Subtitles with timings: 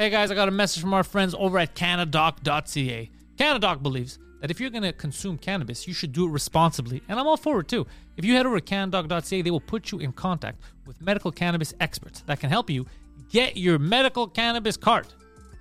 [0.00, 3.10] Hey guys, I got a message from our friends over at Cannadoc.ca.
[3.34, 7.18] Cannadoc believes that if you're going to consume cannabis, you should do it responsibly, and
[7.18, 7.84] I'm all for it too.
[8.16, 11.74] If you head over to Cannadoc.ca, they will put you in contact with medical cannabis
[11.80, 12.86] experts that can help you
[13.28, 15.08] get your medical cannabis card,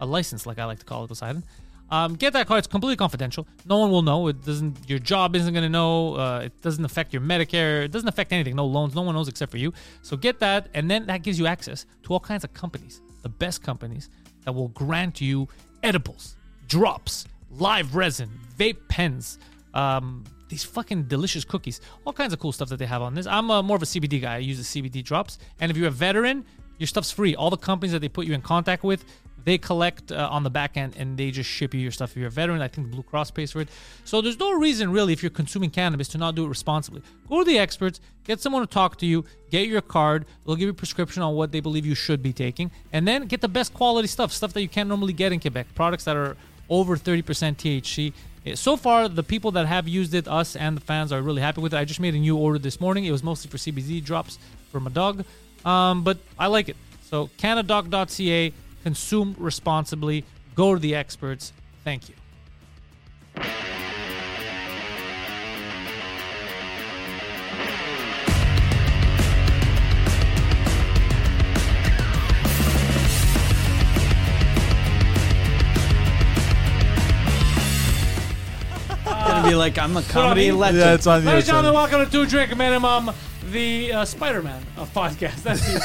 [0.01, 1.43] a license, like I like to call it, Poseidon.
[1.89, 2.59] Um, get that card.
[2.59, 3.47] It's completely confidential.
[3.65, 4.27] No one will know.
[4.27, 4.87] It doesn't.
[4.87, 6.15] Your job isn't going to know.
[6.15, 7.85] Uh, it doesn't affect your Medicare.
[7.85, 8.55] It doesn't affect anything.
[8.55, 8.93] No loans.
[8.93, 9.73] No one knows except for you.
[10.03, 13.29] So get that, and then that gives you access to all kinds of companies, the
[13.29, 14.09] best companies
[14.47, 15.45] that will grant you
[15.83, 16.37] edibles,
[16.69, 19.39] drops, live resin, vape pens,
[19.73, 23.27] um, these fucking delicious cookies, all kinds of cool stuff that they have on this.
[23.27, 24.35] I'm uh, more of a CBD guy.
[24.35, 26.45] I use the CBD drops, and if you're a veteran,
[26.77, 27.35] your stuff's free.
[27.35, 29.03] All the companies that they put you in contact with,
[29.47, 32.11] they collect uh, on the back end and they just ship you your stuff.
[32.11, 33.69] If you're a veteran, I think Blue Cross pays for it.
[34.03, 37.01] So there's no reason really if you're consuming cannabis to not do it responsibly.
[37.29, 40.25] Go to the experts, get someone to talk to you, get your card.
[40.45, 43.25] They'll give you a prescription on what they believe you should be taking, and then
[43.27, 46.17] get the best quality stuff, stuff that you can't normally get in Quebec, products that
[46.17, 46.35] are
[46.69, 47.23] over 30%
[47.55, 48.11] THC.
[48.45, 51.41] Eh, So far, the people that have used it, us and the fans, are really
[51.41, 51.77] happy with it.
[51.77, 53.05] I just made a new order this morning.
[53.05, 54.39] It was mostly for CBD drops
[54.73, 55.23] for my dog,
[55.63, 56.75] um, but I like it.
[57.09, 58.51] So, cannadoc.ca,
[58.87, 60.23] consume responsibly,
[60.55, 61.51] go to the experts.
[61.83, 62.15] Thank you.
[79.03, 80.79] Gonna be like I'm a comedy on, legend.
[80.79, 83.11] Yeah, it's on the Ladies and gentlemen, welcome to Two Drink Minimum,
[83.51, 85.35] the uh, Spider-Man of podcast.
[85.43, 85.79] That's easy.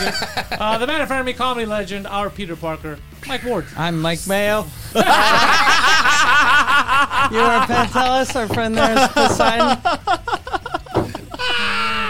[0.60, 3.66] uh, the man in front of me, comedy legend, our Peter Parker, Mike Ward.
[3.76, 4.62] I'm Mike Mayo.
[4.94, 5.00] you
[7.40, 9.78] are Pantelis, our friend there is Poseidon.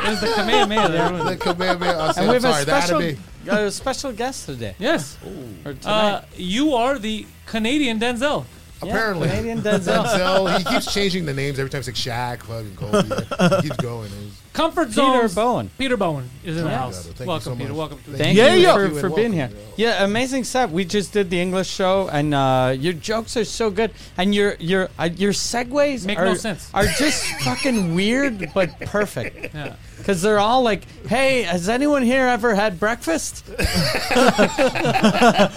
[0.04, 1.12] It was the Kamehameha there.
[1.12, 1.40] wasn't The it?
[1.40, 1.92] Kamehameha.
[1.92, 3.22] I'll say, And we I'm have a sorry, special, had to be.
[3.46, 4.74] got a special guest today.
[4.78, 5.16] Yes.
[5.64, 5.84] Or tonight.
[5.86, 8.44] Uh, you are the Canadian Denzel.
[8.82, 9.28] Apparently.
[9.28, 10.04] Canadian Denzel.
[10.04, 11.78] Denzel, he keeps changing the names every time.
[11.80, 13.56] It's like Shaq, fucking Kobe.
[13.62, 14.06] He keeps going.
[14.06, 15.22] It's- Comfort zone.
[15.22, 15.34] Peter.
[15.34, 15.70] Bowen.
[15.78, 17.06] Peter Bowen is in the house.
[17.06, 17.68] Thank you welcome, so Peter.
[17.70, 17.78] much.
[17.78, 18.74] Welcome to Thank Yeah, you yeah.
[18.74, 19.50] for, You for being here.
[19.76, 20.70] Yeah, amazing set.
[20.70, 24.56] We just did the English show, and uh, your jokes are so good, and your
[24.60, 26.68] your uh, your segues Make are, no sense.
[26.74, 29.54] are just fucking weird but perfect.
[29.54, 29.76] Yeah.
[29.96, 33.46] Because they're all like, "Hey, has anyone here ever had breakfast?"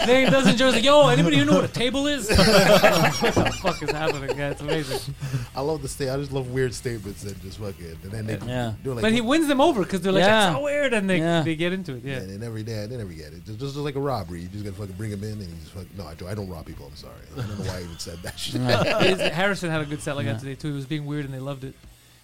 [0.05, 2.29] Then he doesn't just like, yo, anybody who know what a table is?
[2.29, 4.37] what the fuck is happening?
[4.37, 5.15] Yeah, it's amazing.
[5.55, 6.09] I love the state.
[6.09, 7.97] I just love weird statements and just fucking.
[8.03, 8.73] And then they Yeah.
[8.85, 9.01] Do like.
[9.01, 10.39] But he wins them over because they're like, Yeah.
[10.45, 11.41] that's so weird, and they, Yeah.
[11.43, 12.03] they get into it.
[12.05, 12.17] Yeah.
[12.17, 13.45] And then every day, they never get it.
[13.45, 14.41] Just, just like a robbery.
[14.41, 15.89] You just gotta fucking bring him in, and he just fucking.
[15.97, 16.85] No, I don't, I don't rob people.
[16.87, 17.13] I'm sorry.
[17.33, 18.61] I don't know why I even said that shit.
[18.61, 20.69] His- Harrison had a good set like that today too.
[20.69, 21.73] He was being weird and they loved it.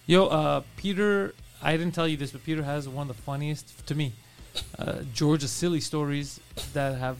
[0.06, 3.86] Yo, uh, Peter, I didn't tell you this, but Peter has one of the funniest
[3.86, 4.12] to me,
[4.78, 6.40] uh, Georgia silly stories
[6.72, 7.18] that have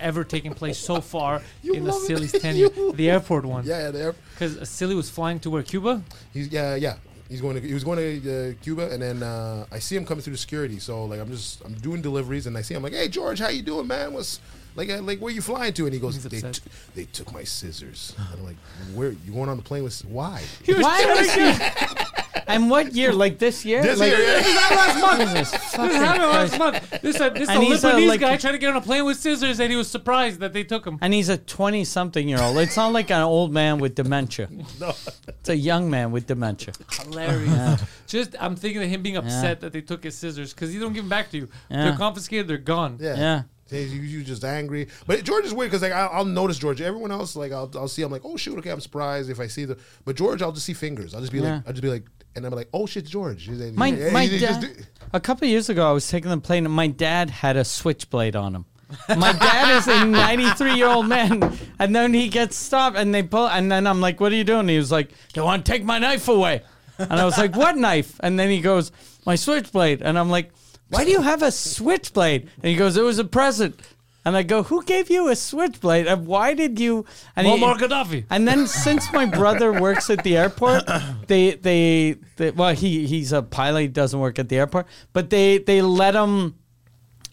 [0.00, 2.06] ever taken place so far You in the love it.
[2.06, 2.68] silly's tenure.
[2.76, 3.90] You The airport one, yeah, yeah.
[3.92, 6.02] They're, because silly was flying to where Cuba.
[6.34, 6.96] he's yeah, yeah.
[7.28, 7.60] He's going to.
[7.66, 10.38] He was going to uh, Cuba, and then uh, I see him coming through the
[10.38, 10.78] security.
[10.78, 13.48] So like, I'm just I'm doing deliveries, and I see him like, "Hey George, how
[13.48, 14.12] you doing, man?
[14.12, 14.40] What's
[14.76, 17.42] like uh, like where you flying to?" And he goes, "They, t- they took my
[17.44, 18.56] scissors." And I'm like,
[18.94, 19.98] "Where you going on the plane with?
[20.04, 20.42] Why?"
[20.82, 22.15] Why was he?
[22.46, 23.12] And what year?
[23.26, 23.82] Like this year?
[23.82, 24.68] This like, year, yeah.
[24.70, 25.20] last month.
[25.30, 27.00] Jesus This fucking happened last month.
[27.02, 28.80] This uh, this And a he's a, Lebanese like- guy trying to get on a
[28.80, 30.98] plane with scissors, and he was surprised that they took him.
[31.00, 32.58] And he's a 20 something year old.
[32.58, 34.48] It's not like an old man with dementia.
[34.80, 34.92] No.
[35.28, 36.74] It's a young man with dementia.
[37.10, 37.82] Hilarious.
[38.06, 40.92] Just I'm thinking of him being upset that they took his scissors because he don't
[40.92, 41.48] give them back to you.
[41.70, 41.84] Yeah.
[41.84, 42.48] They're confiscated.
[42.48, 42.98] They're gone.
[43.00, 43.16] Yeah.
[43.16, 43.42] Yeah.
[43.70, 46.80] Yeah, You, you just angry, but George is weird because like I'll, I'll notice George.
[46.80, 48.02] Everyone else like I'll, I'll see.
[48.02, 49.76] I'm like, oh shoot, okay, I'm surprised if I see the.
[50.04, 51.14] But George, I'll just see fingers.
[51.14, 51.54] I'll just be Yeah.
[51.56, 52.04] like, I'll just be like,
[52.36, 53.48] and I'm like, oh shit, George.
[53.48, 56.08] And My, he- my he just dad, do- a couple of years ago, I was
[56.08, 58.64] taking the plane and my dad had a switchblade on him.
[59.08, 61.58] My dad is a 93 year old man.
[61.78, 64.44] And then he gets stopped and they pull, and then I'm like, what are you
[64.44, 64.68] doing?
[64.68, 66.62] he was like, they want to take my knife away.
[66.98, 68.18] And I was like, what knife?
[68.20, 68.92] And then he goes,
[69.26, 70.02] my switchblade.
[70.02, 70.52] And I'm like,
[70.88, 72.42] why do you have a switchblade?
[72.62, 73.80] And he goes, it was a present.
[74.26, 76.08] And I go, who gave you a switchblade?
[76.08, 77.06] And why did you?
[77.36, 78.24] And he- Muammar Gaddafi.
[78.28, 80.82] and then since my brother works at the airport,
[81.28, 85.30] they, they they well he he's a pilot, he doesn't work at the airport, but
[85.30, 86.56] they they let him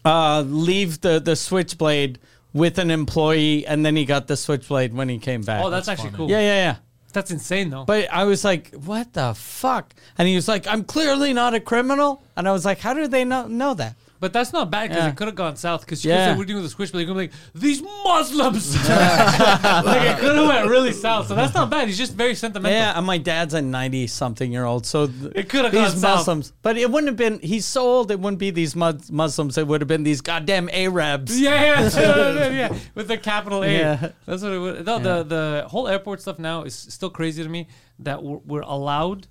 [0.04, 2.20] uh, leave the the switchblade
[2.52, 5.64] with an employee, and then he got the switchblade when he came back.
[5.64, 6.30] Oh, that's actually cool.
[6.30, 6.76] yeah, yeah, yeah.
[7.12, 7.84] That's insane though.
[7.84, 11.60] But I was like, "What the fuck?" And he was like, "I'm clearly not a
[11.60, 14.88] criminal." And I was like, "How do they not know that?" But that's not bad
[14.88, 15.10] because Yeah.
[15.10, 15.82] it could have gone south.
[15.82, 16.32] Because Yeah.
[16.32, 18.74] they were doing the switchblade, they're gonna be like these Muslims.
[18.88, 21.28] like it could have went really south.
[21.28, 21.88] So that's not bad.
[21.88, 22.74] He's just very sentimental.
[22.74, 26.16] Yeah, and my dad's a ninety-something-year-old, so th- It coulda these gone south.
[26.20, 26.52] Muslims.
[26.62, 27.38] But it wouldn't have been.
[27.46, 29.58] He's so old, it wouldn't be these Mus- Muslims.
[29.58, 31.38] It would have been these goddamn Arabs.
[31.38, 33.70] Yeah, yeah, yeah, yeah, with the capital A.
[33.70, 34.08] Yeah.
[34.24, 34.86] That's what it would.
[34.86, 37.66] No, the the whole airport stuff now is still crazy to me
[37.98, 39.26] that we're, we're allowed,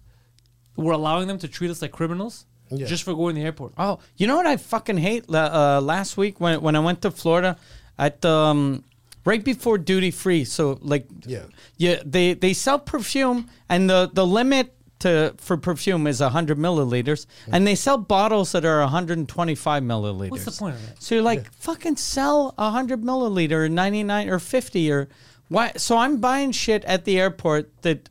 [0.75, 2.87] we're allowing them to treat us like criminals Yeah.
[2.87, 3.73] just for going to the airport.
[3.77, 5.25] Oh, you know what I fucking hate?
[5.29, 7.57] Uh, last week when when I went to Florida,
[7.97, 8.83] at the um,
[9.25, 11.43] right before duty free, so like Yeah.
[11.77, 17.25] yeah, they they sell perfume, and the the limit to for perfume is hundred milliliters,
[17.51, 20.31] and they sell bottles that are 125 milliliters.
[20.31, 21.01] What's the point of that?
[21.03, 25.09] So you're like, fucking sell a hundred milliliter, ninety nine or fifty or
[25.49, 25.73] why?
[25.77, 28.09] So I'm buying shit at the airport that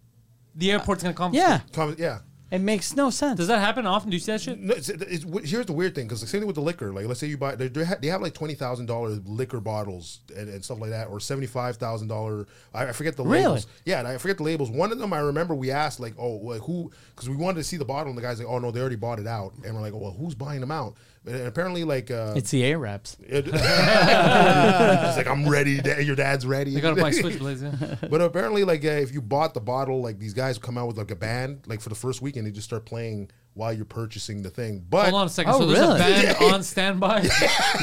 [0.54, 1.48] The airport's gonna confiscate.
[1.48, 2.18] yeah, Com- yeah.
[2.52, 3.38] It makes no sense.
[3.38, 4.10] Does that happen often?
[4.10, 4.60] Do you see that shit?
[4.60, 6.92] No, it's, it's, here's the weird thing because the same thing with the liquor.
[6.92, 9.58] Like, let's say you buy, they, they have, they have like twenty thousand dollars liquor
[9.58, 12.46] bottles and, and stuff like that, or seventy five thousand dollar.
[12.74, 13.42] I I forget the Really?
[13.44, 13.66] labels.
[13.86, 14.70] Yeah, and I forget the labels.
[14.70, 16.92] One of them I remember we asked like, oh, like who?
[17.16, 18.96] Because we wanted to see the bottle, and the guy's like, oh no, they already
[18.96, 20.94] bought it out, and we're like, oh, well, who's buying them out?
[21.24, 23.16] And apparently, like, uh, It's the Arabs.
[23.20, 25.80] it, it's like I'm ready.
[25.80, 26.70] Dad, Your dad's ready.
[26.72, 27.62] You gotta buy switchblades.
[28.02, 28.08] Yeah.
[28.08, 30.98] But apparently, like uh, if you bought the bottle, like these guys come out with
[30.98, 34.42] like a band, like for the first weekend, they just start playing while you're purchasing
[34.42, 34.82] the thing.
[34.88, 35.52] But Hold on a second.
[35.52, 35.94] Oh, so there's really?
[35.96, 37.28] a band on standby.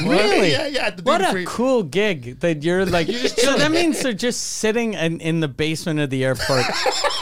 [0.00, 0.50] Really?
[0.50, 0.90] yeah, yeah.
[0.90, 1.44] the What a free.
[1.46, 3.06] cool gig that you're like.
[3.08, 6.64] so that means they're just sitting in, in the basement of the airport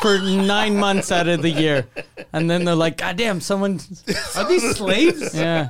[0.00, 1.86] for nine months out of the year,
[2.32, 3.80] and then they're like, "God damn, someone."
[4.34, 5.34] Are these slaves?
[5.34, 5.68] Yeah,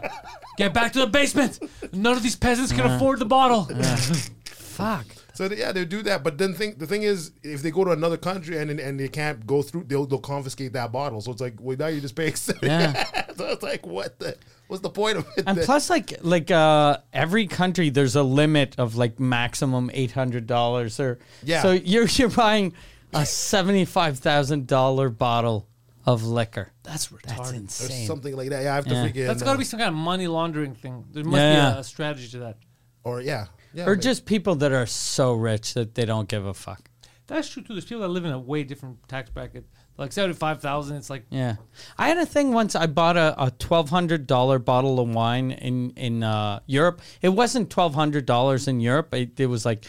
[0.59, 1.61] Get back to the basement.
[1.93, 3.65] None of these peasants can afford the bottle.
[4.45, 5.07] fuck.
[5.35, 6.25] So yeah, they do that.
[6.25, 9.07] But then think the thing is, if they go to another country and and they
[9.07, 11.21] can't go through, they'll they'll confiscate that bottle.
[11.21, 12.29] So it's like, well, now you just pay.
[12.63, 13.05] Yeah.
[13.37, 14.37] so it's like, what the?
[14.67, 15.45] What's the point of it?
[15.47, 15.65] And then?
[15.65, 20.99] plus, like, like uh, every country, there's a limit of like maximum eight hundred dollars,
[20.99, 21.63] or Yeah.
[21.63, 22.75] So you're you're buying
[23.15, 25.69] a seventy five thousand dollar bottle
[26.13, 26.73] of liquor.
[26.83, 27.53] That's That's retarded.
[27.53, 28.07] Or insane.
[28.07, 28.63] something like that.
[28.63, 29.07] Yeah, I have to Yeah.
[29.09, 29.27] freaking.
[29.27, 31.05] That's uh, got to be some kind of money laundering thing.
[31.13, 31.71] There must Yeah.
[31.71, 32.57] be a, a strategy to that.
[33.05, 33.85] Or yeah, yeah.
[33.85, 34.03] or maybe.
[34.03, 36.91] just people that are so rich that they don't give a fuck.
[37.27, 37.75] That's true too.
[37.75, 39.67] There's people that live in a way different tax bracket.
[39.99, 40.97] Like seventy-five thousand.
[40.97, 41.57] It's like Yeah,
[41.99, 42.75] I had a thing once.
[42.75, 47.03] I bought a, a twelve hundred dollar bottle of wine in in uh, Europe.
[47.21, 49.13] It wasn't twelve hundred dollars in Europe.
[49.13, 49.85] It, it was like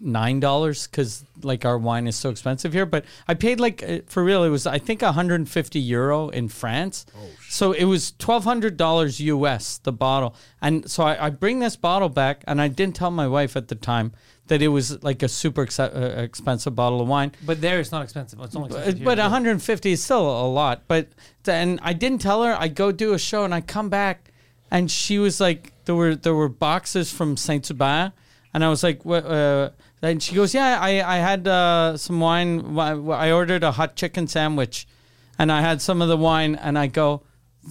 [0.00, 2.86] nine dollars because like our wine is so expensive here.
[2.86, 4.42] But I paid like uh, for real.
[4.44, 7.06] It was I think one hundred and fifty euro in France.
[7.16, 10.34] Oh, so it was twelve hundred dollars US the bottle.
[10.62, 13.68] And so I, I bring this bottle back, and I didn't tell my wife at
[13.68, 14.12] the time
[14.50, 17.30] that it was like a super ex- uh, expensive bottle of wine.
[17.46, 18.40] But there, it's not expensive.
[18.40, 20.82] It's only expensive But, but 150 is still a lot.
[20.88, 21.08] But
[21.44, 22.56] then I didn't tell her.
[22.58, 24.32] I go do a show and I come back,
[24.70, 28.12] and she was like, there were there were boxes from Saint Hubert,
[28.52, 29.24] and I was like, what?
[29.24, 29.70] Uh,
[30.02, 32.78] and she goes, yeah, I I had uh, some wine.
[32.78, 34.86] I ordered a hot chicken sandwich,
[35.38, 37.22] and I had some of the wine, and I go.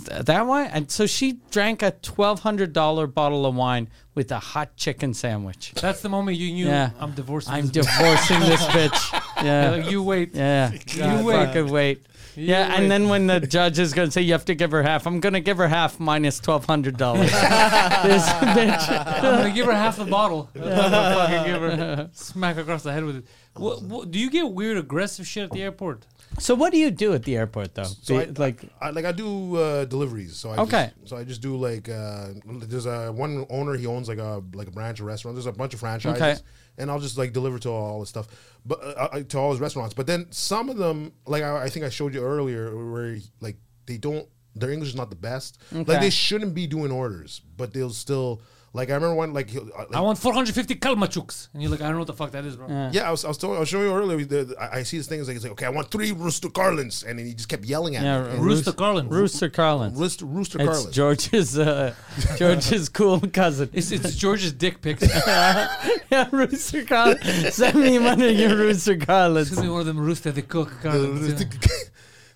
[0.07, 4.37] That wine, and so she drank a twelve hundred dollar bottle of wine with a
[4.37, 5.71] hot chicken sandwich.
[5.81, 6.67] That's the moment you knew.
[6.67, 6.91] Yeah.
[6.99, 7.53] I'm divorcing.
[7.55, 7.97] I'm this bitch.
[7.97, 9.21] divorcing this bitch.
[9.43, 10.35] Yeah, you wait.
[10.35, 11.45] yeah, You you wait.
[11.45, 12.05] fucking wait.
[12.35, 12.77] Yeah, wait.
[12.77, 15.05] and then when the judge is going to say you have to give her half,
[15.07, 17.31] I'm going to give her half minus twelve hundred dollars.
[17.31, 18.89] this bitch.
[18.89, 20.49] I'm gonna give her half the bottle.
[20.55, 23.25] I'm gonna fucking give her smack across the head with it.
[23.55, 26.05] What, what, do you get weird aggressive shit at the airport?
[26.37, 27.83] So what do you do at the airport though?
[27.83, 30.35] So Be- I, like, I, like I do uh, deliveries.
[30.37, 30.91] So I Okay.
[30.99, 34.41] Just, so I just do like uh, there's a one owner he owns like a
[34.53, 35.35] like a branch of restaurant.
[35.35, 36.37] There's a bunch of franchises, Okay.
[36.79, 38.27] And I'll just like deliver to all this stuff,
[38.65, 39.93] but uh, uh, to all his restaurants.
[39.93, 43.57] But then some of them, like I, I think I showed you earlier, where like
[43.85, 45.59] they don't their English is not the best.
[45.71, 45.83] Okay.
[45.83, 48.41] Like they shouldn't be doing orders, but they'll still
[48.73, 51.49] like I remember one like, he'll- uh, like I want 450 kalmachuks.
[51.53, 52.67] And you're like, I don't know what the fuck that is, bro.
[52.91, 54.23] Yeah, I was, I was, telling, I was showing you earlier.
[54.23, 55.19] The, I, I see this thing.
[55.19, 57.65] It's like, it's like, okay, I want three Rooster Carlins, and then he just kept
[57.65, 58.29] yelling at yeah, me.
[58.31, 60.95] And Rooster carlins, Rooster carlins, Rooster, Rooster It's Carlins.
[60.95, 61.93] George's uh,
[62.37, 63.69] George's cool cousin.
[63.73, 65.03] It's, it's George's dick pics.
[65.27, 67.53] yeah, Rooster carlins.
[67.53, 69.49] Send me one of your Rooster Carlins.
[69.49, 71.43] Give me one of them Rooster the cook Carlins.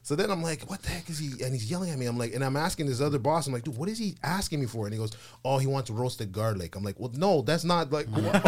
[0.04, 0.08] Yeah.
[0.08, 1.44] so then I'm like, what the heck is he?
[1.44, 2.06] And he's yelling at me.
[2.06, 3.48] I'm like, and I'm asking this other boss.
[3.48, 4.86] I'm like, dude, what is he asking me for?
[4.86, 5.12] And he goes,
[5.44, 6.76] oh, he wants roasted garlic.
[6.76, 8.24] I'm like, well, no, that's not like what?
[8.24, 8.42] Rooster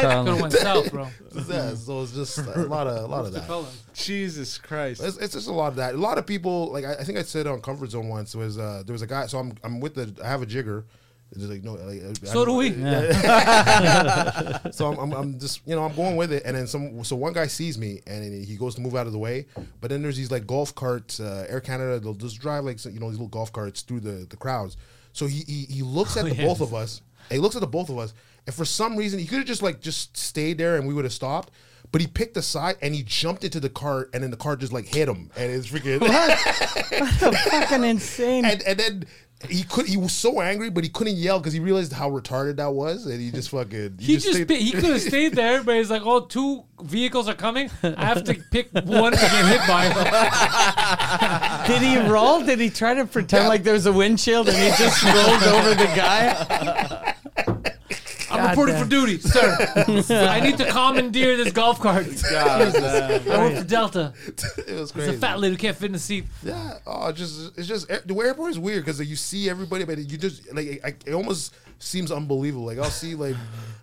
[0.00, 0.26] Could Carlin.
[0.26, 1.08] have went south, bro.
[1.48, 3.66] Yeah, so it's just a lot of a lot of that.
[3.94, 5.02] Jesus Christ.
[5.02, 5.94] It's, it's just a lot of that.
[5.94, 8.58] A lot of people, like I, I think I said on Comfort Zone once, was
[8.58, 9.26] uh, there was a guy.
[9.26, 10.84] So I'm I'm with the I have a jigger,
[11.30, 11.74] It's just like no.
[11.74, 12.70] Like, So do we.
[14.72, 17.04] so I'm, I'm, I'm just you know I'm going with it, and then some.
[17.04, 19.46] So one guy sees me, and he goes to move out of the way,
[19.80, 21.20] but then there's these like golf carts.
[21.20, 24.26] Uh, Air Canada, they'll just drive like you know these little golf carts through the
[24.28, 24.76] the crowds.
[25.12, 26.44] So he he, he looks at the yes.
[26.44, 27.00] both of us.
[27.30, 28.12] He looks at the both of us,
[28.46, 31.04] and for some reason he could have just like just stayed there, and we would
[31.04, 31.52] have stopped.
[31.92, 34.60] But he picked a side and he jumped into the cart, and then the cart
[34.60, 36.00] just like hit him, and it's freaking.
[37.18, 38.44] Fucking insane.
[38.44, 39.04] and and then
[39.48, 42.56] he could he was so angry, but he couldn't yell because he realized how retarded
[42.56, 45.76] that was, and he just fucking He just, stayed- he could have stayed there, but
[45.76, 47.70] he's like, "Oh, two vehicles are coming.
[47.82, 52.42] I have to pick one to get hit by." Did he roll?
[52.44, 53.48] Did he try to pretend Yeah.
[53.48, 57.06] like there was a windshield and he just rolled over the guy?
[58.42, 58.84] I'm reporting damn.
[58.84, 59.56] for duty, sir.
[60.28, 62.06] I need to commandeer this golf cart.
[62.34, 64.12] I work for Delta.
[64.26, 65.14] it was It's crazy.
[65.14, 66.24] a fat lady who can't fit in the seat.
[66.42, 69.48] Yeah, oh, it's just it's just eh, the airport is weird because like, you see
[69.50, 72.66] everybody, but you just like I, it almost seems unbelievable.
[72.66, 73.36] Like I'll see like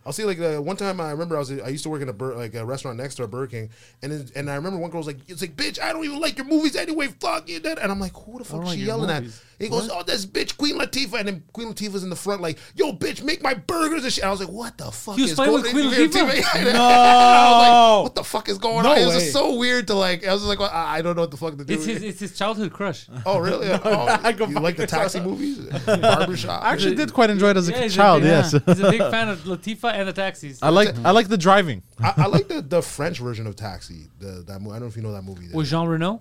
[0.08, 2.10] I'll see like uh, one time I remember I was I used to work in
[2.10, 3.70] a Bur- like a restaurant next to a Burger King,
[4.02, 6.20] and then, and I remember one girl was like, "It's like bitch, I don't even
[6.22, 7.08] like your movies anyway.
[7.20, 9.38] Fuck you." That and I'm like, "Who the fuck is like she your yelling movies.
[9.38, 12.42] at?" He goes, "Oh, this bitch Queen Latifah," and then Queen Latifah's in the front
[12.42, 15.24] like, "Yo, bitch, make my burgers and shit." I was like, "What the fuck He
[15.24, 16.74] was is fighting going with on?" Queen Latifah?
[16.74, 19.56] no, I was like, "What the fuck is going No on?" It was just so
[19.56, 20.26] weird to like.
[20.26, 21.74] I was like, well, I I don't know what the fuck to do.
[21.74, 23.08] It's his, it's his childhood crush.
[23.26, 23.68] Oh really?
[23.70, 25.58] Oh, go you fuck like the taxi movies?
[25.86, 26.64] Barbershop.
[26.64, 28.22] I actually did quite enjoy it as a Yeah, child.
[28.22, 30.60] a big, yes, he's a big fan of Latifah and the taxis.
[30.62, 31.84] I like I like the driving.
[32.00, 34.08] I, I like the, the French version of Taxi.
[34.20, 35.48] The that mo- I don't know if you know that movie.
[35.54, 36.20] With Jean Reno.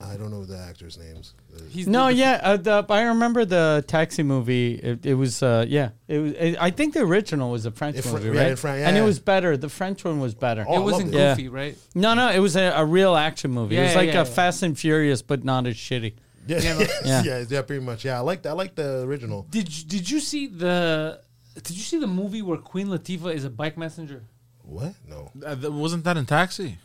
[0.00, 1.32] I don't know the actors' names.
[1.56, 4.74] Uh, He's No, the- the- yeah, uh, the, I remember the taxi movie.
[4.74, 6.32] It, it was, uh, yeah, it was.
[6.32, 8.50] It, I think the original was a French In movie, yeah, right?
[8.50, 9.56] in Fran- and it was better.
[9.56, 10.64] The French one was better.
[10.68, 11.18] Oh, It I wasn't loved it.
[11.18, 11.34] Yeah.
[11.36, 11.78] goofy, right?
[11.94, 13.76] No, no, it was a, a real action movie.
[13.76, 14.34] it Yeah, was yeah, like yeah, a yeah.
[14.34, 16.14] Fast and Furious, but not as shitty.
[16.48, 17.44] yeah, Yeah, yeah, Yeah.
[17.48, 18.04] yeah, pretty much.
[18.04, 19.46] Yeah, I like I like the original.
[19.48, 21.20] Did you, did you see the
[21.54, 24.22] Did you see the movie where Queen Latifah is a bike messenger?
[24.62, 24.94] What?
[25.08, 25.30] No.
[25.44, 26.78] Uh, th- wasn't that in Taxi?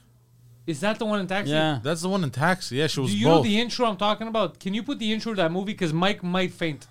[0.68, 1.52] Is that the one in Taxi?
[1.52, 1.80] Yeah.
[1.82, 2.76] That's the one in Taxi.
[2.76, 4.60] Yeah, she was Do you know the intro I'm talking about?
[4.60, 5.74] Can you put the intro to that movie?
[5.74, 6.86] Because Mike might faint.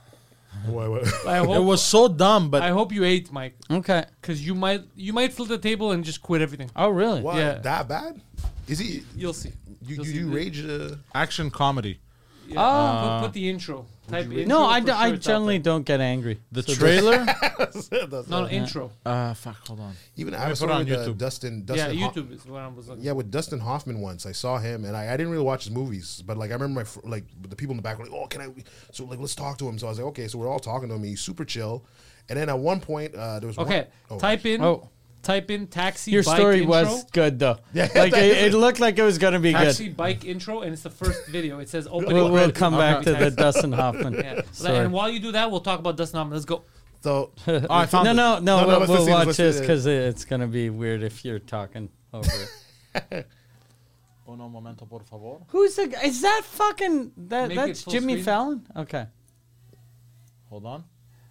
[0.67, 1.27] What, what?
[1.27, 4.05] I hope, it was so dumb, but I hope you ate, Mike, Okay.
[4.21, 6.71] because you might you might flip the table and just quit everything.
[6.75, 7.21] Oh, really?
[7.21, 7.37] What?
[7.37, 7.55] Yeah.
[7.59, 8.21] That bad?
[8.67, 9.05] Is he?
[9.15, 9.51] You'll see.
[9.87, 10.65] You You'll you, see you the- rage?
[10.67, 12.01] Uh, action comedy.
[12.49, 12.57] Yeah.
[12.59, 13.19] Oh.
[13.21, 13.87] put, put the intro.
[14.09, 16.41] Type intro No, I, for d- sure I generally don't get angry.
[16.51, 17.25] The So trailer.
[17.59, 17.91] that's
[18.29, 18.91] No, no, intro.
[19.05, 19.67] uh, fuck.
[19.69, 19.95] Hold on.
[20.17, 21.19] Even I was put it on with uh, YouTube.
[21.19, 21.59] Dustin.
[21.69, 23.05] Yeah, Dustin Ho- YouTube is what I was looking.
[23.05, 25.73] Yeah, with Dustin Hoffman once, I saw him, and I, I didn't really watch his
[25.73, 28.15] movies, but like I remember my fr- like the people in the back were like,
[28.15, 28.49] "Oh, can I?"
[28.93, 29.79] So like, let's talk to him.
[29.79, 31.03] So I was like, "Okay." So we're all talking to him.
[31.05, 31.85] He's super chill,
[32.29, 34.63] and then at one point uh, there was Okay, One, oh, type in.
[34.63, 34.89] Oh.
[35.23, 36.11] Type in taxi.
[36.13, 36.71] Your bike story intro.
[36.71, 37.59] was good, though.
[37.75, 39.97] Yeah, like it, it looked like it was going to be Taxi good.
[39.97, 41.59] bike intro, and it's the first video.
[41.59, 42.15] It says opening.
[42.15, 44.15] We'll, we'll come back to the Dustin Hoffman.
[44.25, 44.41] Yeah.
[44.53, 44.79] Sorry.
[44.79, 46.35] And while you do that, we'll talk about Dustin Hoffman.
[46.35, 46.63] Let's go.
[47.03, 49.57] So Oh, I found no, no, no, No, no, we'll, let's we'll see, watch this
[49.57, 52.29] the- because it's going to be weird if you're talking over
[53.13, 53.27] it.
[54.29, 55.39] Uno momento, por favor.
[55.49, 55.85] Who's the?
[56.05, 57.49] Is that fucking that?
[57.49, 58.25] Make that's Jimmy screen.
[58.25, 58.67] Fallon.
[58.77, 59.07] Okay.
[60.51, 60.85] Hold on.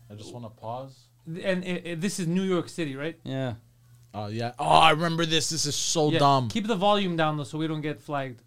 [0.09, 1.07] I just want to pause.
[1.43, 3.19] And uh, this is New York City, right?
[3.23, 3.55] Yeah.
[4.13, 4.53] Oh yeah.
[4.57, 5.49] Oh, I remember this.
[5.49, 6.19] This is so Yeah.
[6.19, 6.49] dumb.
[6.49, 8.41] Keep the volume down though, so we don't get flagged.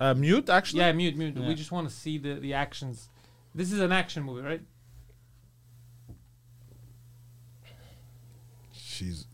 [0.00, 0.80] uh, mute actually.
[0.80, 1.36] Yeah, mute, mute.
[1.36, 1.48] Yeah.
[1.48, 3.08] We just want to see the the actions.
[3.54, 4.62] This is an action movie, right?
[8.72, 9.26] she's.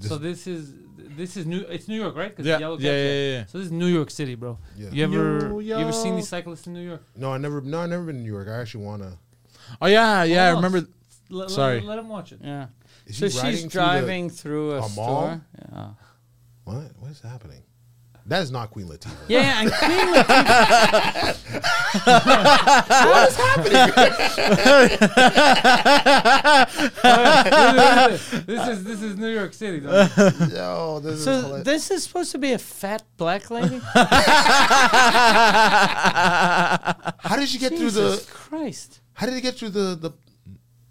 [0.00, 0.74] so this is
[1.16, 1.60] this is New.
[1.60, 2.34] It's New York, right?
[2.34, 3.46] 'Cause Yeah, the yellow yeah, caps, yeah, yeah.
[3.46, 4.58] So this is New York City, bro.
[4.76, 4.90] Yeah.
[4.90, 6.16] You ever New you ever seen York.
[6.20, 7.02] these cyclists in New York?
[7.16, 7.60] No, I never.
[7.60, 8.48] No, I never been to New York.
[8.48, 9.18] I actually wanna.
[9.80, 10.46] Oh yeah, yeah.
[10.46, 10.78] I remember.
[10.78, 10.84] s-
[11.28, 11.80] Let, Sorry.
[11.80, 12.40] Let, let him watch it.
[12.42, 12.66] Yeah.
[13.10, 14.88] Is So she's through the- driving through a, a mall?
[14.90, 15.40] store.
[15.72, 15.88] Yeah.
[16.64, 16.92] What?
[16.98, 17.62] What is happening?
[18.26, 19.10] That is not Queen Latifah.
[19.28, 21.36] Yeah, and Queen Latifah.
[28.46, 29.80] this is this is New York City.
[29.80, 30.08] Though.
[30.52, 31.24] Yo, this is.
[31.24, 31.64] So hilarious.
[31.64, 33.80] this is supposed to be a fat black lady.
[37.18, 38.24] How did you get Jesus through the?
[38.30, 39.00] Christ!
[39.14, 40.12] How did it get through the the?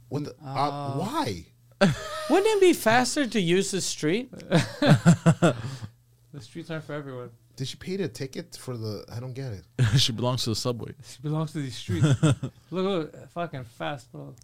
[0.10, 1.46] With the uh, why?
[2.30, 4.32] Wouldn't it be faster to use the street?
[4.50, 5.56] the
[6.40, 7.30] streets aren't for everyone.
[7.56, 9.06] Did she pay the ticket for the?
[9.12, 9.66] I don't get it.
[9.98, 10.94] she belongs to the subway.
[11.04, 12.06] She belongs to these streets.
[12.24, 14.36] look, look, fucking fast, bro.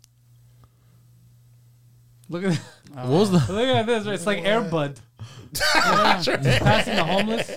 [2.27, 2.57] Look at
[2.93, 3.53] What was the?
[3.53, 4.05] look at this.
[4.07, 4.99] It's like Air Bud.
[5.53, 6.17] Yeah.
[6.17, 7.51] He's passing the homeless.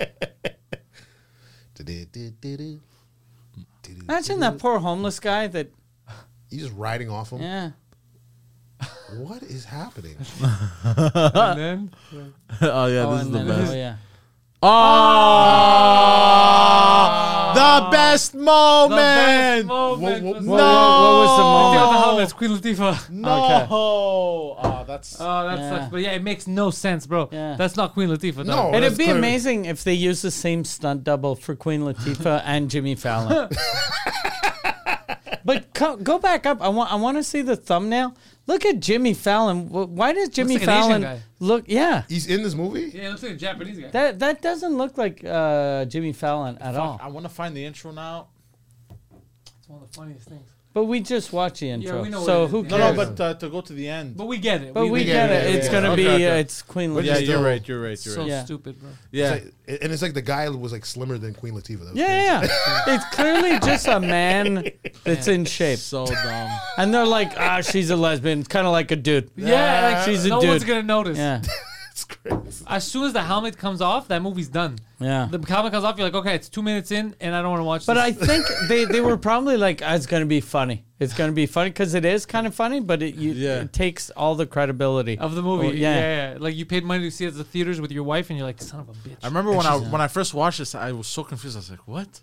[4.01, 5.71] Imagine that poor homeless guy that.
[6.51, 7.43] He's just riding off him.
[7.43, 7.71] Yeah.
[9.17, 10.17] What is happening?
[10.85, 11.91] And then
[12.63, 13.73] oh yeah, oh, this is the then, oh, best.
[13.73, 13.97] oh yeah.
[14.61, 14.69] Oh!
[16.69, 17.53] Ah!
[17.55, 18.97] the best The moment.
[18.99, 21.93] best moment What- what- was- what- what was the Latifah moment?
[21.93, 23.11] Muhammad, it's Queen Latifah.
[23.11, 23.45] No.
[23.45, 23.67] Okay.
[23.71, 25.21] Oh, that's.
[25.21, 25.71] Ah, oh, that Yeah.
[25.71, 25.91] sucks.
[25.91, 27.29] But yeah, it makes no sense, bro.
[27.33, 27.57] Yeah.
[27.57, 28.45] That's not Queen Latifah.
[28.45, 28.53] No.
[28.55, 28.75] dog.
[28.75, 32.69] It'd be clearly- amazing if they use the same stunt double for Queen Latifah and
[32.71, 33.49] Jimmy Fallon.
[35.45, 36.61] but co- go back up.
[36.61, 36.93] I want.
[36.93, 38.15] I want to see the thumbnail.
[38.49, 39.69] Look at Jimmy Fallon.
[39.69, 41.21] Why does Jimmy like an Asian Fallon guy.
[41.39, 41.65] look?
[41.69, 42.91] Yeah, He's in this movie.
[42.95, 43.89] Yeah, it looks like a Japanese guy.
[43.91, 46.99] that that doesn't look like uh, Jimmy Fallon at all.
[47.01, 48.29] I want to find the intro now.
[49.59, 50.49] It's one of the funniest things.
[50.79, 52.71] But we just watched the intro, we know so what it who is.
[52.71, 52.97] No, cares?
[52.97, 54.17] no, but uh, to go to the end.
[54.17, 54.73] But we get it.
[54.73, 55.55] But we, get get it, it.
[55.57, 55.97] It's yeah, gonna yeah.
[55.97, 56.07] be.
[56.07, 56.31] Okay, okay.
[56.31, 57.27] Uh, it's Queen But yeah, Latifah.
[57.27, 57.69] you're right.
[57.69, 58.05] You're right.
[58.05, 58.29] You're so right.
[58.31, 58.45] Yeah.
[58.45, 58.91] stupid, bro.
[59.11, 59.35] Yeah.
[59.35, 61.81] It's like- and it's like the guy was like slimmer than Queen Latifah.
[61.81, 62.53] That was Yeah, crazy.
[62.67, 62.95] yeah.
[62.95, 64.71] it's clearly just a man
[65.05, 65.79] that's in shape.
[65.81, 66.51] so dumb.
[66.79, 68.39] And they're like, ah, she's a lesbian.
[68.39, 69.31] It's kind of like a dude.
[69.37, 70.31] Yeah, like she's a dude.
[70.31, 70.51] no dude.
[70.51, 71.19] one's gonna notice.
[71.19, 71.49] Yeah, It's
[72.09, 72.65] crazy.
[72.67, 74.79] As soon as the helmet comes off, that movie's done.
[74.99, 75.29] yeah.
[75.31, 77.61] The helmet comes off, you're like, okay, it's two minutes in, and I don't want
[77.61, 77.87] to watch.
[77.87, 78.03] But this.
[78.23, 80.85] I think they, they were probably like, ah, it's going to be funny.
[80.99, 83.61] It's going to be funny because it is kind of funny, but it, you, Yeah.
[83.61, 85.95] it takes all the credibility of the movie, Oh, yeah.
[85.99, 86.33] yeah.
[86.33, 88.39] yeah, Like you paid money to see it at the theaters with your wife, and
[88.39, 89.17] you're like, son of a bitch.
[89.23, 91.57] I remember when I when I first watched this, I was so confused.
[91.57, 92.21] I was like, "What?"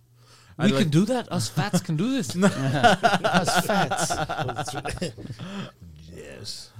[0.57, 1.31] we I can like- do that.
[1.31, 2.35] Us fats can do this.
[2.43, 4.75] Us fats.
[6.15, 6.71] yes.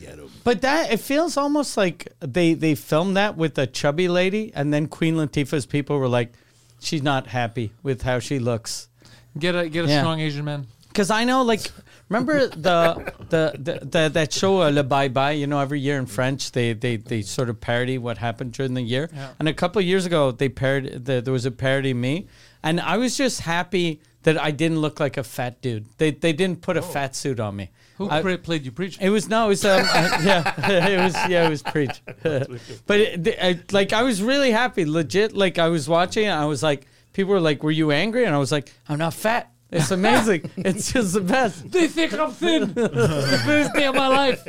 [0.00, 0.30] Get him.
[0.44, 4.72] But that it feels almost like they they filmed that with a chubby lady, and
[4.72, 6.32] then Queen Latifah's people were like,
[6.80, 8.88] she's not happy with how she looks.
[9.38, 10.00] Get a get a Yeah.
[10.00, 10.66] strong Asian man.
[10.88, 11.70] Because I know, like,
[12.08, 15.32] remember the the, the, the that show uh, Le Bye Bye?
[15.32, 18.74] You know, every year in French, they they, they sort of parody what happened during
[18.74, 19.08] the year.
[19.14, 19.28] Yeah.
[19.38, 22.26] And a couple of years ago, they parody the, there was a parody of me,
[22.62, 25.86] and I was just happy that I didn't look like a fat dude.
[25.98, 27.70] They they didn't put a fat suit on me.
[28.00, 28.98] Who I- pra- played you preach?
[29.00, 32.02] It was no, it was um, uh, yeah, it was yeah, it was preach.
[32.22, 35.34] but it, I, like I was really happy, legit.
[35.34, 38.34] Like I was watching, it, I was like, people were like, "Were you angry?" And
[38.34, 39.52] I was like, "I'm not fat.
[39.70, 40.50] It's amazing.
[40.56, 42.62] it's just the best." They think I'm thin.
[42.64, 44.46] it's the best day of my life.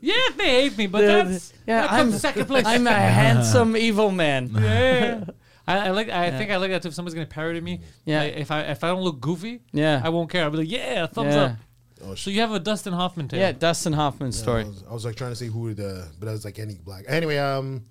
[0.00, 2.64] Yeah, they hate me, but that's yeah, that I'm second place.
[2.66, 4.50] I'm a handsome evil man.
[4.54, 5.24] yeah.
[5.66, 6.08] I, I like.
[6.10, 6.88] I think I like that too.
[6.88, 8.20] If somebody's gonna parody me, Yeah.
[8.20, 10.00] I- if I if I don't look goofy, Yeah.
[10.04, 10.44] I won't care.
[10.44, 11.56] I'll be like, yeah, thumbs Yeah.
[12.02, 12.18] up.
[12.18, 13.40] So you have a Dustin Hoffman tape.
[13.40, 14.64] Yeah, Dustin Hoffman I story.
[14.64, 16.74] was, I was like trying to say who would, uh, but I was like any
[16.74, 17.04] black.
[17.08, 17.84] Anyway, um,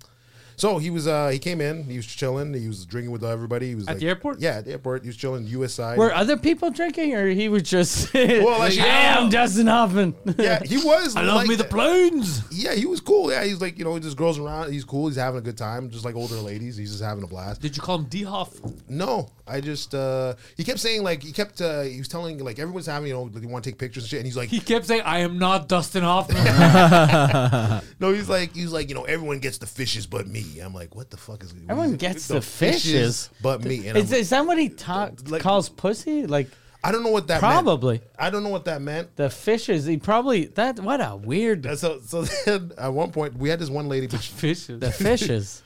[0.63, 3.67] so he was, uh, he came in, he was chilling, he was drinking with everybody.
[3.67, 4.39] He was At like, the airport?
[4.39, 5.02] Yeah, at the airport.
[5.02, 5.73] He was chilling U.S.
[5.73, 5.97] side.
[5.97, 8.13] Were other people drinking, or he was just?
[8.23, 10.15] Well, like, yeah, I'm Dustin Hoffman.
[10.38, 11.17] yeah, he was.
[11.17, 12.43] I love like me the planes.
[12.49, 13.30] Yeah, he was cool.
[13.30, 14.71] Yeah, he's like, you know, he just goes around.
[14.71, 15.08] He's cool.
[15.08, 16.78] He's having a good time, just like older ladies.
[16.78, 17.62] He's just having a blast.
[17.62, 18.54] Did you call him D Hoff?
[18.88, 22.60] No, I just uh he kept saying like he kept uh he was telling like
[22.60, 24.62] everyone's having you know they want to take pictures and shit and he's like He
[24.62, 26.41] kept saying, "I am not Dustin Hoffman."
[27.99, 30.96] no he's like he's like you know everyone gets the fishes but me I'm like
[30.96, 33.30] what the fuck is Everyone gets the fishes.
[33.42, 36.26] but me and I'm Is, is that what he ta- Like- calls pussy?
[36.28, 36.50] Like
[36.84, 38.10] I don't know what that probably meant.
[38.20, 39.16] I don't know what that meant.
[39.16, 39.86] the fishes.
[39.86, 40.80] He probably that.
[40.80, 41.66] What a weird.
[41.66, 44.80] And so so then at one point we had this one lady but she- Fishes.
[44.80, 45.63] The fishes.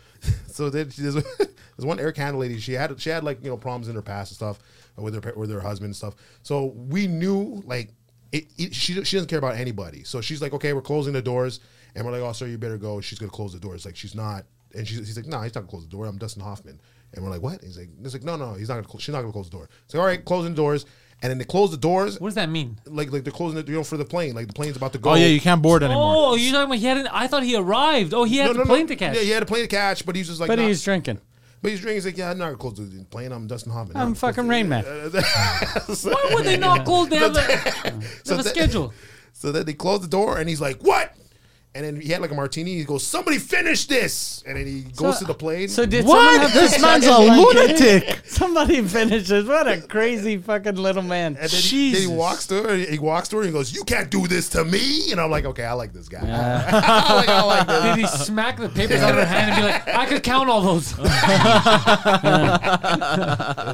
[0.48, 2.60] so then she, there's, there's one Air Canada lady.
[2.60, 4.60] She had she had like you know problems in her past and stuff
[4.98, 6.16] uh, with her with her husband and stuff.
[6.44, 7.94] So we knew like
[8.32, 10.04] it, it, she she doesn't care about anybody.
[10.04, 11.62] So she's like, okay, we're closing the doors,
[11.96, 13.00] and we're like, oh, sir, you better go.
[13.00, 13.86] She's gonna close the doors.
[13.86, 14.44] Like she's not,
[14.78, 16.06] and she's he's like, no, he's not gonna close the door.
[16.06, 16.80] I'm Dustin Hoffman,
[17.14, 17.62] and we're like, what?
[17.64, 18.88] He's like, he's like, no, no, he's not gonna.
[18.88, 19.70] Cl- she's not gonna close the door.
[19.88, 20.86] So all right, closing the doors,
[21.22, 22.20] and then they close the doors.
[22.20, 22.80] What does that mean?
[22.86, 24.36] Like, like they're closing it, you know, for the plane.
[24.36, 25.10] Like the plane's about to go.
[25.12, 26.14] Oh yeah, you can't board anymore.
[26.16, 26.98] Oh, you talking about he had?
[26.98, 28.14] An, I thought he arrived.
[28.14, 29.16] Oh, he had the plane to catch.
[29.16, 30.68] Yeah, he had a plane to catch, but he's just like, But nah.
[30.68, 31.20] he's drinking.
[31.62, 31.96] But he's drinking.
[31.98, 33.32] He's like, yeah, I'm not gonna close the plane.
[33.32, 33.98] I'm Dustin Hoffman.
[33.98, 34.84] I'm No, fucking Rain Man.
[34.84, 35.26] the-
[36.04, 37.10] Why would they not close?
[37.10, 38.94] They have a, they have a schedule.
[39.34, 41.16] So then they close the door, and he's like, "What?"
[41.78, 42.76] And then he had like a martini.
[42.76, 45.68] He goes, "Somebody finish this!" And then he goes to the plane.
[45.70, 46.18] So did What?
[46.24, 47.80] someone have This man's a his blanket?
[47.80, 48.22] lunatic.
[48.26, 49.46] Somebody finishes.
[49.48, 51.38] What a crazy fucking little man.
[51.40, 52.08] and then he, then he Jesus.
[52.08, 52.76] walks to her.
[52.76, 53.42] He walks to her.
[53.44, 55.94] and He goes, "You can't do this to me." And I'm like, "Okay, I like
[55.94, 56.22] this guy.
[56.24, 56.24] I
[57.16, 59.68] like, I like this." Did he smack the papers out of her hand and be
[59.72, 60.96] like, "I could count all those"?
[60.98, 61.14] That's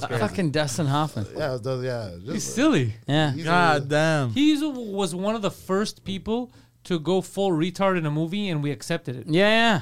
[0.05, 0.19] crazy.
[0.21, 1.25] Fucking Dustin Hoffman.
[1.37, 2.09] yeah, it does, yeah.
[2.19, 2.93] Just, He's silly.
[3.07, 3.31] Yeah.
[3.31, 4.29] he's a- God damn.
[4.31, 6.51] He was one of the first people
[6.85, 9.27] to go full retard in a movie, and we accepted it.
[9.27, 9.81] Yeah,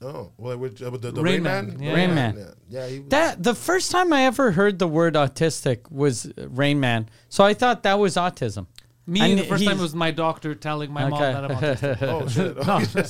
[0.00, 0.06] yeah.
[0.08, 1.66] oh, well, with, uh, the, the Rain Rain, Man.
[1.68, 1.80] Man.
[1.82, 1.94] Yeah.
[1.94, 2.36] Rain Man.
[2.36, 6.30] Yeah, yeah he was, That the first time I ever heard the word autistic was
[6.36, 7.08] Rain Man.
[7.28, 8.66] So I thought that was autism.
[9.04, 11.32] Me, And the first time he's- was my doctor telling my mom Okay.
[11.32, 12.02] that I'm autistic.
[12.08, 12.56] Oh shit!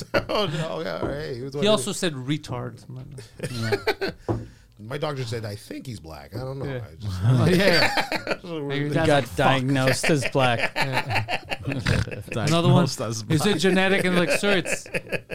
[0.14, 1.36] Oh, oh, no, yeah, all right.
[1.36, 2.82] He, was one He of also said retard.
[4.82, 6.34] The- my doctor said I think he's black.
[6.34, 6.64] I don't know.
[6.66, 6.80] Yeah.
[6.90, 8.08] I just, Oh, yeah.
[8.42, 10.72] Hey, your He dad's got like, diagnosed as black.
[11.66, 12.86] Another one.
[12.86, 14.04] Diagnosed as Is it genetic?
[14.04, 14.86] And like, sir, it's.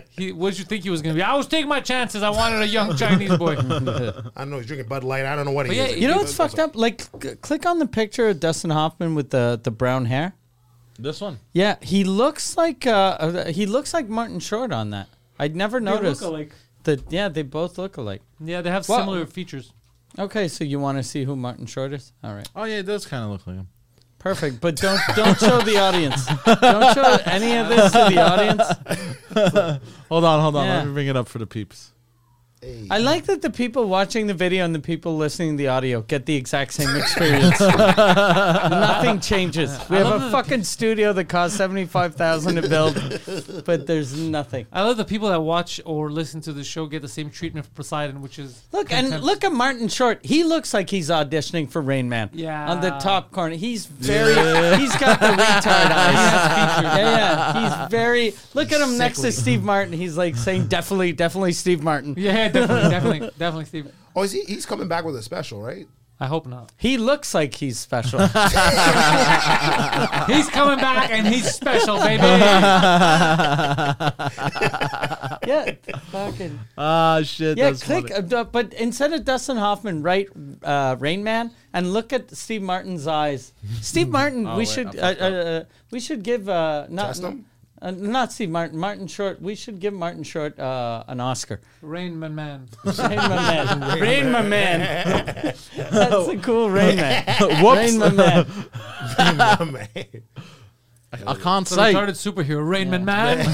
[0.10, 1.22] He, what did you think he was gonna be?
[1.22, 2.22] I was taking my chances.
[2.24, 3.56] I wanted a young Chinese boy.
[3.58, 3.86] I don't
[4.50, 4.58] know.
[4.58, 5.26] He's drinking Bud Light.
[5.26, 5.98] I don't know what he But yeah, is.
[6.00, 6.76] You know what's fucked up?
[6.76, 10.34] Like, c- click on the picture of Dustin Hoffman with the the brown hair.
[11.00, 11.40] This one.
[11.54, 15.08] Yeah, he looks like uh, uh, he looks like Martin Short on that.
[15.40, 16.24] I'd never noticed
[16.88, 17.12] that.
[17.12, 18.22] Yeah, they both look alike.
[18.44, 19.72] Yeah, they have Well- similar features.
[20.18, 22.12] Okay, so you want to see who Martin Short is?
[22.24, 23.68] All right, Oh yeah, it does kind of look like him.
[24.20, 24.60] perfect.
[24.62, 26.26] But don't don't show the audience.
[26.46, 28.66] Don't show any of this to the audience.
[30.10, 30.66] Hold on, hold on.
[30.66, 30.78] Yeah.
[30.78, 31.92] Let me bring it up for the peeps.
[32.62, 32.88] Hey.
[32.90, 36.02] I like that the people watching the video and the people listening to the audio
[36.02, 37.60] get the exact same experience.
[37.60, 39.78] Nothing changes.
[39.90, 42.96] We have a fucking studio that costs seventy five thousand to build,
[43.66, 44.66] but there's nothing.
[44.72, 47.66] I love the people that watch or listen to the show get the same treatment
[47.68, 49.26] for Poseidon, which is Look and contempt.
[49.26, 50.20] look at Martin Short.
[50.26, 52.30] He looks like he's auditioning for Rain Man.
[52.34, 52.72] Yeah.
[52.72, 54.34] On the top corner, he's very.
[54.80, 56.84] He's got the retard eyes.
[56.84, 57.82] yeah, yeah.
[57.82, 58.34] He's very.
[58.54, 59.94] Look at him next to Steve Martin.
[59.94, 62.16] He's like saying definitely, definitely Steve Martin.
[62.18, 63.92] Yeah, definitely, definitely, definitely, Steve.
[64.16, 64.42] Oh, is he?
[64.44, 65.88] He's coming back with a special, right?
[66.20, 66.72] I hope not.
[66.78, 68.18] He looks like he's special.
[68.28, 68.32] He's
[70.50, 72.24] coming back and he's special, baby.
[75.46, 75.76] yeah,
[76.10, 76.60] fucking.
[76.76, 77.60] Ah shit.
[77.60, 78.10] Yeah, that's click.
[78.10, 78.34] funny.
[78.34, 80.30] Uh, but instead of Dustin Hoffman, write
[80.64, 83.54] uh, Rain Man and look at Steve Martin's eyes.
[83.82, 87.22] Steve Martin, we wait, should I uh, uh, uh, we should give uh, not Test
[87.24, 87.46] him?
[87.82, 89.42] Uh, not Steve Martin, Martin Short.
[89.42, 91.62] We should give Martin Short uh, an Oscar.
[91.82, 92.68] Rain Man Man.
[92.84, 95.56] Rain my man, Rain my man.
[95.78, 97.26] That's a cool Rain Man.
[97.40, 98.48] Rain my man.
[99.18, 100.06] Man.
[101.14, 101.94] I can't So say.
[101.94, 103.38] retarded superhero, Rain Man Man.
[103.38, 103.46] Rain.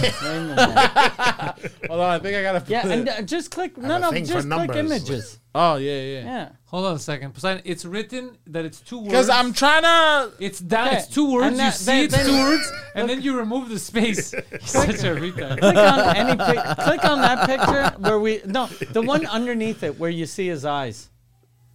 [1.87, 2.63] Hold on, I think I gotta.
[2.67, 3.77] Yeah, and uh, just click.
[3.77, 4.77] No, a no, thing for just click numbers.
[4.77, 5.39] images.
[5.53, 6.23] Oh yeah, yeah.
[6.25, 6.49] Yeah.
[6.65, 7.61] Hold on a second, Poseidon.
[7.63, 9.09] It's written that it's two words.
[9.09, 10.31] Because I'm trying to.
[10.39, 10.87] It's down.
[10.87, 10.97] Okay.
[10.97, 11.45] It's two words.
[11.45, 14.31] And you that- see, then- it's then- two words, and then you remove the space.
[14.61, 15.59] He's such a retard.
[15.59, 19.99] click on any pic- click on that picture where we no the one underneath it
[19.99, 21.09] where you see his eyes.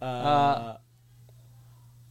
[0.01, 0.75] Uh,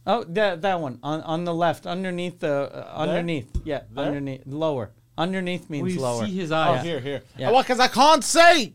[0.09, 4.91] oh, that that one on on the left underneath the uh, underneath yeah underneath lower
[5.17, 6.83] underneath means Well, you lower see his Oh, eyes.
[6.83, 7.21] here, here.
[7.37, 7.51] Yeah.
[7.51, 8.73] Well, because I can't say.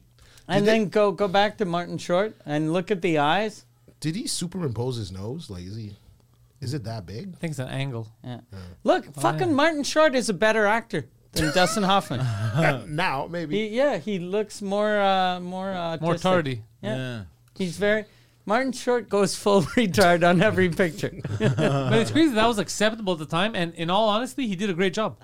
[0.48, 3.64] and then go go back to Martin Short and look at the eyes.
[4.00, 5.48] Did he superimpose his nose?
[5.48, 5.96] Like, is he?
[6.60, 7.32] Is it that big?
[7.34, 8.08] I think it's an angle.
[8.22, 8.40] Yeah.
[8.84, 12.20] Look, fucking Martin Short is a better actor than Dustin Hoffman.
[12.94, 13.68] now, maybe.
[13.68, 16.62] He, yeah, he looks more uh, more uh, More tardy.
[16.82, 16.96] Yeah.
[16.96, 17.22] Yeah.
[17.56, 18.04] he's very.
[18.46, 21.12] Martin Short goes full retard on every picture.
[21.38, 24.70] But it's crazy that was acceptable at the time, and in all honesty, he did
[24.70, 25.16] a great job.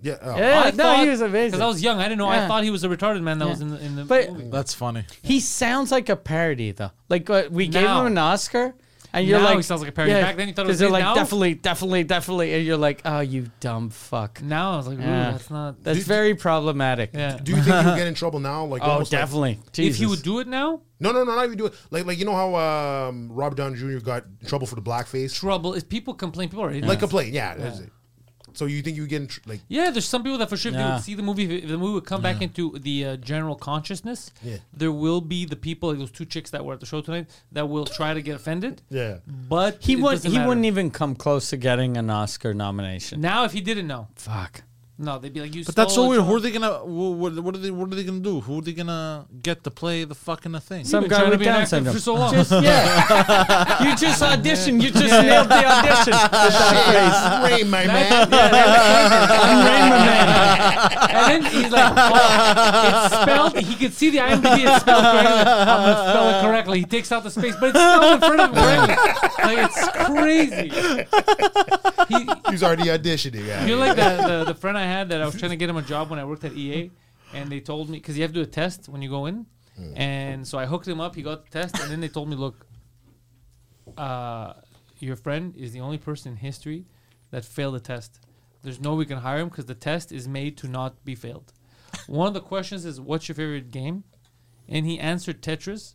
[0.00, 0.16] yeah.
[0.22, 0.36] oh.
[0.36, 1.50] Yeah, I no, he was amazing.
[1.50, 2.28] Because I was young, I didn't know.
[2.28, 3.50] I thought he was a retarded man that Yeah.
[3.50, 4.48] was in the, in the But- movie.
[4.50, 5.04] That's funny.
[5.22, 6.92] He sounds like a parody though.
[7.08, 8.74] Like uh, we gave him an Oscar,
[9.12, 10.12] and you're Now like, he sounds like a parody.
[10.14, 12.76] Back then you thought it was 'cause they're like Now- definitely, definitely, definitely, and you're
[12.76, 14.42] like, oh, you dumb fuck.
[14.42, 15.30] Now I was like, ooh, Yeah.
[15.32, 15.82] that's not.
[15.82, 17.10] That's Do- very problematic.
[17.14, 17.38] yeah.
[17.42, 18.64] Do you think he'll get in trouble now?
[18.64, 19.58] Like, Oh, almost like- definitely.
[19.70, 20.06] If he Jesus.
[20.08, 21.74] would do it now, no, no, no, not even do it.
[21.90, 23.98] Like, like you know how um, Robert Downey Jr.
[24.04, 25.34] got in trouble for the blackface?
[25.34, 26.48] trouble is people complain.
[26.48, 26.88] People are idiots.
[26.88, 27.54] Like complain, yeah.
[27.54, 27.90] that's it.
[28.58, 29.60] So you think you would get in tr- like?
[29.68, 30.94] Yeah, there's some people that for sure if they Yeah.
[30.96, 34.32] would see the movie, if the movie would come back into the uh, general consciousness,
[34.42, 34.56] Yeah.
[34.76, 37.26] there will be the people, like those two chicks that were at the show tonight,
[37.52, 38.82] that will try to get offended.
[38.90, 39.18] Yeah.
[39.28, 40.10] But He it would.
[40.16, 40.48] doesn't He matter.
[40.48, 43.20] wouldn't even come close to getting an Oscar nomination.
[43.20, 44.62] Now, if he didn't know, Fuck.
[45.00, 46.24] No, they'd be like, "You." But that's so stole weird.
[46.24, 46.72] Who are they gonna?
[46.78, 47.70] wh- What, what are they?
[47.70, 48.40] What are they gonna do?
[48.40, 50.84] Who are they gonna get to play the fucking thing?
[50.84, 51.94] Some been guy trying to with be an Down actor syndrome.
[51.94, 52.32] for so long.
[52.34, 53.82] Just yeah.
[53.84, 54.82] you just auditioned.
[54.82, 56.12] You just nailed the audition.
[56.18, 57.52] With that face.
[57.62, 58.28] Rain, my man.
[58.32, 61.08] I'm Rain My Man.
[61.10, 63.56] and then he's like, oh, it's spelled.
[63.58, 64.66] He could see the IMDb.
[64.66, 65.30] It's spelled correctly.
[65.30, 66.78] I'm gonna spell it correctly.
[66.80, 68.96] He takes out the space, but it's spelled in front of him correctly.
[69.48, 70.68] Like it's crazy.
[72.08, 73.46] He, He's already auditioning.
[73.46, 73.64] Yeah.
[73.66, 75.76] You're like the, the the friend I had that I was trying to get him
[75.76, 76.90] a job when I worked at EA,
[77.34, 79.46] and they told me because you have to do a test when you go in,
[79.96, 81.14] and so I hooked him up.
[81.14, 82.66] He got the test, and then they told me, look,
[83.96, 84.54] uh,
[84.98, 86.86] your friend is the only person in history
[87.30, 88.20] that failed the test.
[88.62, 91.14] There's no way we can hire him because the test is made to not be
[91.14, 91.52] failed.
[92.06, 94.04] One of the questions is, "What's your favorite game?"
[94.68, 95.94] And he answered Tetris.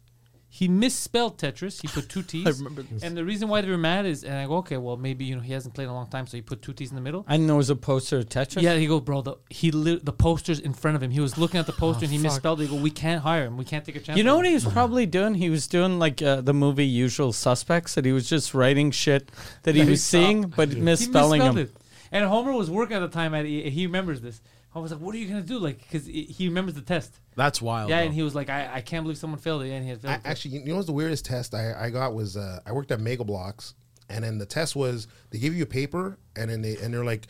[0.55, 1.81] He misspelled Tetris.
[1.81, 2.45] He put two T's.
[2.45, 3.01] I remember this.
[3.01, 5.35] And the reason why they were mad is, and I go, okay, well maybe you
[5.35, 7.01] know he hasn't played in a long time, so he put two T's in the
[7.01, 7.25] middle.
[7.27, 8.61] I know it was a poster of Tetris.
[8.61, 9.23] Yeah, he goes, bro.
[9.23, 11.09] The he li- the poster's in front of him.
[11.09, 12.25] He was looking at the poster and he fuck.
[12.33, 12.67] misspelled it.
[12.69, 13.57] He go, we can't hire him.
[13.57, 14.15] We can't take a chance.
[14.15, 15.33] You know on what him." he was probably doing?
[15.33, 19.31] He was doing like uh, the movie Usual Suspects, that he was just writing shit
[19.63, 21.63] that he That he was seeing, but He misspelling misspelled them.
[21.65, 21.75] it.
[22.11, 23.71] And Homer was working at the time at EA.
[23.71, 24.39] He remembers this.
[24.75, 27.19] I was like, "What are you gonna do?" Like, because he remembers the test.
[27.35, 27.89] That's wild.
[27.89, 28.05] Yeah, though.
[28.05, 30.13] and he was like, "I, I can't believe someone failed it." And he had failed.
[30.13, 30.21] I, it.
[30.25, 32.99] actually, you know what's the weirdest test I, I got was uh, I worked at
[32.99, 33.73] Mega Bloks,
[34.09, 37.05] and then the test was they give you a paper, and then they and they're
[37.05, 37.27] like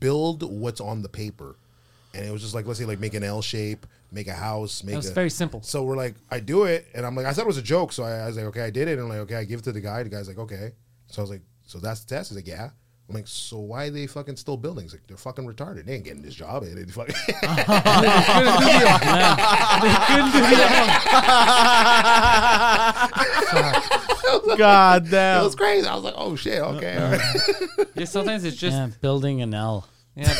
[0.00, 1.56] build what's on the paper,
[2.14, 4.82] and it was just like let's say like make an L shape, make a house,
[4.82, 5.62] make was a, very simple.
[5.62, 7.92] So we're like, I do it, and I'm like, I thought it was a joke,
[7.92, 9.60] so I, I was like, okay, I did it, and I'm like, okay, I give
[9.60, 10.02] it to the guy.
[10.02, 10.72] The guy's like, okay.
[11.08, 12.30] So I was like, so that's the test.
[12.30, 12.70] He's like, yeah.
[13.08, 14.84] I'm like, so why are they fucking still building?
[14.84, 15.84] He's like, they're fucking retarded.
[15.84, 16.64] They ain't getting this job.
[16.64, 16.74] Eh?
[16.74, 17.14] They fucking
[24.56, 25.40] God damn.
[25.40, 25.86] it was crazy.
[25.86, 27.88] I was like, oh shit, okay, all right.
[27.94, 29.86] yeah, sometimes it's just Yeah, building an L.
[30.16, 30.34] Yeah,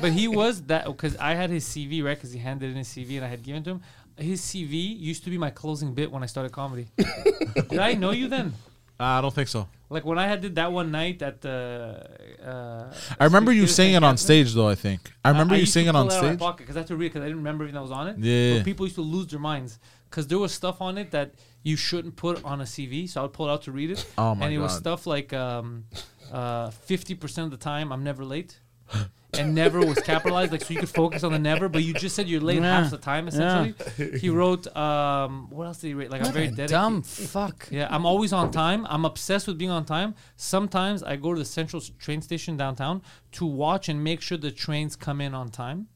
[0.00, 2.88] but he was that because I had his CV right because he handed in his
[2.88, 3.82] CV and I had given to him.
[4.16, 6.86] His CV used to be my closing bit when I started comedy.
[6.96, 8.52] Did I know you then?
[9.00, 9.66] I don't think so.
[9.94, 12.04] Like when I had did that one night at the.
[12.44, 14.04] Uh, I remember you singing St.
[14.04, 14.68] on stage though.
[14.68, 16.56] I think I remember you to singing pull on it my stage.
[16.58, 18.18] because I had to read because I didn't remember everything that was on it.
[18.18, 18.58] Yeah.
[18.58, 19.78] But people used to lose their minds
[20.10, 23.08] because there was stuff on it that you shouldn't put on a CV.
[23.08, 24.04] So I would pull it out to read it.
[24.18, 25.84] Oh my And it was stuff like um,
[26.32, 28.58] uh, 50% of the time I'm never late.
[29.38, 32.14] And never was capitalized, like so you could focus on the never, but you just
[32.16, 32.82] said you're late Yeah.
[32.82, 33.28] half the time.
[33.28, 34.66] Essentially, he wrote.
[34.76, 36.10] Um, what else did he write?
[36.10, 36.70] Like I'm very dedicated.
[36.70, 37.68] Dumb fuck.
[37.70, 38.86] Yeah, I'm always on time.
[38.88, 40.14] I'm obsessed with being on time.
[40.36, 44.38] Sometimes I go to the central s- train station downtown to watch and make sure
[44.38, 45.88] the trains come in on time.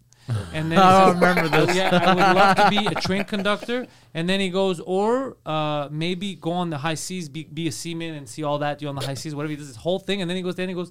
[0.53, 1.77] And then he I says, remember this.
[1.77, 3.87] Yeah, I would love to be a train conductor.
[4.15, 7.73] And then he goes, or uh, maybe go on the high seas, be, be a
[7.73, 8.79] seaman, and see all that.
[8.79, 9.51] Do on the high seas, whatever.
[9.51, 10.55] He does this whole thing, and then he goes.
[10.55, 10.91] Then he goes.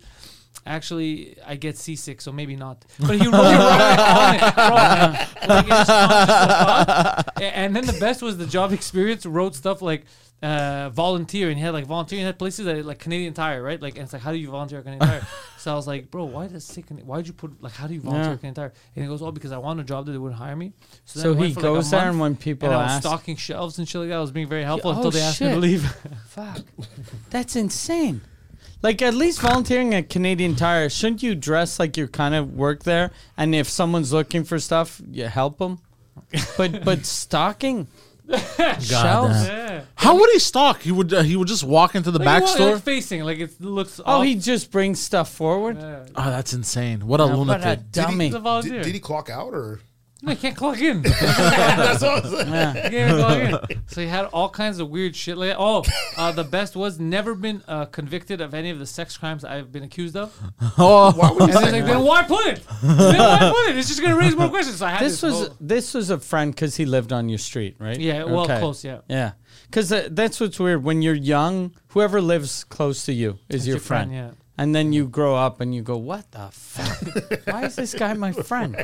[0.65, 2.84] Actually, I get seasick, so maybe not.
[3.00, 4.76] But he wrote it on it, bro.
[4.76, 9.26] Like, not just And then the best was the job experience.
[9.26, 10.06] Wrote stuff like
[10.41, 12.19] uh, volunteer, and he had like volunteer.
[12.19, 13.82] He had places that like Canadian Tire, right?
[13.82, 15.28] Like, and it's like, how do you volunteer at Canadian Tire?
[15.58, 18.02] so I was like, bro, why does say Why'd you put like, how do you
[18.02, 18.34] volunteer Yeah.
[18.34, 18.73] at Canadian Tire?
[18.95, 20.73] And he goes, oh, because I want a job that they wouldn't hire me.
[21.15, 23.02] then So he for, like, goes there, month, and when people and I was ask,
[23.02, 24.17] stocking shelves and shit like that.
[24.17, 25.84] I was being very helpful Oh, until they asked me to leave.
[26.28, 26.60] fuck,
[27.32, 28.21] that's insane.
[28.84, 32.84] Like at least volunteering at Canadian Tire, shouldn't you dress like you kind of work
[32.84, 33.10] there?
[33.36, 35.80] And if someone's looking for stuff, you help them.
[36.58, 37.88] But but stocking
[38.80, 39.48] shelves.
[39.48, 39.82] yeah.
[39.96, 40.82] How would he stalk?
[40.82, 42.74] He would uh, he would just walk into the Like, back you want- store.
[42.76, 44.00] like facing, like it looks.
[44.00, 44.26] Oh, off.
[44.26, 45.78] he just brings stuff forward.
[45.80, 46.06] Yeah.
[46.16, 47.06] oh, that's insane.
[47.08, 47.92] What a What a lunatic.
[47.92, 48.26] dummy.
[48.26, 48.74] He's a volunteer.
[48.80, 49.80] Did, did he clock out or?
[50.21, 51.01] No, he can't clock in.
[51.21, 52.47] That's what I was like.
[52.47, 52.73] Yeah.
[52.73, 53.17] He can't even
[53.51, 53.82] clock in.
[53.88, 55.58] So he had all kinds of weird shit like that.
[55.60, 55.84] Oh,
[56.17, 59.71] uh, the best was never been uh, convicted of any of the sex crimes I've
[59.71, 60.38] been accused of.
[60.77, 62.62] Oh, Why would And then, say like, then why put it?
[62.84, 63.77] Then why put it?
[63.77, 64.77] It's just gonna raise more questions.
[64.77, 67.30] So I had This this, was whole- this was a friend because he lived on
[67.30, 67.99] your street, right?
[67.99, 68.99] Yeah, well, close, yeah.
[69.08, 69.32] Yeah,
[69.69, 70.84] because uh, that's what's weird.
[70.84, 74.36] When you're young, whoever lives close to you is your, your friend, friend.
[74.38, 74.43] yeah.
[74.58, 77.46] And then you grow up and you go, "What the fuck?
[77.46, 78.76] Why is this guy my friend?"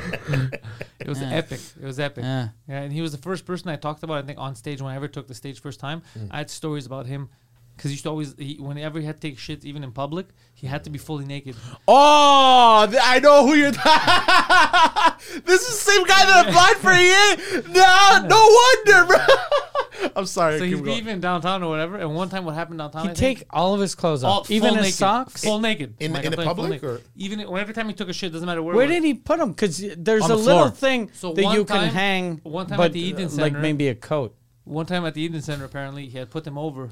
[1.00, 1.60] It was epic.
[1.82, 2.24] It was epic.
[2.24, 2.50] Yeah.
[2.68, 4.24] Yeah, and he was the first person I talked about.
[4.24, 6.28] I think on stage when I ever took the stage first time, mm.
[6.32, 7.30] I had stories about him
[7.76, 10.28] because he used to always, he, whenever he had to take shit, even in public,
[10.54, 11.56] he had to be fully naked.
[11.88, 13.72] oh, th- I know who you're.
[15.46, 17.36] this is the same guy that applied for EA.
[17.74, 19.18] No, no wonder, bro.
[20.16, 20.58] I'm sorry.
[20.60, 20.98] So keep he'd be going.
[20.98, 21.98] even downtown or whatever.
[21.98, 23.02] And one time, what happened downtown?
[23.06, 25.44] I He'd think, take all of his clothes all off, even full his naked, socks.
[25.44, 27.02] full naked, In- Like, in I'm the telling you, full public, naked.
[27.06, 28.76] or- even every time he took a shit, doesn't matter where.
[28.76, 28.96] Where it was.
[28.98, 29.52] did he put them?
[29.52, 32.68] Because there's On a the little thing So that one you can time- hang, one
[32.68, 34.36] time but at the Eden uh, Center- like maybe a coat.
[34.66, 36.90] One time at the Eaton Centre, apparently he had put them over,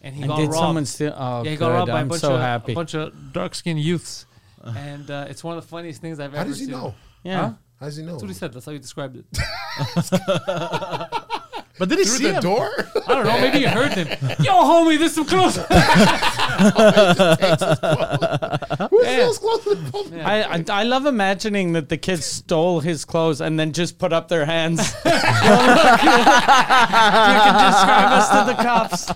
[0.00, 0.54] and he And got did robbed.
[0.58, 1.12] someone steal?
[1.16, 1.58] Oh, yeah, he good.
[1.60, 2.70] got robbed by a I'm bunch so of happy.
[2.70, 4.26] a bunch of dark skinned youths,
[4.64, 6.36] and uh, it's one of the funniest things I've ever.
[6.36, 6.38] Seen.
[6.38, 6.72] How does he seen.
[6.74, 6.94] know?
[7.24, 7.52] yeah.
[7.80, 7.84] Huh?
[7.84, 8.12] How does he know?
[8.12, 8.52] That's what he said.
[8.52, 9.24] That's how he described it.
[11.78, 12.42] But did he see the him?
[12.42, 12.68] door?
[13.06, 13.40] I don't know.
[13.40, 14.06] Maybe you heard him.
[14.44, 15.56] Yo, homie, there's some clothes.
[18.90, 19.16] Who's Yeah.
[19.24, 20.20] those close to the public?
[20.22, 24.12] I, I I love imagining that the kids stole his clothes and then just put
[24.12, 24.94] up their hands.
[25.06, 26.04] you can
[27.64, 29.10] describe us to the cops.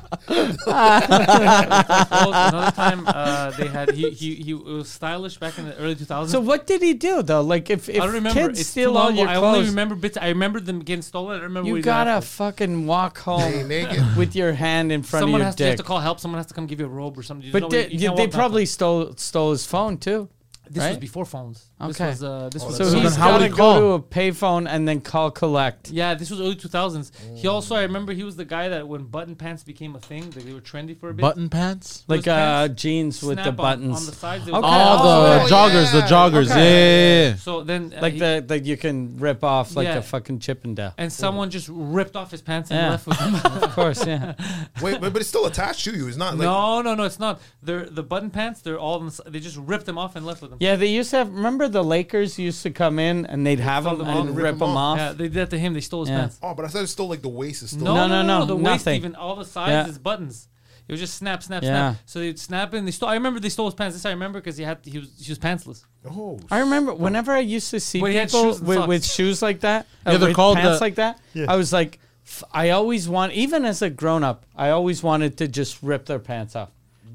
[2.17, 6.29] Another time, uh, they had he, he he was stylish back in the early 2000s.
[6.31, 7.43] So what did he do though?
[7.43, 8.41] Like if if I don't remember.
[8.57, 9.45] Kids it's still too all your ago.
[9.45, 10.17] I only remember bits.
[10.17, 11.41] I remember them getting stolen.
[11.41, 11.63] I remember.
[11.63, 12.27] what you he did gotta after.
[12.27, 14.03] fucking walk home naked.
[14.17, 15.85] with your hand in front Someone of your has to, you have dick.
[15.85, 16.21] to call help.
[16.21, 17.51] Someone has to come give you a robe or something.
[17.51, 18.71] There's but no they, way- you can't they walk that probably far.
[18.73, 20.29] stole stole his phone too.
[20.71, 21.71] This was before phones.
[21.81, 22.09] This Okay.
[22.11, 23.75] was uh, this was So So he's then how would got he to call?
[23.81, 25.91] go to a payphone and then call collect.
[25.91, 27.11] Yeah, this was early 2000s.
[27.11, 27.37] Mm.
[27.39, 30.25] He also, I remember, he was the guy that when button pants became a thing,
[30.35, 31.21] like they were trendy for a bit.
[31.23, 32.05] Button pants?
[32.09, 32.35] Like uh,
[32.69, 33.97] pants jeans with the snap on- buttons.
[34.01, 34.49] on, the sides.
[34.49, 34.53] Okay.
[34.57, 36.51] Oh, Oh, the joggers, the joggers.
[36.51, 36.61] Okay.
[36.61, 37.37] Yeah, yeah, yeah.
[37.37, 39.97] So then, uh, like he- the that you can rip off like Yeah.
[39.99, 40.65] a fucking Chippendale.
[40.65, 40.95] and death.
[40.99, 42.91] And someone just ripped off his pants and Yeah.
[42.91, 43.35] left with them.
[43.63, 44.35] of course, yeah.
[44.83, 46.09] Wait, but, but it's still attached to you.
[46.09, 47.41] It's not like no, no, no, it's not.
[47.63, 48.61] They're the button pants.
[48.63, 48.95] They're all.
[49.01, 50.54] On the, s- they just ripped them off and left with them.
[50.61, 51.31] Yeah, they used to have.
[51.33, 54.37] Remember the Lakers used to come in and they'd have them them and off.
[54.37, 54.77] rip, Rip 'em them off.
[54.77, 54.99] off.
[54.99, 55.75] Yeah, they did that to him.
[55.75, 56.19] They stole his Yeah.
[56.21, 56.39] pants.
[56.43, 57.85] Oh, but I thought it's still like the waist is still.
[57.85, 58.97] No, No, no, no, no, no, The waist, nothing.
[58.97, 59.89] even all the sides, Yeah.
[59.89, 60.49] is buttons.
[60.87, 61.69] It was just snap, snap, Yeah.
[61.93, 61.97] snap.
[62.05, 62.77] So they'd snap it.
[62.79, 63.09] and they stole.
[63.09, 63.97] I remember they stole his pants.
[63.97, 65.83] This I remember because he had he was he was pantsless.
[66.11, 68.77] Oh, I remember whenever I used to see But he had people shoes and with,
[68.79, 68.89] socks.
[68.89, 71.19] with shoes like that, uh, Yeah, they're with called pants the- like that.
[71.33, 71.47] Yeah.
[71.49, 75.39] I was like, f- I always want, even as a grown up, I always wanted
[75.39, 76.69] to just rip their pants off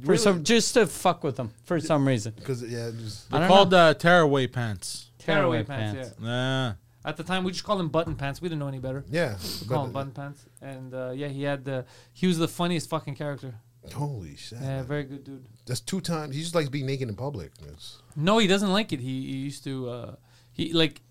[0.05, 2.33] for some, just to fuck with them for some reason.
[2.35, 3.77] because yeah, just, I They're don't called know.
[3.89, 5.09] uh, tearaway pants.
[5.19, 6.09] Tearaway Tearaway pants.
[6.09, 6.15] pants.
[6.21, 6.27] Yeah.
[6.27, 6.73] Yeah.
[7.05, 8.41] At the time, we just called them button pants.
[8.41, 9.03] We didn't know any better.
[9.09, 9.37] yeah.
[9.61, 10.45] We call them button pants.
[10.61, 13.55] And uh, yeah, he had the he was the funniest fucking character.
[13.95, 14.59] Holy shit!
[14.61, 15.45] Yeah, very good dude.
[15.65, 16.35] That's two times.
[16.35, 17.51] He just likes being naked in public.
[17.71, 18.99] It's, No, he doesn't like it.
[18.99, 19.89] He, he used to.
[19.89, 20.15] Uh,
[20.51, 21.01] he like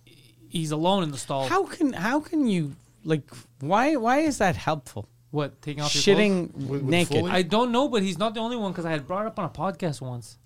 [0.48, 1.48] he's alone in the stall.
[1.48, 3.22] How can how can you like
[3.61, 5.09] why why is that helpful?
[5.31, 6.17] What taking off your clothes?
[6.17, 7.19] Shitting With- with naked.
[7.19, 7.31] fully?
[7.31, 9.38] I don't know, but he's not the only one because I had brought it up
[9.38, 10.38] on a podcast once,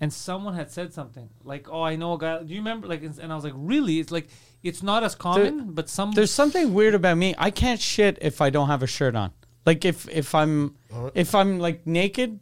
[0.00, 2.86] and someone had said something like, "Oh, I know a guy." Do you remember?
[2.86, 4.28] Like, and I was like, "Really?" It's like
[4.62, 6.12] it's not as common, but some.
[6.12, 7.34] There's something weird about me.
[7.36, 9.32] I can't shit if I don't have a shirt on.
[9.66, 10.76] Like if if I'm
[11.14, 12.38] if I'm like naked,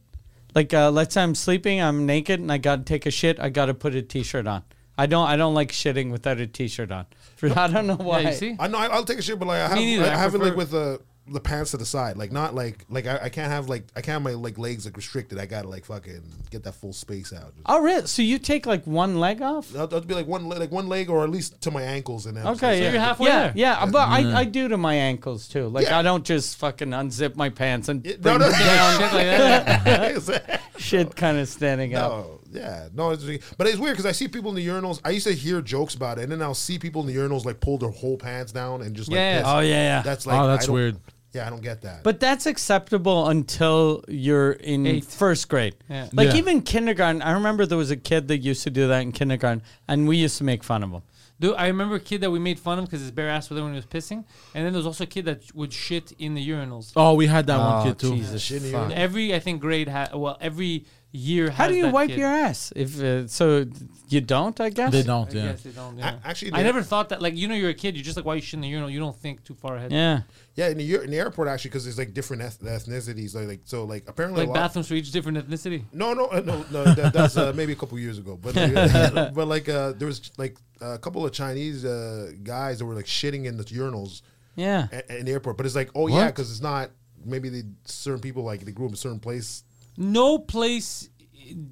[0.55, 3.41] like uh, let's say I'm sleeping, I'm naked, and I got to take a shit.
[3.41, 4.65] I got to put a t-shirt on.
[4.99, 7.07] I don't I don't like shitting without a t-shirt on.
[7.43, 8.21] I don't know why.
[8.21, 8.57] yeah, you see.
[8.59, 10.35] I know I- I'll take a shit, but like I have, neither, I, I have
[10.35, 13.19] it like prefer- with the the pants to the side, like not like like I,
[13.25, 15.39] I can't have like I can't have my like legs like restricted.
[15.39, 17.53] I gotta like fucking get that full space out.
[17.67, 18.07] Oh, really?
[18.07, 19.69] So you take like one leg off?
[19.71, 22.27] That'll, that'll be like one le- like one leg or at least to my ankles
[22.27, 22.93] and then Okay, yeah.
[22.93, 23.53] you're halfway yeah, there.
[23.57, 25.67] yeah, but I, I do to my ankles too.
[25.69, 25.99] Like Yeah.
[25.99, 29.01] I don't just fucking unzip my pants and Yeah, bring no, no, them down.
[29.01, 30.63] Shit like that.
[30.79, 32.11] shit kind of standing up.
[32.13, 33.25] No, yeah, no, it's,
[33.59, 35.01] but it's weird because I see people in the urinals.
[35.05, 37.45] I used to hear jokes about it, and then I'll see people in the urinals
[37.45, 39.39] like pull their whole pants down and just like Yeah, yeah.
[39.41, 39.49] piss.
[39.49, 40.03] Oh, yeah, yeah.
[40.03, 40.97] That's like Oh, that's I don't- weird.
[41.33, 42.03] Yeah, I don't get that.
[42.03, 45.05] But that's acceptable until you're in Eight.
[45.05, 45.75] first grade.
[45.91, 46.09] Yeah.
[46.13, 46.37] Like Yeah.
[46.37, 47.21] even kindergarten.
[47.21, 50.17] I remember there was a kid that used to do that in kindergarten, and we
[50.17, 51.03] used to make fun of him.
[51.39, 53.57] Dude, I remember a kid that we made fun of because his bare ass was
[53.57, 56.13] there when he was pissing, and then there was also a kid that would shit
[56.19, 56.93] in the urinals.
[56.97, 58.17] Oh, we had that Oh, one kid too.
[58.17, 58.93] Jesus Shit in the fuck.
[58.93, 60.87] Every I think grade had well every
[61.17, 61.51] year.
[61.51, 62.19] How has do you that wipe kid.
[62.19, 62.73] your ass?
[62.77, 63.67] If uh, so,
[64.09, 64.61] you don't.
[64.61, 65.33] I guess They don't.
[65.33, 65.47] Yeah.
[65.53, 65.99] guess they don't.
[65.99, 66.19] Yeah.
[66.23, 67.21] A- actually, I never thought that.
[67.23, 67.97] Like you know, you're a kid.
[67.97, 68.91] You're just like, why you shit in the urinal?
[68.91, 69.93] You don't think too far ahead.
[69.93, 70.21] Yeah.
[70.55, 73.35] yeah, in the ur- in the airport actually because there's like different eth- ethnicities.
[73.35, 75.85] Like, like so, like apparently Like a lot- bathrooms for each different ethnicity.
[75.93, 76.85] No, no, uh, no, no.
[76.95, 80.31] That, that's uh, maybe a couple years ago, but like, but like uh, there was
[80.37, 84.23] like a couple of Chinese uh, guys that were like shitting in the urinals
[84.55, 84.89] Yeah.
[84.93, 85.57] a- in the airport.
[85.57, 86.27] But it's like, oh yeah, What?
[86.35, 86.91] because it's not.
[87.25, 89.65] Maybe they certain people like they grew up in a certain place.
[89.97, 91.09] No place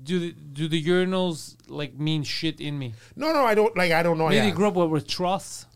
[0.04, 2.94] do the, do the urinals like mean shit in me.
[3.16, 3.92] No, no, I don't like.
[3.92, 4.24] I don't know.
[4.28, 4.44] Maybe yeah.
[4.44, 5.66] they grew up with, with troughs.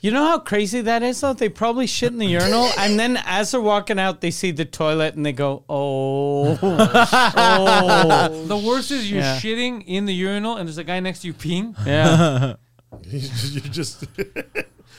[0.00, 1.32] You know how crazy that is, though.
[1.32, 4.64] They probably shit in the urinal, and then as they're walking out, they see the
[4.64, 9.36] toilet, and they go, "Oh, oh, The worst is you're Yeah.
[9.38, 11.74] shitting in the urinal and there's a guy next to you peeing.
[11.86, 12.54] yeah."
[13.10, 14.04] you just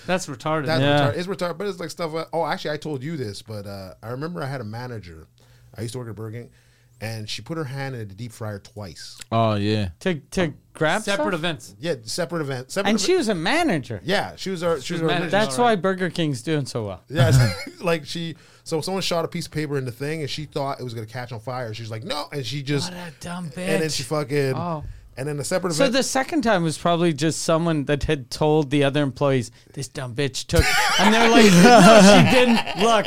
[0.05, 0.65] That's retarded.
[0.65, 1.09] that's Yeah.
[1.11, 1.17] retarded.
[1.17, 2.13] It's retarded, but it's like stuff.
[2.13, 5.27] uh, oh, actually, I told you this, but uh, I remember I had a manager.
[5.77, 6.49] I used to work at Burger King,
[7.01, 9.17] and she put her hand in the deep fryer twice.
[9.31, 9.89] Oh yeah.
[10.01, 11.33] to to um, grab Separate stuff?
[11.39, 11.75] events.
[11.79, 12.73] Yeah, separate events.
[12.73, 14.01] Separate and event- she was a manager.
[14.03, 14.79] Yeah, she was our.
[14.81, 15.15] She was was our.
[15.17, 15.31] manager.
[15.31, 15.71] That's All right.
[15.71, 17.01] why Burger King's doing so well.
[17.09, 17.31] Yeah,
[17.81, 18.35] like she.
[18.63, 20.93] So someone shot a piece of paper in the thing, and she thought it was
[20.93, 21.73] gonna catch on fire.
[21.73, 22.91] She's like, no, and she just.
[22.91, 23.57] What a dumb bitch.
[23.57, 24.53] And then she fucking.
[24.55, 24.83] Oh.
[25.17, 25.93] And then the separate event.
[25.93, 29.87] So the second time was probably just someone that had told the other employees, "This
[29.87, 30.65] dumb bitch took,"
[30.99, 33.05] and they're like, "No, she didn't." Look,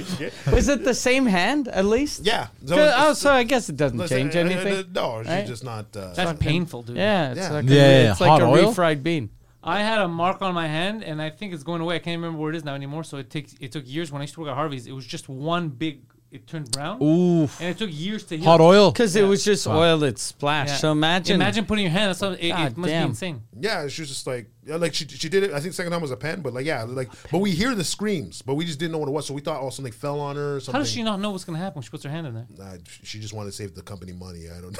[0.58, 2.24] is it the same hand at least?
[2.24, 2.48] yeah.
[2.66, 4.92] So, So- oh, so I guess it doesn't listen, uh, change uh, uh, anything.
[4.92, 5.46] No, she's right?
[5.46, 5.86] just not.
[5.96, 6.96] Uh, That's painful, dude.
[6.96, 7.50] Yeah, it's Yeah.
[7.52, 8.72] like Yeah, a, yeah, it's like hot a oil?
[8.74, 9.30] refried bean.
[9.62, 11.96] I had a mark on my hand, and I think it's going away.
[11.96, 13.04] I can't remember where it is now anymore.
[13.04, 14.10] So it takes it took years.
[14.10, 16.00] When I used to work at Harvey's, it was just one big.
[16.32, 17.60] It turned brown, Oof.
[17.60, 18.44] and it took years to heal.
[18.44, 18.92] Hot oil.
[18.92, 20.70] Because it was just oil that splashed.
[20.74, 20.76] Yeah.
[20.76, 22.10] So imagine, imagine putting your hand.
[22.10, 22.40] on something.
[22.44, 23.06] It, God it must damn.
[23.06, 23.42] be insane.
[23.58, 25.50] yeah, she was just like, yeah, like she she did it.
[25.52, 27.82] I think second time was a pen, but like yeah, like but we hear the
[27.82, 30.20] screams, but we just didn't know what it was, so we thought oh something fell
[30.20, 30.56] on her.
[30.56, 30.74] Or something.
[30.74, 32.46] How does she not know what's gonna happen when she puts her hand in there?
[32.56, 34.44] Nah, she just wanted to save the company money.
[34.56, 34.76] I don't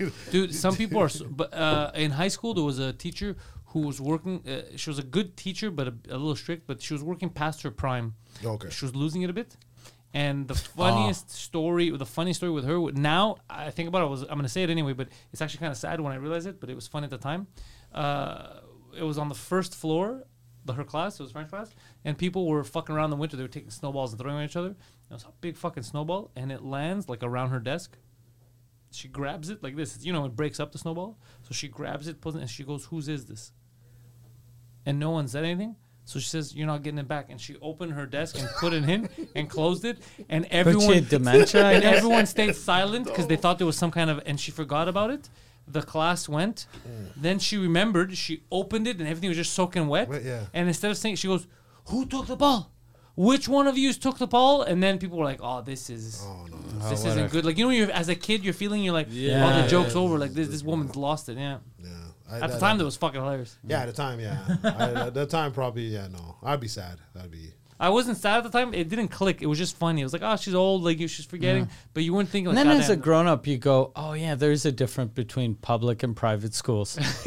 [0.00, 0.10] know.
[0.30, 1.06] Dude, some people are.
[1.06, 3.34] s- But uh, in high school, there was a teacher
[3.70, 4.40] who was working.
[4.48, 6.68] Uh, she was a good teacher, but a, a little strict.
[6.68, 8.14] But she was working past her prime.
[8.44, 8.70] Okay.
[8.70, 9.56] She was losing it a bit.
[10.16, 12.90] And the funniest story, the funniest story with her.
[12.92, 15.72] Now I think about it was I'm gonna say it anyway, but it's actually kind
[15.72, 16.58] of sad when I realize it.
[16.58, 17.48] But it was fun at the time.
[17.92, 18.60] Uh,
[18.98, 20.24] it was on the first floor,
[20.64, 21.20] the her class.
[21.20, 23.36] It was French class, and people were fucking around in the winter.
[23.36, 24.70] They were taking snowballs and throwing at each other.
[25.10, 27.98] It was a big fucking snowball, and it lands like around her desk
[28.90, 29.98] she grabs it like this.
[30.02, 31.18] You know, it breaks up the snowball.
[31.42, 33.52] So she grabs it, pulls it, and she goes, "Whose is this?"
[34.86, 35.76] And no one said anything.
[36.08, 38.72] So she says, "You're not getting it back." And she opened her desk and put
[38.72, 39.98] it in and closed it.
[40.28, 41.64] And But she everyone had dementia.
[41.74, 44.86] And everyone stayed silent because they thought there was some kind of, and she forgot
[44.88, 45.28] about it.
[45.68, 46.66] The class went.
[46.88, 47.08] Mm.
[47.16, 48.16] Then she remembered.
[48.16, 50.08] She opened it, and everything was just soaking wet.
[50.08, 50.44] Wet, yeah.
[50.54, 51.48] And instead of saying, she goes,
[51.90, 52.70] "Who took the ball?
[53.16, 56.22] Which one of you took the ball?" And then people were like, "Oh, this is,
[56.24, 58.44] oh, oh, this what isn't a- good." Like you know, when you're as a kid,
[58.44, 59.62] you're feeling you're like, "Oh, Yeah.
[59.62, 61.36] the joke's over." Like this, this woman's lost it.
[61.36, 61.58] Yeah.
[61.82, 61.88] Yeah.
[62.30, 63.56] I- At the that- time, that was fucking hilarious.
[63.66, 64.38] Yeah, at the time, yeah.
[64.64, 66.36] I, at the time, probably, yeah, no.
[66.42, 66.98] I'd be sad.
[67.14, 67.52] That'd be.
[67.78, 68.72] I wasn't sad at the time.
[68.72, 69.42] It didn't click.
[69.42, 70.00] It was just funny.
[70.00, 70.82] It was like, oh, she's old.
[70.82, 71.68] Like she's forgetting.
[71.94, 72.48] But you weren't thinking.
[72.54, 75.54] Like, And then as a grown up, you go, oh, yeah, there's a difference between
[75.56, 76.98] public and private schools.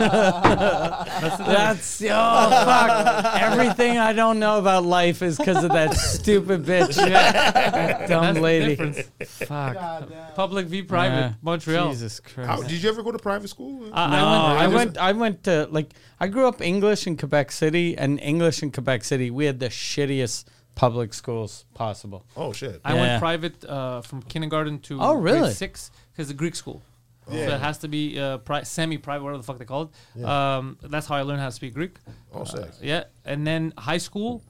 [0.00, 3.40] that's, that's, oh, fuck.
[3.42, 6.96] Everything I don't know about life is because of that stupid bitch.
[7.10, 8.76] That dumb That's lady.
[8.76, 9.00] difference.
[9.46, 10.34] Fuck.
[10.34, 11.16] Public v private.
[11.16, 11.32] Yeah.
[11.42, 11.90] Montreal.
[11.90, 12.48] Jesus Christ.
[12.48, 13.90] How, did you ever go to private school?
[13.92, 14.74] I, No, I I went.
[14.74, 14.98] went.
[14.98, 15.90] I went to like
[16.20, 19.68] I grew up English in Quebec City, and English in Quebec City, we had the
[19.70, 20.44] shittiest
[20.74, 22.24] public schools possible.
[22.36, 22.80] oh, shit.
[22.84, 23.00] I Yeah.
[23.00, 25.52] went private uh, from kindergarten to Oh, grade really?
[25.52, 26.82] six because the Greek school.
[27.30, 27.46] Yeah.
[27.48, 30.24] So it has to be uh, pri- semi-private, whatever the fuck they call it.
[30.24, 31.96] Um, that's how I learned how to speak Greek.
[32.34, 32.70] oh, sick.
[32.82, 34.42] Yeah, and then high school,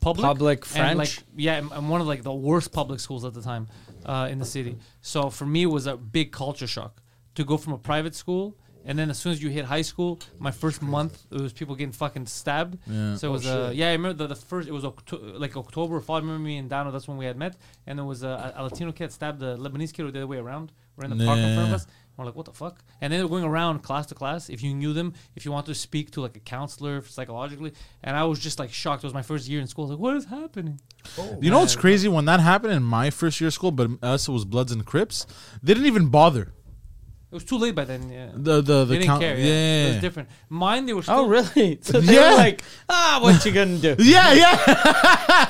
[0.00, 1.26] public, Public and, like, French?
[1.36, 3.68] yeah, I'm, I'm one of like the worst public schools at the time
[4.04, 4.76] uh, in the city.
[5.02, 7.00] So for me, it was a big culture shock
[7.36, 8.54] to go from a private school.
[8.86, 11.74] And then as soon as you hit high school, my first month it was people
[11.74, 12.78] getting fucking stabbed.
[12.86, 13.16] Yeah.
[13.16, 15.56] So it was Oh, uh, yeah I remember the, the first it was Octo- like
[15.56, 16.16] October fall.
[16.16, 16.90] I remember me and Dano.
[16.90, 17.56] That's when we had met.
[17.86, 20.72] And there was a, a Latino kid stabbed a Lebanese kid the other way around.
[20.96, 21.86] We're in the park in front of us.
[22.16, 22.78] We're like, what the fuck?
[23.00, 24.48] And then they were going around class to class.
[24.48, 27.72] If you knew them, if you wanted to speak to like a counselor psychologically,
[28.04, 29.02] and I was just like shocked.
[29.02, 29.86] It was my first year in school.
[29.86, 30.78] I was like, what is happening?
[31.40, 32.06] You know what's crazy?
[32.06, 34.84] When that happened in my first year of school, but us it was Bloods and
[34.86, 35.26] Crips,
[35.62, 36.52] they didn't even bother.
[37.34, 38.12] It was too late by then.
[38.12, 39.36] Yeah, The the the they didn't count, care.
[39.36, 40.28] yeah, Yeah, it was different.
[40.48, 41.16] Mine, they were still.
[41.18, 41.80] Oh, really?
[41.82, 42.30] So they Yeah.
[42.30, 43.96] were like, ah, what you gonna do?
[43.98, 44.56] yeah, yeah.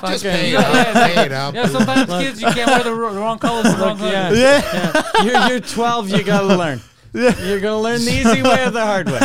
[0.09, 0.75] Just pay it Yeah, up.
[0.75, 1.55] yeah, Pay it up.
[1.55, 4.29] Yeah, sometimes kids you can't wear the wr- wrong colors, the wrong yeah.
[4.31, 4.39] colors.
[4.41, 5.03] yeah.
[5.25, 6.81] You're, you're 12, you gotta learn.
[7.13, 9.21] You're gonna learn the easy way or the hard way.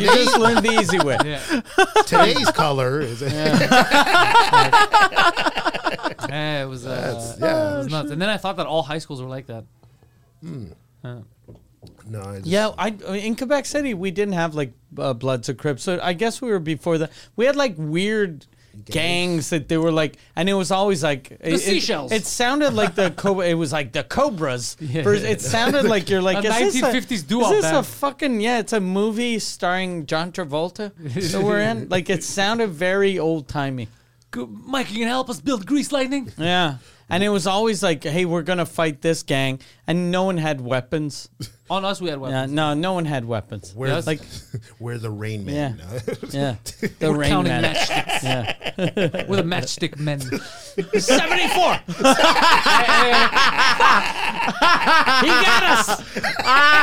[0.00, 1.18] You just learn the easy way.
[1.24, 1.40] Yeah.
[2.06, 3.22] Today's color is.
[3.22, 3.58] Yeah,
[6.62, 6.86] it was.
[6.86, 7.74] Uh, yeah.
[7.74, 8.10] it was nuts.
[8.12, 9.64] And then I thought that all high schools were like that.
[12.06, 15.54] No, I just, Yeah, I in Quebec City we didn't have like uh, Bloods or
[15.54, 17.10] Crips, so I guess we were before that.
[17.36, 18.46] We had like weird
[18.86, 22.10] gangs that they were like, and it was always like it, it- seashells.
[22.12, 23.46] It, sounded like the cobra.
[23.46, 24.76] It was like the Cobras.
[24.80, 25.02] Yeah.
[25.02, 27.86] Vers- It sounded like you're like A is this 1950s doo-wop Is this a band.
[27.86, 28.58] fucking yeah?
[28.58, 30.92] It's a movie starring John Travolta
[31.32, 31.88] that we're in.
[31.88, 33.88] Like it sounded very old timey.
[34.30, 36.32] Go- Mike, you can help us build Grease Lightning?
[36.36, 36.78] Yeah.
[37.10, 40.60] And it was always like, hey, we're gonna fight this gang, and no one had
[40.60, 41.28] weapons.
[41.70, 42.52] On us, we had Yeah, weapons.
[42.52, 43.72] no, no one had weapons.
[43.74, 44.20] Where's like,
[44.78, 45.78] We're the Rain yeah, Man.
[46.30, 47.74] yeah, the We're rain counting man.
[47.74, 48.22] matchsticks.
[48.22, 50.20] Yeah, We're the matchstick men.
[50.20, 51.80] seventy-four.
[51.84, 52.02] he
[55.28, 56.00] got us.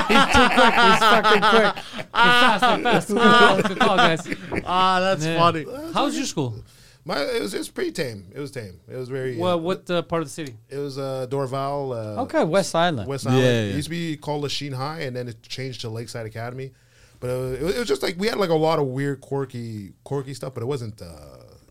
[0.07, 0.73] He's too quick.
[0.73, 1.75] He's fucking quick.
[2.13, 3.07] We're fast, we're fast.
[3.07, 4.27] Good call, good call, guys.
[4.65, 5.37] Ah, that's Yeah.
[5.39, 5.65] funny.
[5.93, 6.55] How was your school?
[7.03, 8.31] My, it was, it was pretty tame.
[8.33, 8.79] It was tame.
[8.87, 9.37] It was very.
[9.37, 10.55] Well, uh, what uh, part of the city?
[10.69, 12.17] It was uh, Dorval.
[12.17, 13.07] Uh, Okay, West Island.
[13.07, 13.43] West Island.
[13.43, 16.71] Yeah, It used to be called Lachine High, and then it changed to Lakeside Academy.
[17.19, 18.85] But it was, it was- it was just like we had like a lot of
[18.87, 20.53] weird, quirky, quirky stuff.
[20.53, 21.01] But it wasn't.
[21.01, 21.05] Uh,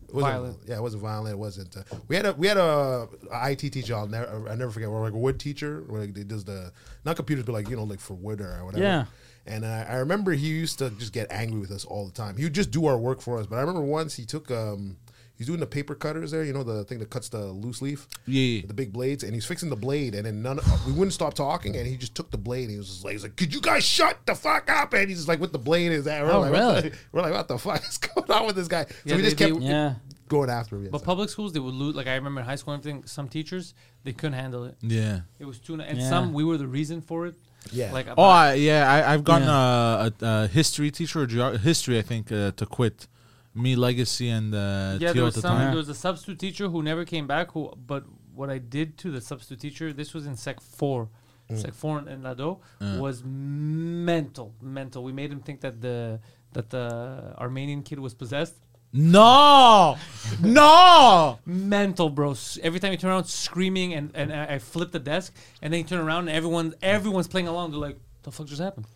[0.07, 0.57] it wasn't Violent.
[0.67, 1.33] Yeah, it wasn't violent.
[1.33, 1.77] It wasn't.
[1.77, 3.95] Uh, we had a we had a, a IT teacher.
[3.95, 4.89] I'll never I never forget.
[4.89, 5.85] We're like a wood teacher.
[5.87, 6.73] Where like, they does the
[7.05, 8.83] not computers, but like you know like for wood or whatever.
[8.83, 9.05] Yeah.
[9.47, 12.35] And I, I remember he used to just get angry with us all the time.
[12.37, 13.47] He would just do our work for us.
[13.47, 14.97] But I remember once he took um.
[15.41, 18.07] He's doing the paper cutters there, you know, the thing that cuts the loose leaf
[18.27, 18.61] Yeah, yeah.
[18.67, 20.59] the big blades, and he's fixing the blade, and then none.
[20.59, 22.65] Of, we wouldn't stop talking, and he just took the blade.
[22.65, 25.09] And he was just like, he's like, "Could you guys shut the fuck up?" And
[25.09, 26.89] he's just like, with the blade is that?" We're Oh, like, what really?
[26.89, 28.83] the- we're like, what the fuck is going on with this guy?
[28.85, 29.95] So Yeah, we just they- kept they- Yeah.
[30.29, 30.89] going after him.
[30.91, 31.95] But public schools, they would lose.
[31.95, 33.73] Like I remember in high school and everything, some teachers,
[34.03, 34.75] they couldn't handle it.
[34.81, 35.21] Yeah.
[35.39, 36.07] It was too, and Yeah.
[36.07, 37.33] some, we were the reason for it.
[37.71, 37.91] Yeah.
[37.93, 38.91] Like, Oh, I, yeah.
[38.91, 40.11] I, I've gotten Yeah.
[40.21, 43.07] a, a, a history teacher, or geog- history, I think, uh, to quit.
[43.53, 45.57] Me, Legacy, and uh, yeah, there was at the some.
[45.57, 45.67] time.
[45.67, 47.51] There was a substitute teacher who never came back.
[47.51, 51.09] Who, but what I did to the substitute teacher, this was in Sec Four,
[51.55, 55.03] Sec Four in, in Lado, was mental, mental.
[55.03, 56.21] We made him think that the
[56.53, 58.55] that the Armenian kid was possessed.
[58.93, 59.97] No,
[60.41, 61.39] no.
[61.45, 62.35] Mental, bro.
[62.61, 65.79] Every time you turn around, screaming, and and I, I flip the desk, and then
[65.79, 67.71] you turn around, and everyone everyone's playing along.
[67.71, 68.87] They're like, "The fuck just happened?"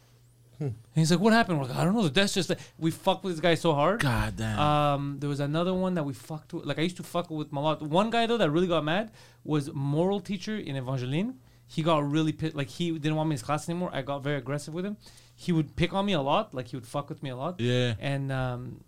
[0.60, 3.24] And he's like, "What happened?" We're like, "I don't know." That's just that we fucked
[3.24, 4.00] with this guy so hard.
[4.02, 4.60] God damn.
[4.60, 6.66] Um, there was another one that we fucked with.
[6.66, 7.82] Like I used to fuck with him a lot.
[7.82, 9.12] One guy though that really got mad
[9.44, 11.36] was moral teacher in Evangeline.
[11.68, 12.56] he got really pissed.
[12.56, 13.90] Like he didn't want me in his class anymore.
[13.94, 14.98] I got very aggressive with him.
[15.36, 16.54] He would pick on me a lot.
[16.54, 17.60] Like he would fuck with me a lot.
[17.60, 17.96] Yeah.
[18.00, 18.84] And um,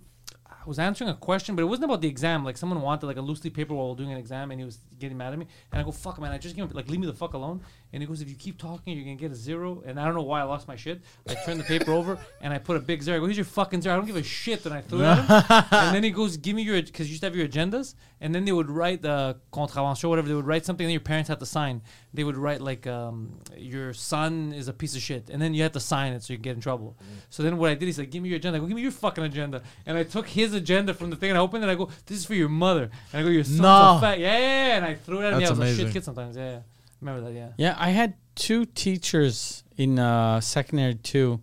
[0.46, 2.44] I was answering a question, but it wasn't about the exam.
[2.46, 4.80] Like someone wanted like a loose leaf paper while doing an exam, and he was
[5.00, 5.48] getting mad at me.
[5.72, 6.32] And I go, "Fuck, man!
[6.32, 7.62] I just gave him like leave me the fuck alone."
[7.94, 9.82] And he goes, "If you keep talking, you're gonna get a zero.
[9.86, 11.02] And I don't know why I lost my shit.
[11.30, 13.18] I turned the paper over and I put a big zero.
[13.18, 13.96] I go, "Here's your fucking zero.
[13.96, 15.66] I don't give a shit." And I threw it at him.
[15.72, 17.96] and then he goes, "Give me your," because you used to have your agendas.
[18.20, 20.28] And then they would write the contravention, or whatever.
[20.28, 21.82] They would write something, and your parents had to sign.
[22.14, 25.64] They would write like, um, "Your son is a piece of shit," and then you
[25.64, 26.98] had to sign it so you get in trouble.
[27.30, 28.82] So then what I did, he said, "Give me your agenda." I go, "Give me
[28.82, 31.70] your fucking agenda." And I took his agenda from the thing and I opened it.
[31.70, 33.98] and I go, "This is for your mother." And I go, "Your son's No.
[33.98, 34.76] a fat." Yeah, yeah, yeah.
[34.78, 35.42] And I threw it at him.
[35.42, 35.94] Yeah, I was a shit amazing.
[35.94, 36.36] kid sometimes.
[36.36, 36.60] Yeah, yeah.
[37.02, 37.34] Remember that?
[37.34, 37.50] Yeah.
[37.58, 41.42] Yeah, I had two teachers in uh, secondary two.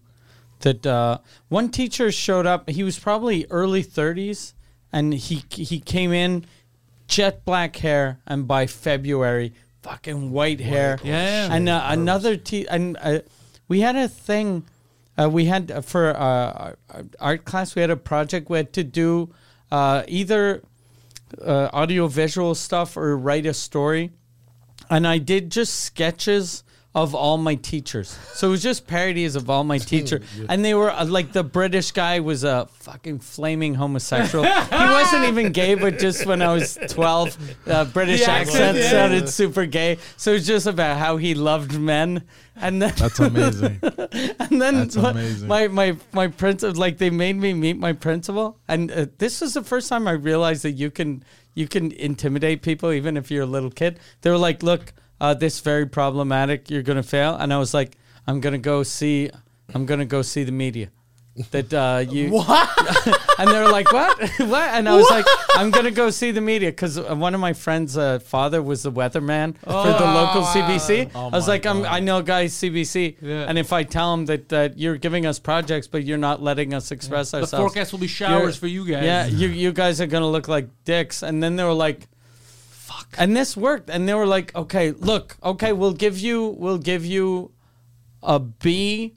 [0.61, 2.71] That uh, one teacher showed up.
[2.71, 4.55] He was probably early thirties,
[4.93, 6.47] and he he came in,
[7.07, 9.53] jet black hair, and by February,
[9.83, 10.99] fucking white hair.
[11.05, 11.53] Yeah.
[11.53, 13.21] And uh, another te- and uh,
[13.69, 14.65] we had a thing.
[15.19, 17.75] Uh, we had uh, for uh, our our art class.
[17.75, 18.49] We had a project.
[18.49, 19.35] We had to do
[19.71, 20.63] uh, either
[21.45, 24.13] uh, audio visual stuff or write a story
[24.91, 26.65] and I did just sketches
[26.95, 28.17] of all my teachers.
[28.35, 31.43] So it was just parodies of all my teachers, and they were uh, like the
[31.43, 34.45] British guy was a fucking flaming homosexual.
[34.45, 38.79] he wasn't even gay, but just when I was twelve, uh, British The accent, accent
[38.79, 38.91] yeah.
[38.91, 39.99] sounded super gay.
[40.17, 42.23] So it was just about how he loved men,
[42.55, 43.81] and then That's amazing.
[43.83, 45.49] and then That's my, amazing.
[45.49, 49.55] my my my principal like they made me meet my principal and uh, this was
[49.55, 51.25] the first time i realized that you can
[51.55, 53.99] you can intimidate people even if you're a little kid.
[54.21, 56.71] They were like look uh, this very problematic.
[56.71, 57.37] You're gonna fail.
[57.37, 57.97] And i was like
[58.27, 59.31] i'm gonna go see
[59.75, 60.91] i'm gonna go see the media
[61.51, 62.27] that uh, you
[63.39, 64.17] and they were like, "What?
[64.39, 65.27] what?" And I was like,
[65.57, 68.93] "I'm gonna go see the media because one of my friends' uh, father was the
[68.93, 71.11] weatherman for the local CBC.
[71.15, 73.47] Oh I was like, I'm, "I know guys CBC, Yeah.
[73.49, 76.73] and if I tell them that that you're giving us projects, but you're not letting
[76.73, 79.05] us express The ourselves, forecast will be showers You're- for you guys.
[79.05, 82.07] yeah, you you guys are gonna look like dicks." And then they were like,
[82.71, 83.91] "Fuck," and this worked.
[83.91, 87.51] And they were like, "Okay, look, okay, we'll give you we'll give you
[88.23, 89.15] a B."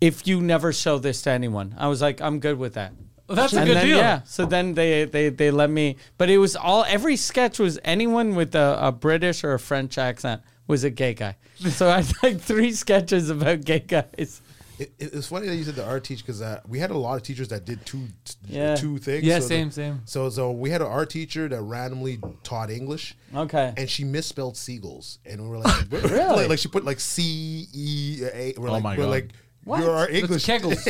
[0.00, 2.92] If you never show this to anyone, I was like, I'm good with that.
[3.28, 3.96] Well, that's a and good then, deal.
[3.96, 4.20] Yeah.
[4.24, 8.34] So then they, they they let me, but it was all every sketch was anyone
[8.36, 11.36] with a, a British or a French accent was a gay guy.
[11.70, 14.42] So I had like three sketches about gay guys.
[14.78, 16.96] It, it- it's funny that you said the art teach because uh, we had a
[16.98, 18.74] lot of teachers that did two t- Yeah.
[18.76, 19.24] two things.
[19.24, 20.02] Yeah, So same, the- same.
[20.04, 23.16] So so we had an art teacher that randomly taught English.
[23.34, 23.72] Okay.
[23.76, 26.26] And she misspelled seagulls, and we were like, Really?
[26.42, 28.54] like, like she put like C E A.
[28.58, 29.10] We're Oh like, my we're God.
[29.10, 29.30] like,
[29.68, 29.80] What?
[29.82, 30.44] you're our It's English.
[30.50, 30.82] Kegels.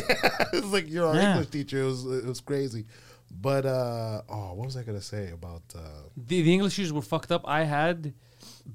[0.57, 1.31] it was like you're our Yeah.
[1.33, 1.79] English teacher.
[1.85, 2.83] It was it was crazy.
[3.49, 5.64] But uh oh, what was I gonna say about?
[5.74, 5.81] uh
[6.29, 7.43] the, the English teachers were fucked up.
[7.61, 7.99] I had,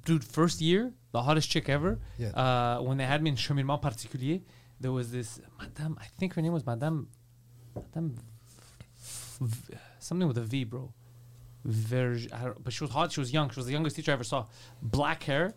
[0.06, 0.82] dude, first year,
[1.16, 1.92] the hottest chick ever.
[2.24, 2.32] Yeah.
[2.44, 4.40] Uh, when they had me in cheminement particulier,
[4.84, 5.30] there was this
[5.60, 5.94] Madame.
[6.06, 6.98] I think her name was Madame,
[7.76, 8.10] Madame,
[9.40, 10.94] v, something with a V, bro.
[11.64, 13.12] Verge, I don't, but she was hot.
[13.14, 13.50] She was young.
[13.52, 14.48] She was the youngest teacher I ever saw.
[14.82, 15.54] Black hair.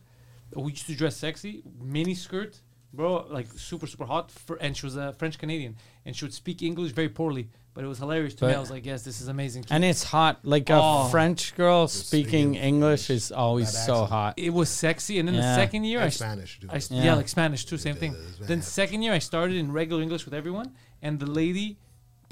[0.55, 1.63] We used to dress sexy.
[1.81, 2.61] Mini skirt,
[2.97, 3.27] bro.
[3.29, 4.31] Like super, super hot.
[4.31, 7.49] For, and she was a French Canadian, and she would speak English very poorly.
[7.75, 8.55] But it was hilarious to me.
[8.55, 9.65] I was like, yes, this is amazing.
[9.69, 10.39] And it's hot.
[10.45, 11.09] Like a Oh.
[11.11, 14.35] French girl speaking speaking English is always so hot.
[14.37, 15.19] it was sexy.
[15.19, 16.71] And then the second year, And I s- Spanish, dude.
[16.71, 17.03] I s- Yeah.
[17.03, 17.15] yeah.
[17.15, 18.15] like Spanish too, same thing.
[18.39, 20.73] it's Then second year, I started in regular English with everyone,
[21.03, 21.79] and the lady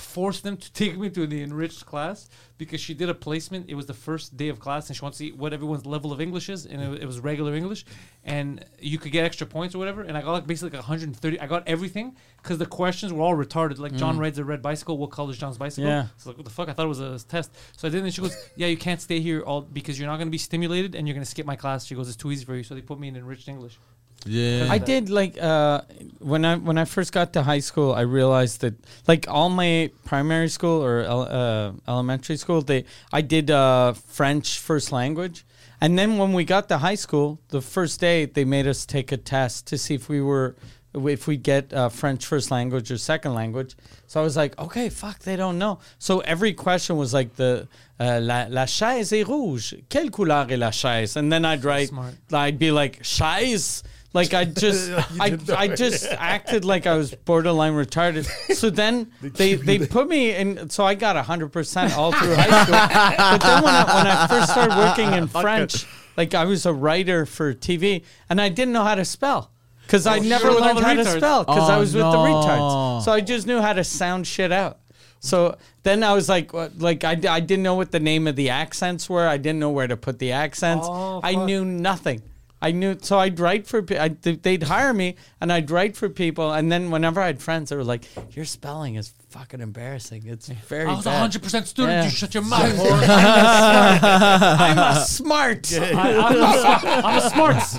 [0.02, 2.28] forced them to take me to the enriched class
[2.58, 3.68] because she did a placement.
[3.68, 6.12] It was the first day of class, and she wants to see what everyone's level
[6.12, 7.84] of English is, and it, it was regular English,
[8.24, 10.02] and you could get extra points or whatever.
[10.02, 11.40] And I got like basically like 130.
[11.40, 13.78] I got everything because the questions were all retarded.
[13.78, 14.20] Like John mm.
[14.20, 14.98] rides a red bicycle.
[14.98, 15.88] What color is John's bicycle?
[15.88, 16.06] Yeah.
[16.16, 16.68] So like, what the fuck?
[16.68, 17.52] I thought it was a test.
[17.76, 20.16] So I did, and she goes, "Yeah, you can't stay here all because you're not
[20.16, 22.30] going to be stimulated, and you're going to skip my class." She goes, "It's too
[22.30, 23.78] easy for you." So they put me in enriched English.
[24.26, 24.68] Yeah.
[24.70, 25.82] I did like uh,
[26.18, 28.74] when I when I first got to high school, I realized that
[29.08, 34.58] like all my primary school or el- uh, elementary school, they I did uh, French
[34.58, 35.44] first language,
[35.80, 39.10] and then when we got to high school, the first day they made us take
[39.12, 40.54] a test to see if we were
[40.94, 43.76] if we get uh, French first language or second language.
[44.06, 45.78] So I was like, okay, fuck, they don't know.
[45.98, 47.66] So every question was like the
[47.98, 49.74] uh, la, la chaise est rouge.
[49.88, 51.16] Quelle couleur est la chaise?
[51.16, 52.14] And then I'd write, Smart.
[52.32, 53.82] I'd be like, chaise.
[54.12, 54.90] Like I just,
[55.20, 58.24] I, I just acted like I was borderline retarded.
[58.54, 60.68] So then they, they put me in.
[60.70, 62.74] So I got hundred percent all through high school.
[63.32, 65.86] But then when I, when I first started working in French,
[66.16, 69.50] like I was a writer for TV, and I didn't know how to spell
[69.86, 73.04] because I never sure, learned how to spell because I Oh, was with the retards.
[73.04, 74.78] So I just knew how to sound shit out.
[75.20, 78.50] So then I was like, like I, I didn't know what the name of the
[78.50, 79.26] accents were.
[79.26, 80.86] I didn't know where to put the accents.
[80.90, 82.22] Oh, I knew nothing.
[82.62, 83.82] I knew, so I'd write for.
[83.82, 87.42] pe- I, they'd hire me, and I'd write for people, and then whenever I had
[87.42, 88.04] friends, they were like,
[88.36, 90.22] "Your spelling is fucking embarrassing.
[90.26, 91.92] It's very." I was a bad." hundred percent student.
[91.96, 92.04] Yeah.
[92.04, 92.62] You shut your mouth.
[92.80, 95.72] I'm a smart.
[95.72, 97.72] I, I'm, a, I'm a smarts.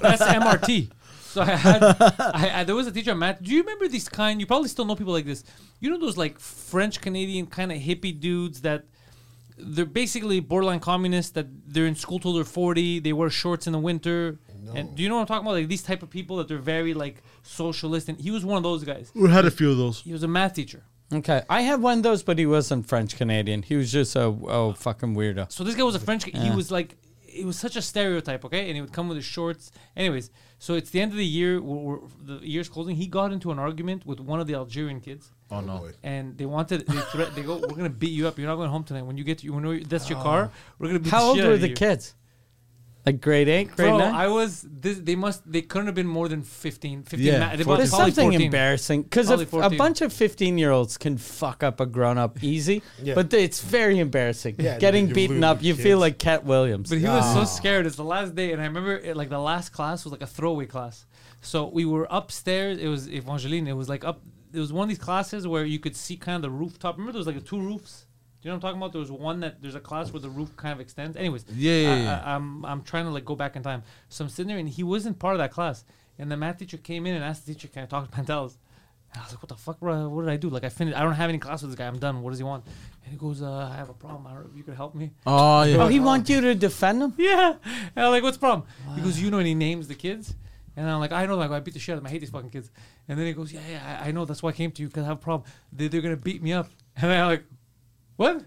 [0.00, 0.90] That's MRT.
[1.32, 3.42] So I had, I, I, there was a teacher, Matt.
[3.42, 4.38] Do you remember these kind?
[4.40, 5.44] You probably still know people like this.
[5.80, 8.84] You know those like French Canadian kind of hippie dudes that
[9.56, 11.32] they're basically borderline communists.
[11.32, 12.98] That they're in school till they're forty.
[12.98, 14.38] They wear shorts in the winter.
[14.74, 15.54] And do you know what I'm talking about?
[15.54, 18.08] Like these type of people that they're very like socialist.
[18.08, 19.10] And he was one of those guys.
[19.14, 20.02] We had a few of those.
[20.02, 20.84] He was a math teacher.
[21.12, 23.62] Okay, I had one of those, but he wasn't French Canadian.
[23.62, 25.52] He was just a oh fucking weirdo.
[25.52, 26.24] So this guy was a French.
[26.24, 26.96] He was like,
[27.26, 28.68] it was such a stereotype, okay?
[28.68, 29.72] And he would come with his shorts.
[29.94, 30.30] Anyways,
[30.62, 31.60] so it's the end of the year.
[31.60, 32.94] We're, we're, the year's closing.
[32.94, 35.90] He got into an argument with one of the Algerian kids, Oh no.
[36.04, 36.86] and they wanted.
[36.86, 37.34] They threat.
[37.34, 38.38] They go, "We're gonna beat you up.
[38.38, 39.02] You're not going home tonight.
[39.02, 40.22] When you get to, when that's your ah.
[40.22, 42.14] car, we're gonna beat How the old shit were out the you." kids?
[43.04, 44.14] Like grade eight, grade Bro, nine.
[44.14, 44.64] I was.
[44.70, 45.50] This, they must.
[45.50, 47.02] They couldn't have been more than 15.
[47.02, 48.40] 15 Yeah, ma- they must- There's probably something 14.
[48.42, 49.78] embarrassing because Probably a 14.
[49.78, 53.14] bunch of 15 year olds can fuck up a grown up easy, Yeah.
[53.14, 54.54] but it's very embarrassing.
[54.58, 55.82] Yeah, Getting you're beaten losing up, you kids.
[55.82, 56.90] feel like Katt Williams.
[56.90, 57.44] But he was so ah.
[57.44, 57.86] scared.
[57.86, 60.26] It's the last day, and I remember it, like the last class was like a
[60.28, 61.04] throwaway class.
[61.40, 62.78] So we were upstairs.
[62.78, 63.66] It was Evangeline.
[63.66, 64.20] It was like up.
[64.52, 66.96] It was one of these classes where you could see kind of the rooftop.
[66.96, 68.06] Remember, there was like two roofs.
[68.42, 68.92] Do you know what I'm talking about?
[68.92, 71.16] There was one that there's a class where the roof kind of extends.
[71.16, 72.22] Anyways, Yeah, yeah, I, yeah.
[72.24, 73.84] I, I'm I'm trying to like go back in time.
[74.08, 75.84] So I'm sitting there, and he wasn't part of that class.
[76.18, 78.56] And the math teacher came in and asked the teacher, "Can I talk to Pantelis?"
[79.12, 80.08] And I was like, "What the fuck, bro?
[80.08, 80.48] What did I do?
[80.48, 80.96] Like, I finished.
[80.98, 81.86] I don't have any class with this guy.
[81.86, 82.20] I'm done.
[82.22, 82.64] What does he want?"
[83.04, 84.26] And he goes, uh, "I have a problem.
[84.26, 85.76] I don't know if you could help me." Oh yeah.
[85.76, 87.14] Oh, he want you to defend him?
[87.18, 87.54] Yeah.
[87.94, 88.66] And I'm like, what's the problem?
[88.96, 90.34] He goes, you know, and he names the kids.
[90.76, 92.08] And I'm like, I know, like, I beat the shit out of them.
[92.08, 92.70] I hate these fucking kids.
[93.06, 94.24] And then he goes, yeah, yeah, I, I know.
[94.24, 95.46] That's why I came to you because I have a problem.
[95.70, 96.68] They, they're going to beat me up.
[96.96, 97.44] And I'm like,
[98.22, 98.44] what?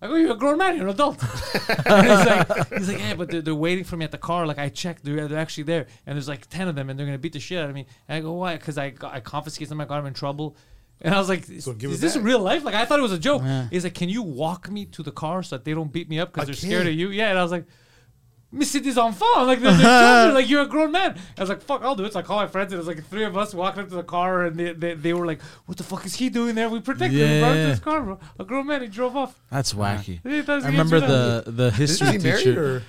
[0.00, 0.76] I go, you're a grown man.
[0.76, 1.22] You're an adult.
[1.86, 4.46] and he's like, he's like, yeah, but they're, they're waiting for me at the car.
[4.46, 5.04] Like, I checked.
[5.04, 5.86] They're, they're actually there.
[6.06, 7.74] And there's like 10 of them, and they're going to beat the shit out of
[7.74, 7.86] me.
[8.08, 8.56] And I go, why?
[8.56, 9.80] Because I, I confiscated them.
[9.80, 10.56] I got them in trouble.
[11.02, 12.24] And I was like, is, So is this back.
[12.24, 12.64] real life?
[12.64, 13.42] Like, I thought it was a joke.
[13.70, 16.18] He's like, can you walk me to the car so that they don't beat me
[16.18, 17.10] up because they're scared of you?
[17.10, 17.28] Yeah.
[17.28, 17.66] And I was like,
[18.50, 19.26] mais c'est des enfants.
[19.36, 20.34] I'm like, they're, they're children.
[20.34, 21.18] Like, you're a grown man.
[21.36, 22.12] I was like, fuck, I'll do it.
[22.14, 23.94] So I call my friends, and it was like three of us walking up to
[23.96, 26.68] the car, and they, they, they were like, what the fuck is he doing there?
[26.70, 27.30] We protected him.
[27.34, 27.68] We brought him to Yeah.
[27.70, 28.18] his car, bro.
[28.38, 28.82] A grown man.
[28.82, 29.38] He drove off.
[29.50, 30.20] That's wacky.
[30.22, 32.76] He thought I remember the the history he married teacher.
[32.76, 32.82] or?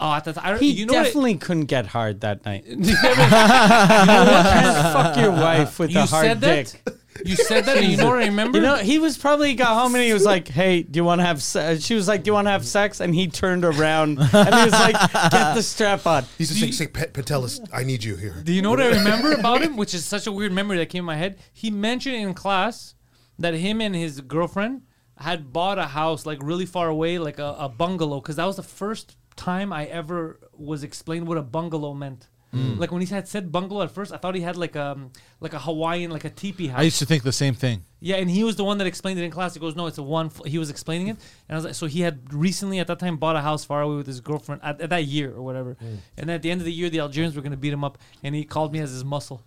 [0.00, 1.04] Oh, at the time, I, He you know what?
[1.04, 2.64] definitely couldn't get hard that night.
[2.66, 3.28] you know what?
[4.52, 6.66] Can't fuck your wife with You a hard said dick.
[6.84, 6.94] that.
[7.24, 8.58] You said that, and you don't remember?
[8.58, 11.20] You know, he was probably got home and he was like, "Hey, do you want
[11.20, 11.74] to have?" Se-?
[11.74, 14.54] Uh, she was like, "Do you want to have sex?" And he turned around and
[14.54, 14.96] he was like,
[15.30, 18.34] "Get the strap on." He's just saying, say, Pet Pantelis, I need you here.
[18.42, 19.76] Do you know what I remember about him?
[19.76, 21.38] Which is such a weird memory that came in my head.
[21.52, 22.94] He mentioned in class
[23.38, 24.82] that him and his girlfriend
[25.18, 28.56] had bought a house like really far away, like a, a bungalow, because that was
[28.56, 32.28] the first time I ever was explained what a bungalow meant.
[32.54, 32.78] Mm.
[32.78, 34.98] Like when he had said bungalow at first, I thought he had like a
[35.40, 36.80] like a Hawaiian like a teepee house.
[36.80, 37.84] I used to think the same thing.
[37.98, 39.54] Yeah, and he was the one that explained it in class.
[39.54, 40.44] He goes, "No, it's a one." F-.
[40.44, 41.16] He was explaining it,
[41.48, 43.80] and I was like, "So he had recently at that time bought a house far
[43.80, 45.76] away with his girlfriend at, at that year or whatever."
[46.18, 47.96] And at the end of the year, the Algerians were going to beat him up,
[48.22, 49.42] and he called me as his muscle.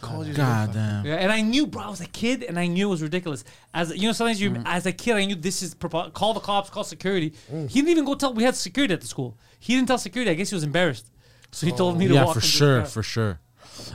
[0.00, 1.06] Called God damn.
[1.06, 1.84] Yeah, and I knew, bro.
[1.84, 3.44] I was a kid, and I knew it was ridiculous.
[3.72, 4.62] As you know, sometimes you, mm.
[4.66, 7.32] as a kid, I knew this is propo- call the cops, call security.
[7.48, 8.34] He didn't even go tell.
[8.34, 9.38] We had security at the school.
[9.60, 10.30] He didn't tell security.
[10.30, 11.10] I guess he was embarrassed,
[11.50, 12.34] so he told me to Yeah, walk.
[12.34, 12.86] for into the sure, car.
[12.86, 13.38] for sure.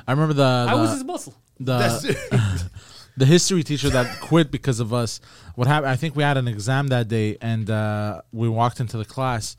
[0.07, 1.33] I remember the I was his muscle.
[1.59, 2.69] The
[3.17, 5.19] the history teacher that quit because of us.
[5.55, 5.91] What happened?
[5.91, 9.55] I think we had an exam that day, and uh, we walked into the class.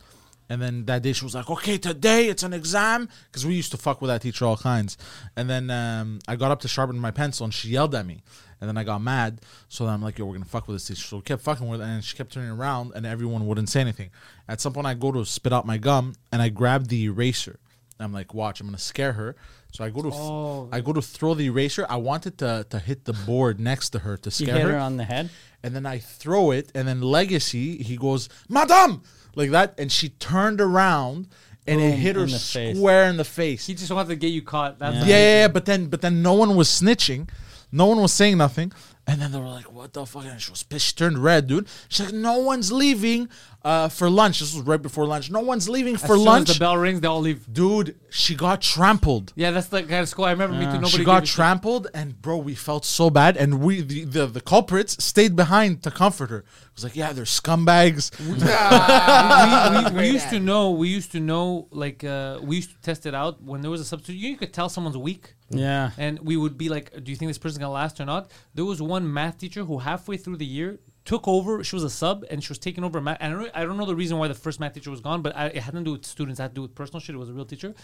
[0.48, 3.70] And then that day she was like, "Okay, today it's an exam," because we used
[3.70, 4.98] to fuck with that teacher all kinds.
[5.36, 8.22] And then um, I got up to sharpen my pencil, and she yelled at me.
[8.60, 10.86] And then I got mad, so then I'm like, "Yo, we're gonna fuck with this
[10.86, 13.68] teacher." So we kept fucking with, her, and she kept turning around, and everyone wouldn't
[13.70, 14.10] say anything.
[14.48, 17.58] At some point, I go to spit out my gum, and I grab the eraser.
[18.04, 19.36] I'm like, "Watch, I'm gonna scare her."
[19.72, 20.68] So I go to Oh.
[20.72, 21.86] I go to throw the eraser.
[21.88, 24.72] I wanted to to hit the board next to her to You scare hit her,
[24.72, 25.30] her on the head.
[25.62, 29.02] and then I throw it, and then Legacy he goes, "Madame,"
[29.34, 31.28] like that, and she turned around,
[31.66, 32.76] and it hit her in the face.
[32.76, 33.66] square in the face.
[33.66, 34.78] He just wanted to get you caught.
[34.78, 37.28] That's yeah, the- yeah, yeah, but then but then no one was snitching,
[37.70, 38.72] no one was saying nothing,
[39.06, 40.86] and then they were like, "What the fuck?" And she was pissed.
[40.86, 41.66] She turned red, dude.
[41.88, 43.28] She's like, "No one's leaving
[43.64, 45.30] uh, for lunch." This was right before lunch.
[45.30, 47.52] No one's leaving As for soon lunch, As the bell rings, they all leave.
[47.52, 47.98] dude.
[48.10, 49.32] She got trampled.
[49.34, 50.56] Yeah, that's the kind of school I remember.
[50.56, 50.72] Me too.
[50.74, 51.34] Nobody she got a shit.
[51.34, 55.82] trampled, and bro, we felt so bad, and we the, the the culprits stayed behind
[55.82, 56.38] to comfort her.
[56.38, 58.10] It was like, yeah, they're scumbags.
[58.20, 60.70] we, we, we used to know.
[60.70, 61.68] We used to know.
[61.70, 64.18] Like uh, we used to test it out when there was a substitute.
[64.18, 65.90] You could tell someone's weak, Yeah.
[65.98, 68.64] and we would be like, "Do you think this person's gonna last or not?" There
[68.64, 71.64] was one math teacher who halfway through the year took over.
[71.64, 73.00] She was a sub, and she was taking over.
[73.00, 73.18] Math.
[73.20, 75.22] I don't know, I don't know the reason why the first math teacher was gone,
[75.22, 76.38] but I, it had to do with students.
[76.38, 77.14] It had to do with personal shit.
[77.14, 77.74] It was a real teacher,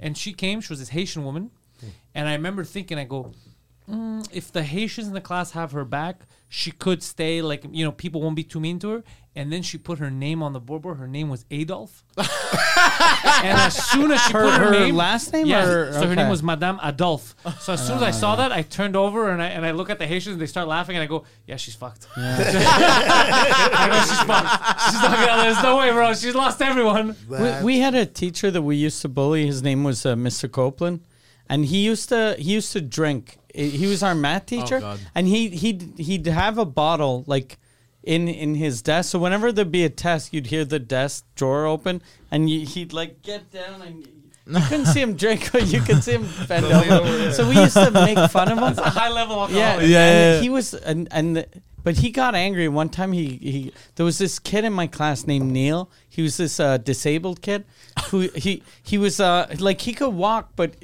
[0.00, 0.60] and she came.
[0.60, 1.50] She was this Haitian woman,
[2.14, 3.32] and I remember thinking, I go,
[3.88, 7.42] mm, if the Haitians in the class have her back, she could stay.
[7.42, 9.04] Like you know, people won't be too mean to her.
[9.36, 10.96] And then she put her name on the board.
[10.96, 12.02] Her name was Adolf.
[12.16, 12.26] and
[13.58, 16.16] as soon as she Her- put her, her name, last name yeah, or- so her
[16.16, 17.34] name was Madame Adolf.
[17.60, 19.90] So as soon as I saw that, I turned over and I and I look
[19.90, 20.32] at the Haitians.
[20.34, 22.06] and They start laughing, and I go, "Yeah, she's fucked.
[22.16, 24.82] I go, she's fucked.
[24.90, 25.42] She's not gonna.
[25.42, 26.14] There's no way, bro.
[26.14, 27.14] She's lost everyone.
[27.28, 29.46] We, we had a teacher that we used to bully.
[29.46, 30.50] His name was uh, Mr.
[30.50, 31.00] Copeland,
[31.48, 33.38] and he used to he used to drink.
[33.54, 35.00] He was our math teacher, God.
[35.14, 37.58] and he he'd he'd have a bottle like
[38.06, 39.10] in in his desk.
[39.10, 42.00] So whenever there'd be a test, you'd hear the desk drawer open,
[42.30, 44.08] and you, he'd like get down and.
[44.48, 47.32] You couldn't see him drink, but you could see him bend over.
[47.32, 48.76] So we used to make fun of him.
[48.84, 49.58] High level alcohol.
[49.60, 50.40] Yeah, Yeah, yeah, yeah.
[50.40, 51.48] He was, and and the-
[51.82, 53.10] but he got angry one time.
[53.12, 55.90] He he there was this kid in my class named Neil.
[56.08, 57.64] He was this uh, disabled kid
[58.10, 60.74] who he he was uh like he could walk, but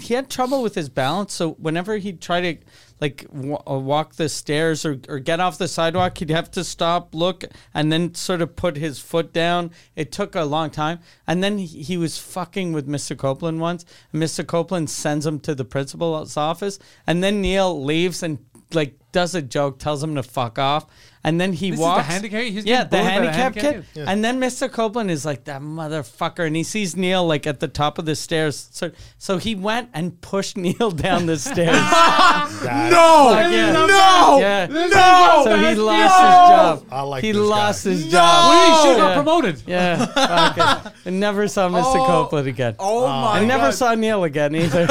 [0.00, 1.32] he had trouble with his balance.
[1.32, 2.56] So whenever he'd try to
[3.00, 6.64] like w- uh, walk the stairs or, or get off the sidewalk, he'd have to
[6.64, 7.44] stop, look,
[7.74, 9.70] and then sort of put his foot down.
[9.96, 13.16] It took a long time, and then he, he was fucking with Mr.
[13.16, 13.84] Copeland once.
[14.12, 14.46] Mr.
[14.46, 18.38] Copeland sends him to the principal's office, and then Neil leaves and
[18.72, 20.86] like does a joke, tells him to fuck off,
[21.24, 22.06] and then he This is the walks.
[22.06, 24.08] handicap- he's yeah, getting the bullied by the handicap handicap kid.
[24.08, 24.70] And then Mr.
[24.70, 28.14] Copeland is like that motherfucker, and he sees Neil like at the top of the
[28.16, 28.68] stairs.
[28.72, 31.76] So, so he went and pushed Neil down the stairs.
[32.60, 33.72] No, yeah.
[33.72, 34.66] no, yeah.
[34.66, 35.42] no.
[35.44, 36.84] So he lost his job.
[36.90, 37.90] I like he this lost guy.
[37.90, 38.52] his Well, job.
[38.52, 39.04] he should Yeah.
[39.04, 39.62] got promoted.
[39.66, 40.06] Yeah,
[40.56, 40.92] fuck it.
[41.06, 41.82] I never saw Mr.
[41.96, 42.06] Oh.
[42.06, 42.74] Copeland again.
[42.78, 43.74] Oh, oh my I never God.
[43.74, 44.86] saw Neil again either.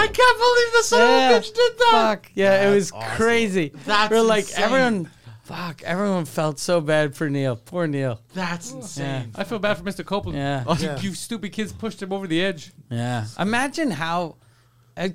[0.00, 1.30] I can't believe the son Yeah.
[1.30, 1.90] of a bitch did that.
[1.92, 2.32] Fuck.
[2.34, 3.16] Yeah, it was awesome.
[3.16, 3.72] crazy.
[3.86, 4.64] That's We're like insane.
[4.64, 5.10] everyone.
[5.44, 5.82] Fuck.
[5.82, 7.56] Everyone felt so bad for Neil.
[7.56, 8.20] Poor Neil.
[8.34, 9.32] That's insane.
[9.34, 10.04] I feel bad for Mr.
[10.04, 10.38] Copeland.
[10.38, 10.64] Yeah.
[11.02, 12.72] You, you stupid kids pushed him over the edge.
[12.88, 13.26] Yeah.
[13.38, 14.36] Imagine how.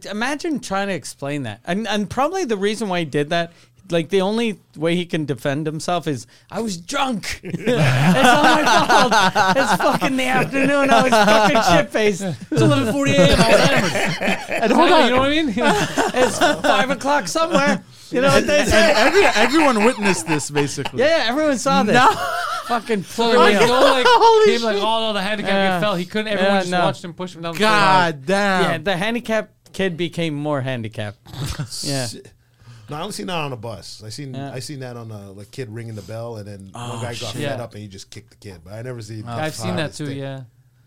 [0.09, 3.51] Imagine trying to explain that, and and probably the reason why he did that.
[3.91, 7.39] Like the only way he can defend himself is I was drunk.
[7.43, 9.57] it's not my fault.
[9.57, 10.89] It's fucking the afternoon.
[10.89, 12.21] I was fucking shit faced.
[12.23, 13.39] It's 11:40 a.m.
[13.39, 13.59] I was
[13.91, 14.39] hammered.
[14.63, 15.53] And hold on, You know what I mean?
[15.55, 17.83] it's five o'clock somewhere.
[18.11, 18.91] You know what they And say?
[18.95, 20.99] every, everyone witnessed this basically.
[21.03, 21.97] Yeah, everyone saw this.
[22.67, 23.67] Fucking So poor like, Neil.
[23.67, 25.77] no, like, Holy him like, oh no, the handicap Yeah.
[25.79, 25.95] kid fell.
[25.95, 26.27] He couldn't.
[26.29, 26.79] Everyone Yeah, just no.
[26.79, 27.53] watched him push him down.
[27.53, 28.63] the God damn.
[28.71, 31.17] Yeah, the handicapped kid became more handicapped.
[31.83, 32.07] Yeah.
[32.89, 34.03] No, I only seen that on a bus.
[34.05, 34.51] I seen Yeah.
[34.53, 37.13] I seen that on a like kid ringing the bell, and then one oh, guy
[37.15, 37.41] got shit.
[37.41, 38.61] fed up and he just kicked the kid.
[38.63, 39.23] But I never seen.
[39.27, 39.39] Oh, stairs.
[39.39, 40.11] I've seen that too.
[40.13, 40.43] Yeah,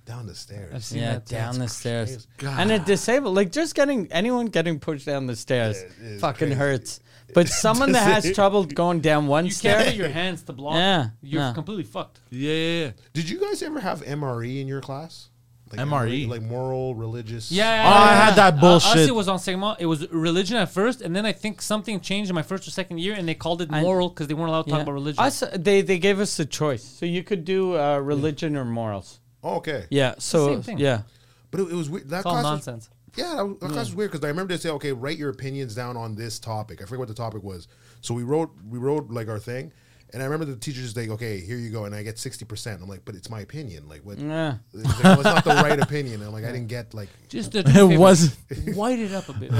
[0.06, 0.72] down the stairs.
[0.74, 1.26] I've seen Yeah, that.
[1.26, 2.26] down the stairs.
[2.38, 2.58] God.
[2.60, 6.54] And a disabled, like just getting anyone getting pushed down the stairs Yeah, fucking crazy.
[6.54, 7.00] hurts.
[7.34, 10.52] But someone that has trouble going down one You stair, can't put your hands to
[10.54, 10.76] block.
[10.76, 11.52] Yeah, you're no.
[11.52, 12.20] completely fucked.
[12.30, 12.90] Yeah, yeah, yeah.
[13.12, 15.28] Did you guys ever have MRE in your class?
[15.70, 16.28] Like MRE?
[16.28, 17.50] like moral, religious.
[17.52, 17.84] Yeah.
[17.86, 19.08] Oh, I had that Uh, us, bullshit.
[19.08, 19.76] it was on Sigma.
[19.78, 22.70] It was religion at first, and then I think something changed in my first or
[22.70, 25.22] second year, and they called it moral because they weren't allowed to talk about religion.
[25.22, 29.20] Us, they they gave us the choice, so you could do uh, religion or morals.
[29.42, 29.86] Oh, okay.
[29.90, 30.14] Yeah.
[30.18, 30.78] So Same thing.
[30.78, 31.02] yeah.
[31.50, 32.08] But it, it was weird.
[32.08, 32.90] That it's all class was- nonsense.
[33.16, 35.30] Yeah, that, was- that class was weird because I remember they say, okay, write your
[35.30, 36.80] opinions down on this topic.
[36.82, 37.66] I forget what the topic was.
[38.00, 39.72] So we wrote, we wrote like our thing,
[40.12, 42.44] and I remember the teacher just like, okay, here you go, and I get sixty
[42.44, 42.80] percent.
[42.82, 43.88] I'm like, but it's my opinion.
[43.88, 44.18] Like, what?
[44.18, 44.56] Yeah.
[44.72, 46.22] It's, like, well, it's not the right opinion.
[46.22, 47.08] I'm like, I didn't get like.
[47.28, 48.36] Just to It wasn't.
[48.76, 49.50] white it up a bit.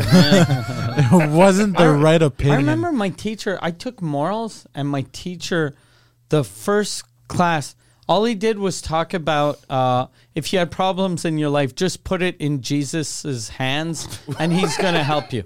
[1.11, 2.55] It wasn't the right opinion.
[2.55, 3.59] I remember my teacher.
[3.63, 5.75] I took morals, and my teacher,
[6.29, 7.75] the first class,
[8.09, 12.05] all he did was talk about uh, if you had problems in your life, just
[12.05, 15.45] put it in Jesus's hands, and he's gonna help you.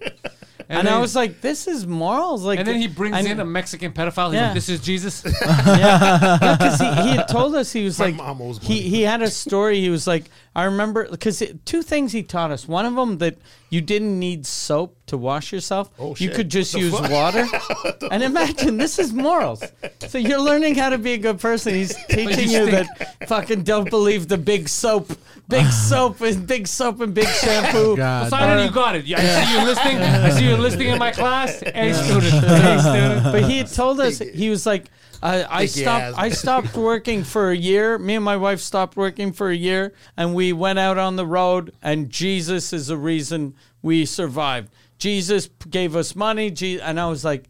[0.72, 3.40] And, I then- was like, "This is morals." Like, and then he brings and- in
[3.40, 4.28] a Mexican pedophile.
[4.28, 4.44] He's Yeah.
[4.46, 5.22] like, "This is Jesus."
[5.66, 9.02] yeah, because he, he had told us he was My like mom owes he he
[9.02, 9.80] had a story.
[9.80, 12.68] He was like, I remember because two things he taught us.
[12.68, 13.38] One of them that
[13.70, 15.90] you didn't need soap to wash yourself.
[15.98, 16.34] Oh, you shit.
[16.34, 17.10] could just use fuck?
[17.10, 17.46] water.
[18.10, 19.64] and imagine this is morals.
[20.08, 21.72] So you're learning how to be a good person.
[21.74, 22.70] He's teaching you stink.
[22.70, 25.12] that fucking don't believe the big soap,
[25.48, 27.96] big soap and big soap and big shampoo.
[27.96, 28.28] God.
[28.28, 29.10] Simon, you uh, got it.
[29.10, 29.96] I see you listening.
[29.96, 31.60] I see you listening in my class.
[31.60, 32.44] Hey, student.
[32.44, 33.24] Hey, student.
[33.24, 34.90] but he had told us he was like
[35.22, 36.18] I, I stopped.
[36.18, 37.98] I stopped working for a year.
[37.98, 41.26] Me and my wife stopped working for a year and we went out on the
[41.26, 44.70] road and Jesus is the reason we survived.
[44.98, 47.44] Jesus gave us money Je- and I was like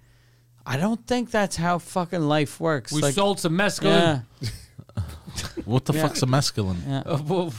[0.64, 2.92] I don't think that's how fucking life works.
[2.92, 4.20] We like, sold some yeah.
[5.64, 7.06] What the fuck's a mescaline?
[7.06, 7.54] Uh, well,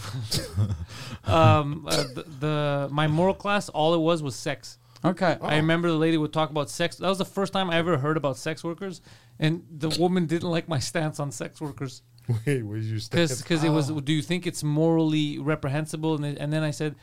[1.36, 4.78] um, uh, the, the my moral class, all it was was sex.
[5.06, 5.38] Okay.
[5.42, 6.96] I remember the lady would talk about sex.
[6.98, 9.02] That was the first time I ever heard about sex workers,
[9.40, 12.04] and the woman didn't like my stance on sex workers
[12.46, 13.42] Wait, where's your stance?
[13.42, 13.90] because it was.
[13.90, 16.16] Do you think it's morally reprehensible?
[16.16, 16.96] And, then- and then I said,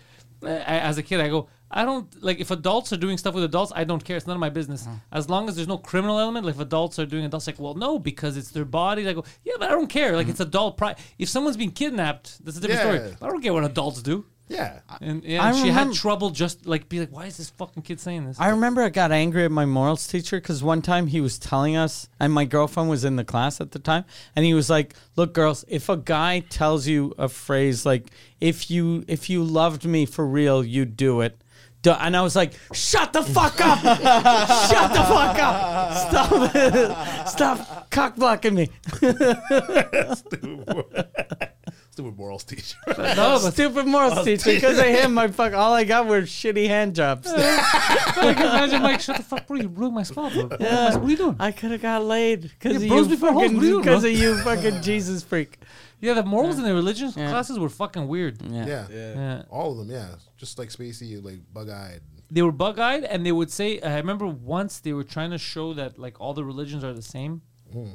[0.42, 3.34] eh, I, as a kid, I go, I don't like if adults are doing stuff
[3.34, 3.70] with adults.
[3.76, 4.16] I don't care.
[4.16, 4.88] It's none of my business.
[5.12, 6.46] As long as there's no criminal element.
[6.46, 9.06] Like if adults are doing adults, like well, no, because it's their bodies.
[9.06, 10.16] I go, yeah, but I don't care.
[10.16, 10.96] Like it's adult pride.
[11.18, 13.06] If someone's being kidnapped, that's a different Yeah.
[13.08, 13.16] story.
[13.20, 14.24] I don't care what adults do.
[14.50, 14.80] Yeah.
[15.00, 18.00] And yeah, I she had trouble just like be like, why is this fucking kid
[18.00, 18.40] saying this?
[18.40, 21.76] I remember I got angry at my morals teacher because one time he was telling
[21.76, 24.94] us, and my girlfriend was in the class at the time, and he was like,
[25.14, 28.08] "Look, girls, if a guy tells you a phrase like
[28.40, 31.40] if you if you loved me for real, you'd do it."
[31.82, 33.78] Du- And I was like, "Shut the fuck up!
[33.80, 36.10] Shut the fuck up!
[36.10, 37.28] Stop it!
[37.28, 38.68] Stop cock blocking me!"
[41.90, 42.76] Stupid morals teacher.
[42.88, 44.54] no, but Stupid morals teacher.
[44.54, 47.26] Because of him, my fuck, all I got were shitty hand jobs.
[47.28, 49.56] I can imagine Mike, shut the fuck, bro.
[49.56, 50.44] You ruined my spot, bro.
[50.44, 51.36] What are you doing?
[51.40, 53.60] I could have got laid because Yeah, of bros you, before hoes, what are you
[53.60, 55.58] doing, because of you, fucking Jesus freak.
[56.00, 58.40] Yeah, the morals and the religion classes were fucking weird.
[58.40, 58.66] Yeah.
[58.66, 58.86] yeah.
[58.90, 59.42] Yeah.
[59.50, 60.14] All of them, yeah.
[60.36, 62.00] Just like Spacey, like bug eyed.
[62.30, 63.80] They were bug eyed, and they would say.
[63.80, 67.02] I remember once they were trying to show that like all the religions are the
[67.02, 67.42] same.
[67.72, 67.94] Hmm.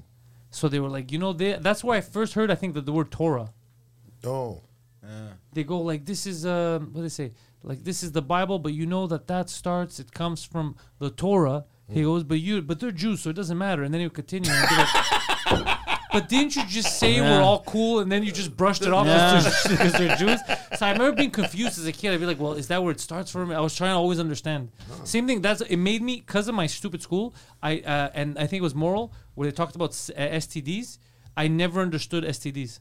[0.52, 2.52] So they were like, you know, they, that's where I first heard.
[2.52, 3.54] I think that the word Torah.
[4.26, 4.62] Oh.
[5.54, 7.32] They go like, this is uh, what do they say?
[7.64, 10.00] Like this is the Bible, but you know that that starts.
[10.00, 11.66] It comes from the Torah.
[11.88, 13.84] He goes, but you, but they're Jews, so it doesn't matter.
[13.84, 14.50] And then he would continue.
[14.52, 15.78] And be like,
[16.12, 19.06] but didn't you just say we're all cool, and then you just brushed it off
[19.70, 20.40] because they're, Jews?
[20.78, 22.12] So I remember being confused as a kid.
[22.12, 23.54] I'd be like, well, is that where it starts for me?
[23.54, 24.72] I was trying to always understand.
[25.04, 25.42] Same thing.
[25.42, 27.36] That's it made me because of my stupid school.
[27.62, 30.98] I uh, and I think it was moral where they talked about uh, STDs.
[31.38, 32.80] I never understood STDs.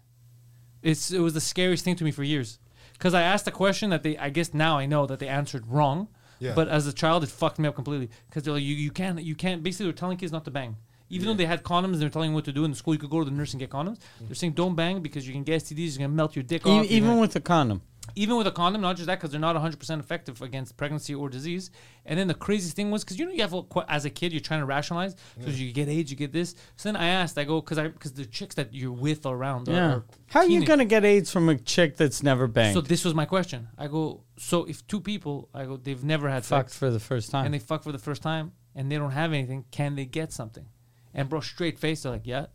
[0.85, 2.59] It's it was the scariest thing to me for years.
[2.93, 5.67] Because I asked a question that they, I guess now I know that they answered
[5.67, 6.09] wrong.
[6.39, 6.53] Yeah.
[6.55, 8.09] But as a child, it fucked me up completely.
[8.29, 9.63] Because they're like, you, you can't, you can't.
[9.63, 10.77] Basically, they're telling kids not to bang.
[11.11, 12.95] Even though they had condoms, and they're telling you what to do in the school.
[12.95, 13.99] You could go to the nurse and get condoms.
[13.99, 14.29] Mm.
[14.29, 15.93] They're saying don't bang because you can get STDs.
[15.99, 16.87] You're gonna melt your dick E- off.
[16.87, 17.83] even with the condom.
[18.15, 21.29] Even with a condom, not just that, because they're not 100% effective against pregnancy or
[21.29, 21.71] disease.
[22.05, 24.33] And then the craziest thing was, because you know, you have a, as a kid,
[24.33, 25.17] you're trying to rationalize.
[25.43, 26.55] So you get AIDS, you get this.
[26.77, 29.35] So then I asked, I go, because I because the chicks that you're with are
[29.35, 29.69] around.
[29.69, 29.95] Yeah.
[29.95, 32.75] are How are you gonna get AIDS from a chick that's never banged?
[32.75, 33.69] So this was my question.
[33.79, 37.01] I go, so if two people, I go, they've never had fucked sex for the
[37.01, 37.47] first time.
[37.47, 40.33] and they fuck for the first time and they don't have anything, can they get
[40.33, 40.67] something?
[41.13, 42.47] And bro, straight face, they're like, yeah.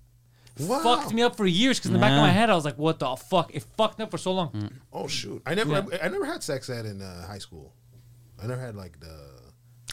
[0.59, 0.81] Wow.
[0.83, 2.21] Fucked me up for years because in the back of Yeah.
[2.23, 3.53] my head, I was like, what the fuck?
[3.55, 4.51] It fucked me up for so long.
[4.51, 4.71] Mm.
[4.91, 5.41] Oh shoot!
[5.45, 5.97] I never, Yeah.
[6.01, 7.73] I, I never had sex ed in uh, high school.
[8.41, 9.15] I never had like the.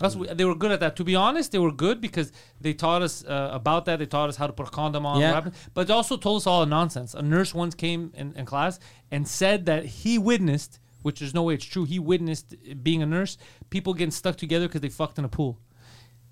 [0.00, 0.96] That's what, they were good at that.
[0.96, 3.98] To be honest, they were good because they taught us uh, about that.
[3.98, 5.28] They taught us how to put a condom on, Yeah.
[5.28, 5.54] what happened.
[5.72, 7.14] but they also told us all the nonsense.
[7.14, 8.78] A nurse once came in, in class
[9.10, 13.02] and said that he witnessed, which there's no way it's true, he witnessed uh, being
[13.02, 13.38] a nurse,
[13.70, 15.58] people getting stuck together because they fucked in a pool.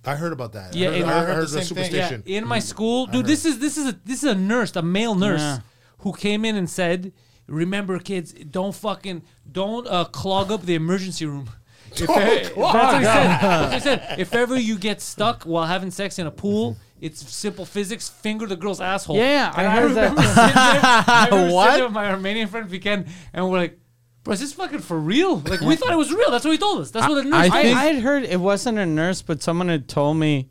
[0.07, 0.75] I heard about that.
[0.75, 2.23] Yeah, I heard, in- I I heard, heard the, superstition.
[2.27, 4.83] Yeah, in my school, dude, this is this is a this is a nurse, a
[4.83, 5.59] male nurse, Yeah.
[5.99, 7.13] who came in and said,
[7.47, 11.49] "Remember, kids, don't fucking don't uh, clog up the emergency room."
[11.97, 13.27] If e- that's what he said.
[13.29, 14.19] That's what he said.
[14.19, 18.09] If ever you get stuck while having sex in a pool, it's simple physics.
[18.09, 19.17] Finger the girl's asshole.
[19.17, 20.35] Yeah, I And heard remember that.
[20.35, 21.65] sitting there- I remember What?
[21.67, 23.79] sitting there with my Armenian friend weekend, and we're like,
[24.25, 26.31] "Bro, is this fucking for real?" Like we thought it was real.
[26.31, 26.91] That's what he told us.
[26.91, 27.51] That's what the nurse.
[27.51, 30.49] I I, think- I had heard it wasn't a nurse, but someone had told me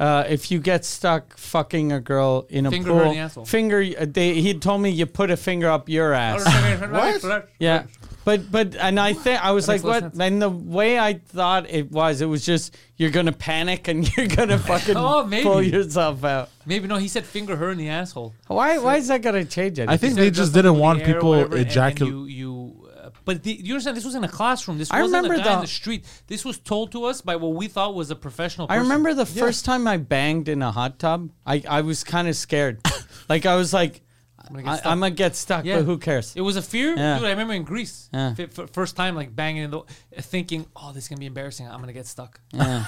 [0.00, 3.18] uh, if you get stuck fucking a girl in a Finger pool, her in the
[3.18, 3.44] asshole.
[3.44, 3.80] finger.
[4.00, 6.44] uh, They, he told me you put a finger up your ass.
[7.24, 7.48] what?
[7.58, 7.84] Yeah.
[8.24, 10.12] But but and I think I was That like, makes less what?
[10.14, 10.20] sense.
[10.22, 14.28] And the way I thought it was, it was just you're gonna panic and you're
[14.28, 15.42] gonna fucking Oh, maybe.
[15.42, 16.48] pull yourself out.
[16.64, 16.98] Maybe no.
[16.98, 18.32] He said finger her in the asshole.
[18.46, 18.78] Why?
[18.78, 19.88] Why is that gonna change it?
[19.88, 22.12] I think they just didn't want the air or people whatever, and- and ejaculate.
[22.12, 22.51] You, you,
[23.24, 23.96] but the, you understand?
[23.96, 24.78] This was in a classroom.
[24.78, 26.04] This I wasn't remember a guy in the- the street.
[26.26, 28.66] This was told to us by what we thought was a professional.
[28.70, 31.30] I remember the first time I banged in a hot tub.
[31.46, 32.80] I, I was kind of scared.
[33.28, 34.01] like I was like,
[34.54, 34.92] I'm gonna get stuck.
[34.92, 35.76] I'm gonna get stuck, Yeah.
[35.78, 36.34] but who cares?
[36.36, 37.18] It was a fear, Yeah.
[37.18, 37.26] dude.
[37.26, 38.34] I remember in Greece, Yeah.
[38.38, 39.84] f- f- first time like banging in the, uh,
[40.20, 41.66] thinking, "Oh, this is gonna be embarrassing.
[41.68, 42.84] I'm gonna get stuck." Yeah.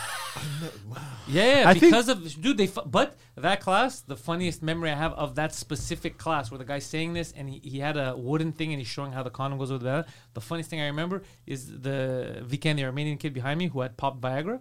[1.29, 2.57] Yeah, I think- because of dude.
[2.59, 6.59] They fu- but that class, the funniest memory I have of that specific class, where
[6.59, 9.23] the guy's saying this and he, he had a wooden thing and he's showing how
[9.23, 10.07] the condom goes with that.
[10.35, 13.97] The funniest thing I remember is the Viken, the Armenian kid behind me, who had
[13.97, 14.61] popped Viagra,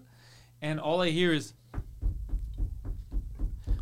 [0.61, 1.53] and all I hear is.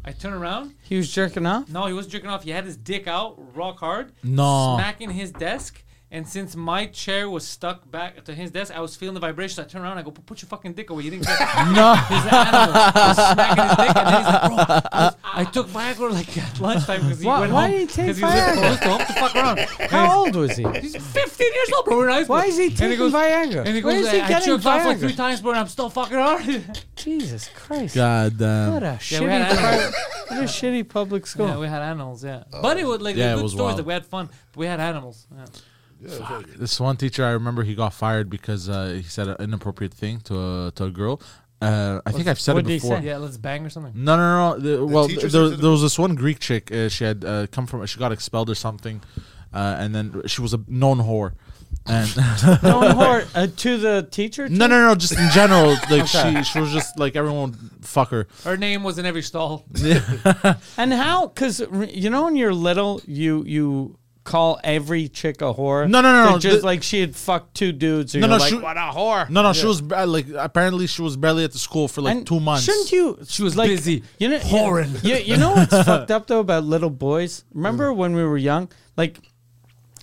[0.04, 0.74] I turn around.
[0.82, 1.70] he was jerking off.
[1.70, 2.44] No, he wasn't jerking off.
[2.44, 4.76] He had his dick out, rock hard, No.
[4.78, 5.84] smacking his desk,
[6.14, 9.60] And since my chair was stuck back to his desk, I was feeling the vibrations.
[9.60, 9.98] I turned around.
[9.98, 11.40] I go, "Put your fucking dick away." You didn't get
[11.74, 11.96] No.
[11.96, 14.58] His animal was smacking his dick, and he's like, "Bro,
[14.92, 17.72] I, was- I took Viagra like at lunchtime because he Why- went why home.
[17.72, 18.56] did he take 'cause he was Viagra?
[18.56, 19.60] supposed to home to fuck around.
[19.90, 20.64] How old was he?
[20.82, 21.96] He's 15 years old, bro.
[21.98, 22.24] We're in high.
[22.24, 23.66] Why is he And taking goes, Viagra?
[23.66, 25.00] And he Where goes, is he I, I getting jerked off like Viagra?
[25.00, 26.64] three times, bro, and I'm still fucking hard.
[26.98, 27.96] Jesus Christ.
[27.96, 28.74] God damn.
[28.74, 29.94] What a Yeah, shitty, had
[30.28, 31.48] what a shitty public school.
[31.48, 32.44] Yeah, we had animals, yeah.
[32.62, 33.64] but it was like Yeah, it good stories.
[33.76, 33.78] wild.
[33.78, 34.28] Like we had fun.
[34.52, 35.26] But we had animals.
[35.34, 35.46] Yeah.
[36.58, 40.20] This one teacher, I remember he got fired because uh, he said an inappropriate thing
[40.22, 40.36] to
[40.68, 41.22] a, to a girl.
[41.62, 42.98] Uh, I think I've said what it did he before.
[43.00, 43.06] say?
[43.06, 43.94] yeah, let's bang or something.
[43.96, 44.60] No, no, no.
[44.60, 46.72] The, well, there, there was this one Greek chick.
[46.72, 47.86] Uh, she had uh, come from.
[47.86, 49.02] She got expelled or something,
[49.54, 51.34] uh, and then she was a known whore.
[51.86, 54.50] And Don't whore uh, to the teacher.
[54.50, 54.96] no, no, no.
[54.96, 56.38] Just in general, like Okay.
[56.38, 58.28] she, she was just like everyone would fuck her.
[58.44, 59.66] Her name was in every stall.
[60.78, 61.28] And how?
[61.28, 65.90] Because you know, when you're little, you you call every chick a whore.
[65.90, 68.14] No, no, no, They're no, Just the- like she had fucked two dudes.
[68.14, 69.28] And No, no, like, she- what a whore.
[69.30, 69.52] No, no.
[69.54, 72.40] She was ba- like apparently she was barely at the school for like And two
[72.40, 72.64] months.
[72.66, 73.18] Shouldn't you?
[73.28, 75.04] She was like, busy You know, whoring.
[75.04, 77.44] You, you know what's fucked up though about little boys?
[77.54, 78.70] Remember when we were young?
[78.96, 79.20] Like,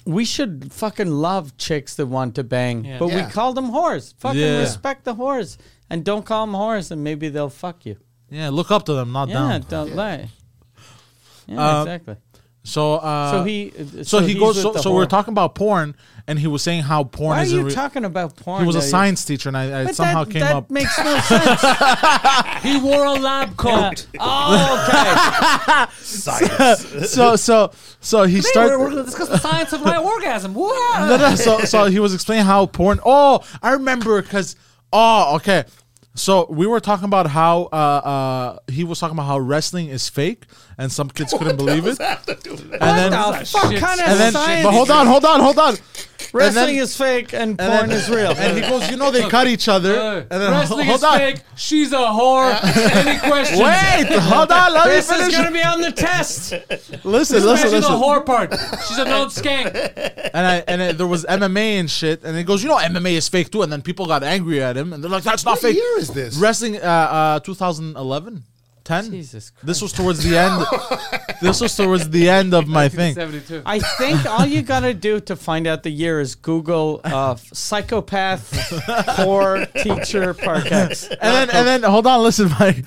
[0.04, 2.98] we should fucking love chicks that want to bang, Yeah.
[2.98, 3.26] but Yeah.
[3.26, 4.14] we call them whores.
[4.18, 4.60] Fucking Yeah.
[4.60, 5.58] respect the whores
[5.90, 7.96] and don't call them whores, and maybe they'll fuck you.
[8.30, 9.50] Yeah, look up to them, not down.
[9.50, 9.68] Yeah, down.
[9.86, 10.28] don't lie.
[11.46, 12.16] Yeah, Um, exactly.
[12.64, 13.72] So, uh, So he.
[14.00, 14.60] uh, so, he goes.
[14.60, 15.94] So, so we're talking about porn,
[16.26, 17.52] and he was saying how porn Why are is.
[17.52, 18.60] you re- talking about porn?
[18.60, 18.80] he was a?
[18.80, 20.70] You- science teacher, and I, I somehow that, came that up.
[20.78, 21.62] makes no sense.
[22.62, 24.06] He wore a lab coat.
[24.20, 25.92] oh, okay.
[26.02, 27.10] science.
[27.10, 28.72] so, so, so he Hey, started.
[28.78, 30.54] we're, we're gonna discuss the science of my orgasm.
[30.54, 31.08] What?
[31.08, 33.00] no, no, so, so he was explaining how porn.
[33.04, 34.56] Oh, I remember because.
[34.92, 35.64] Oh, okay.
[36.14, 40.08] So we were talking about how uh, uh, he was talking about how wrestling is
[40.08, 40.46] fake,
[40.78, 41.98] and some kids couldn't believe it.
[42.00, 42.26] And
[42.80, 43.80] then, the fuck shit.
[43.80, 44.64] kind of and then, science?
[44.64, 45.76] but hold on, hold on, hold on.
[46.34, 48.32] Wrestling then- is fake and And porn then- is real.
[48.36, 49.94] And he goes, you know, they cut each other.
[49.98, 51.18] Uh, and then wrestling hold is on.
[51.18, 51.40] fake.
[51.56, 52.52] She's a whore.
[53.06, 53.60] Any questions?
[53.60, 54.72] Wait, hold on.
[54.74, 56.52] Let me this is gonna be on the test.
[57.04, 58.52] Listen, listen, Imagine the whore part.
[58.86, 59.74] She's a known skank.
[60.34, 63.12] and I and I, there was MMA and shit, and he goes, you know, MMA
[63.12, 63.62] is fake too.
[63.62, 65.76] And then people got angry at him, and they're like, that's not What fake.
[65.76, 66.36] year is this?
[66.36, 68.44] Wrestling, uh, uh, 2011,
[68.88, 69.10] 10.
[69.10, 70.64] Jesus This was towards the end.
[71.42, 73.14] this was towards the end of my thing.
[73.14, 73.62] 72.
[73.66, 78.50] I think all you gotta do to find out the year is Google uh, psychopath
[79.16, 81.08] poor teacher Parkex.
[81.10, 82.84] And then and then hold on, listen, Mike.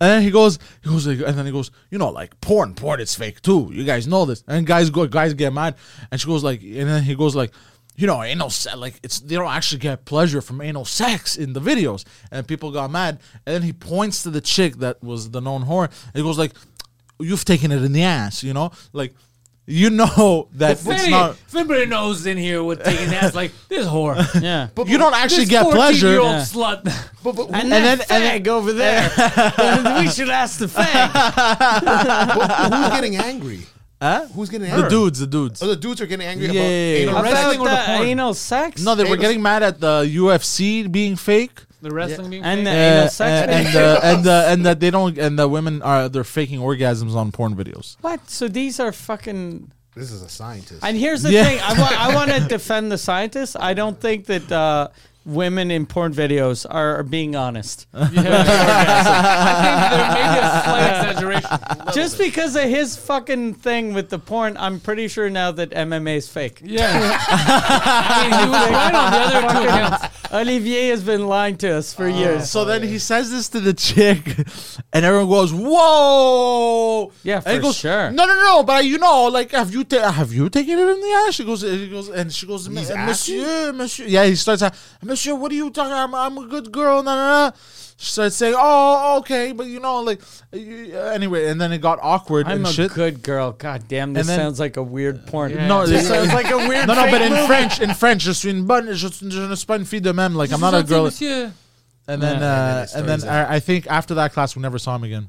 [0.00, 3.00] And then he goes, he goes, and then he goes, you know, like porn, porn
[3.00, 3.70] is fake too.
[3.72, 4.42] You guys know this.
[4.48, 5.76] And guys go, guys get mad,
[6.10, 7.52] and she goes like, and then he goes like,
[7.96, 11.52] you know, anal sex, like it's they don't actually get pleasure from anal sex in
[11.52, 13.20] the videos, and people got mad.
[13.46, 15.84] And then he points to the chick that was the known whore.
[15.86, 16.52] And he goes like,
[17.20, 19.14] you've taken it in the ass, you know, like.
[19.66, 21.30] You know that If, it's any, not.
[21.30, 24.68] if anybody knows in here what taking ass like this whore, Yeah.
[24.74, 26.08] but You don't actually get pleasure.
[26.10, 26.40] year old Yeah.
[26.42, 26.84] slut.
[27.22, 29.08] But, but, And, And then, then- and fag over there.
[30.02, 31.10] we should ask the fag.
[32.34, 33.60] but who's getting angry?
[34.02, 34.26] Huh?
[34.34, 35.62] Who's getting The dudes, the dudes.
[35.62, 36.96] Oh, the dudes are getting angry Yeah, about yeah, yeah.
[37.02, 38.08] anal About wrestling or the the porn?
[38.08, 38.82] anal sex?
[38.82, 41.62] No, they were Anal- getting mad at the UFC being fake.
[41.80, 42.52] The wrestling being fake.
[42.52, 42.64] And fake.
[42.64, 43.48] the Uh, anal sex.
[43.52, 46.58] and and, uh, and, uh, and that they don't and the women are they're faking
[46.60, 47.96] orgasms on porn videos.
[48.00, 48.28] what?
[48.28, 49.70] So these are fucking.
[49.94, 50.80] This is a scientist.
[50.82, 51.44] And here's the Yeah.
[51.44, 53.54] thing: I want I want to defend the scientists.
[53.58, 54.88] I don't think that uh,
[55.24, 57.86] women in porn videos are, are being honest.
[57.94, 58.32] I think there
[60.14, 61.94] may be a slight exaggeration.
[61.94, 66.16] Just because of his fucking thing with the porn, I'm pretty sure now that MMA
[66.16, 66.60] is fake.
[66.62, 66.90] Yeah.
[67.28, 70.14] I mean, he was right on the other two accounts.
[70.32, 72.50] Olivier has been lying to us for oh, years.
[72.50, 74.36] So then he says this to the chick,
[74.92, 78.10] and everyone goes, "Whoa!" Yeah, and he for goes, sure.
[78.10, 78.62] No, no, no.
[78.64, 81.34] But you know, like, have you ta- have you taken it in the ass?
[81.34, 84.06] She goes, he goes, and she goes, He's Monsieur, Monsieur.
[84.06, 84.74] Yeah, he starts, out,
[85.14, 85.92] Monsieur, what are you talking?
[85.92, 87.00] I'm, I'm a good girl.
[87.04, 87.56] Nah, nah, nah.
[87.96, 90.20] She starts saying, "Oh, okay," but you know, like,
[90.52, 92.92] you, uh, anyway, and then it got awkward I'm and a shit.
[92.92, 93.52] good girl.
[93.52, 95.52] God damn, this And then- sounds like a weird porn.
[95.52, 95.68] Yeah.
[95.68, 96.86] No, this sounds like a weird.
[96.88, 97.46] no, no, but in movie.
[97.46, 100.10] French, in French, je suis une bonne, je, je ne suis pas une fille de
[100.12, 100.34] même.
[100.34, 101.04] Like, I'm not a girl.
[101.04, 101.52] Monsieur.
[102.08, 102.46] And then, Yeah.
[102.46, 104.80] uh, And and then then, it starts I, I think after that class, we never
[104.80, 105.28] saw him again.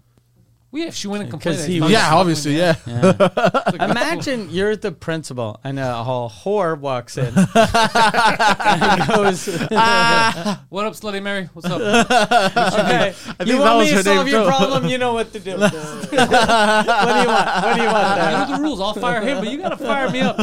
[0.72, 1.58] Well, yeah, if she went and complained.
[1.58, 2.76] 'Cause that he it's was- not Yeah, obviously, yeah.
[3.90, 9.46] Imagine you're the principal and a whole whore walks in and goes,
[10.70, 11.48] What up, Slutty Mary?
[11.54, 11.80] What's up?
[11.80, 14.48] "Okay, think you that want was me her to solve name, your too.
[14.50, 14.86] problem?
[14.88, 15.58] You know what to do.
[15.58, 16.36] what do you want?
[16.36, 18.06] What do you want?
[18.20, 18.82] I know the rules.
[18.82, 20.38] I'll fire him, but you gotta fire me up.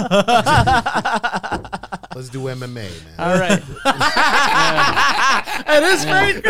[2.15, 2.91] Let's do MMA, man.
[3.19, 3.63] All right.
[5.69, 6.43] it is fake.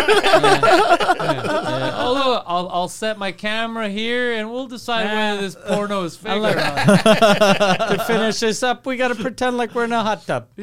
[1.94, 6.16] Oh, look, I'll, I'll set my camera here and we'll decide whether this porno is
[6.16, 6.84] fake or not.
[7.04, 10.48] to finish this up, we got to pretend like we're in a hot tub.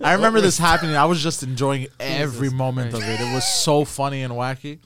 [0.00, 0.96] I remember this happening.
[0.96, 3.20] I was just enjoying every moment of it.
[3.20, 4.78] It was so funny and wacky.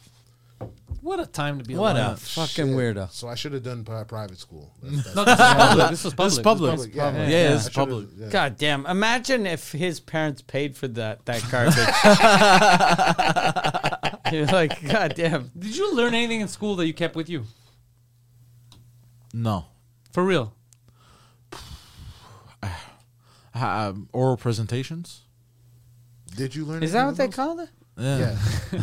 [1.03, 2.21] What a time to be What a alive.
[2.21, 3.11] fucking weirdo.
[3.11, 4.71] So I should have done pri- private school.
[4.83, 6.35] That's, that's No, this was public.
[6.35, 6.71] This was public.
[6.77, 6.93] This is public.
[6.93, 7.55] public, yeah, Yeah, yeah.
[7.57, 8.09] it's I public.
[8.19, 8.29] yeah.
[8.29, 8.85] God damn!
[8.85, 11.77] Imagine if his parents paid for that that garbage.
[14.33, 15.51] You're like, God damn.
[15.59, 17.45] Did you learn anything in school that you kept with you?
[19.33, 19.67] No.
[20.13, 20.55] For real?
[23.53, 25.23] Um, oral presentations.
[26.35, 26.83] Did you learn?
[26.83, 27.69] Is that what they anything call it?
[27.99, 28.19] Yeah.
[28.19, 28.37] Yeah.
[28.73, 28.79] Yeah,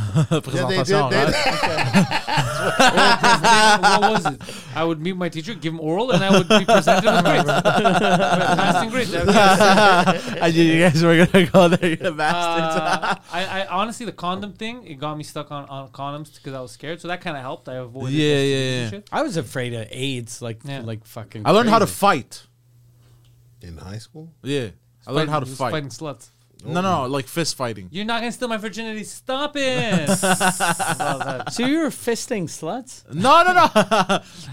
[0.67, 0.93] they did.
[0.93, 1.33] Présentation, They, right?
[4.01, 4.41] what was it?
[4.75, 7.45] I would meet my teacher, give him oral, and I would be presented with grades.
[7.45, 9.13] Passing grades.
[9.15, 12.75] I knew you guys were gonna go there, you bastards.
[12.77, 16.53] Uh, I, I honestly, the condom thing, it got me stuck on, on condoms because
[16.53, 17.01] I was scared.
[17.01, 17.69] So that kind of helped.
[17.69, 18.13] I avoided.
[18.13, 18.99] Yeah, yeah, yeah.
[19.11, 20.81] I was afraid of AIDS, like Yeah.
[20.81, 21.43] like fucking.
[21.45, 22.45] I learned how to fight.
[23.61, 24.33] in high school.
[24.43, 24.69] Yeah,
[25.07, 25.71] I learned how to fight.
[25.71, 26.29] Fighting sluts.
[26.65, 27.87] No, no, no, like fist fighting.
[27.91, 29.03] You're not gonna steal my virginity.
[29.03, 30.09] Stop it.
[31.53, 33.03] So you were fisting sluts?
[33.13, 33.69] No, no, no,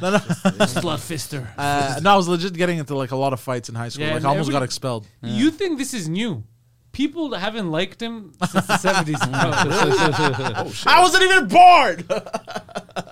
[0.03, 0.19] no, no.
[0.67, 1.47] Slut fister.
[1.59, 4.05] Uh, no, I was legit getting into like a lot of fights in high school.
[4.05, 5.07] Yeah, like and I almost got everybody- expelled.
[5.23, 6.45] You think this is new?
[6.93, 9.19] People haven't liked him since the seventies.
[9.23, 12.07] I wasn't even bored.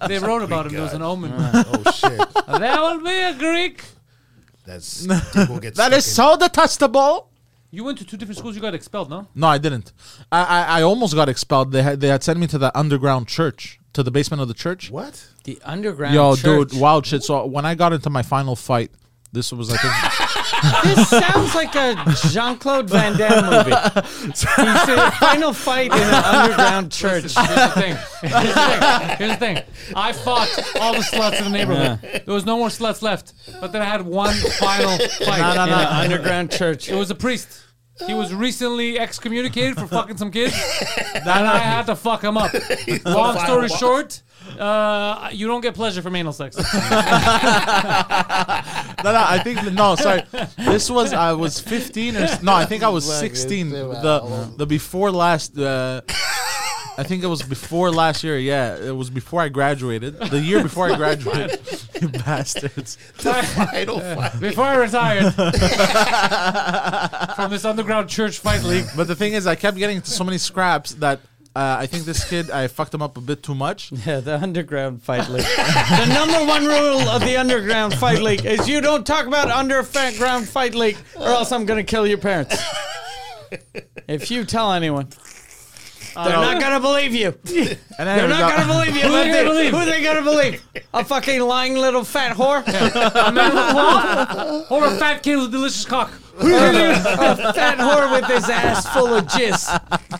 [0.06, 0.72] they wrote about him.
[0.74, 1.32] There was an omen.
[1.34, 2.20] Oh shit!
[2.60, 3.82] there will be a Greek.
[4.64, 7.31] That's people get that stuck so detestable.
[7.74, 8.54] You went to two different schools.
[8.54, 9.26] You got expelled, no?
[9.34, 9.94] No, I didn't.
[10.30, 11.72] I, I, I almost got expelled.
[11.72, 14.54] They had they had sent me to the underground church, to the basement of the
[14.54, 14.90] church.
[14.90, 15.26] What?
[15.44, 16.14] The underground.
[16.14, 16.70] Yo, church.
[16.70, 17.22] dude, wild shit.
[17.22, 18.90] So when I got into my final fight,
[19.32, 19.94] this was I think
[20.84, 21.96] This sounds like a
[22.30, 23.74] Jean Claude Van Damme movie.
[24.26, 24.44] He's
[24.88, 27.22] in a final fight in an underground church.
[27.22, 27.96] Here's the thing.
[28.20, 29.16] Here's the thing.
[29.18, 29.62] Here's the thing.
[29.96, 30.48] I fought
[30.80, 32.00] all the sluts in the neighborhood.
[32.24, 33.32] There was no more sluts left.
[33.60, 35.40] But then I had one final fight.
[35.40, 35.78] No, no, In no.
[35.78, 36.88] an underground church.
[36.88, 37.62] It was a priest.
[38.06, 40.54] He was recently excommunicated for fucking some kids,
[41.14, 42.52] and I had to fuck him up.
[43.04, 44.22] Long story short,
[44.58, 46.56] uh, you don't get pleasure from anal sex.
[46.56, 46.72] no, no.
[49.04, 49.94] I think no.
[49.96, 50.22] Sorry,
[50.58, 52.52] this was I was 15 or no.
[52.54, 53.70] I think I was 16.
[53.70, 55.58] The the before last.
[55.58, 56.02] Uh,
[56.98, 58.38] I think it was before last year.
[58.38, 60.18] Yeah, it was before I graduated.
[60.18, 61.58] The year before I graduated.
[62.02, 62.96] you bastards.
[63.14, 64.38] Final fight.
[64.38, 65.32] Before I retired
[67.36, 70.22] from this underground church fight league, But the thing is, I kept getting into so
[70.22, 71.20] many scraps that
[71.54, 73.92] uh, I think this kid I fucked him up a bit too much.
[74.06, 75.44] Yeah, the underground fight league.
[75.44, 80.48] the number one rule of the underground fight league is you don't talk about underground
[80.48, 82.56] fight league, or else I'm gonna kill your parents.
[84.08, 85.08] If you tell anyone,
[86.14, 87.28] they're not gonna believe you.
[87.98, 89.02] And then They're it not gonna believe you.
[89.02, 89.72] Who but they gonna believe?
[89.72, 90.62] Who they gonna believe?
[90.94, 92.62] A fucking lying little fat whore?
[94.70, 96.10] or a fat kid with delicious cock.
[96.38, 99.66] A fat whore with his ass full of jizz.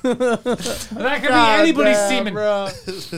[0.02, 2.34] That could be anybody's semen.
[2.34, 2.68] bro.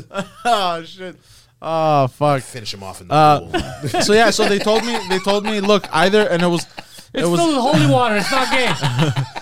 [0.44, 1.16] oh shit.
[1.62, 2.42] Oh fuck.
[2.42, 3.40] Finish him off in the Uh,
[3.88, 4.00] pool.
[4.02, 6.66] so yeah, so they told me they told me look either and it was
[7.14, 8.16] It's it was filled with holy water.
[8.16, 8.72] It's not gay.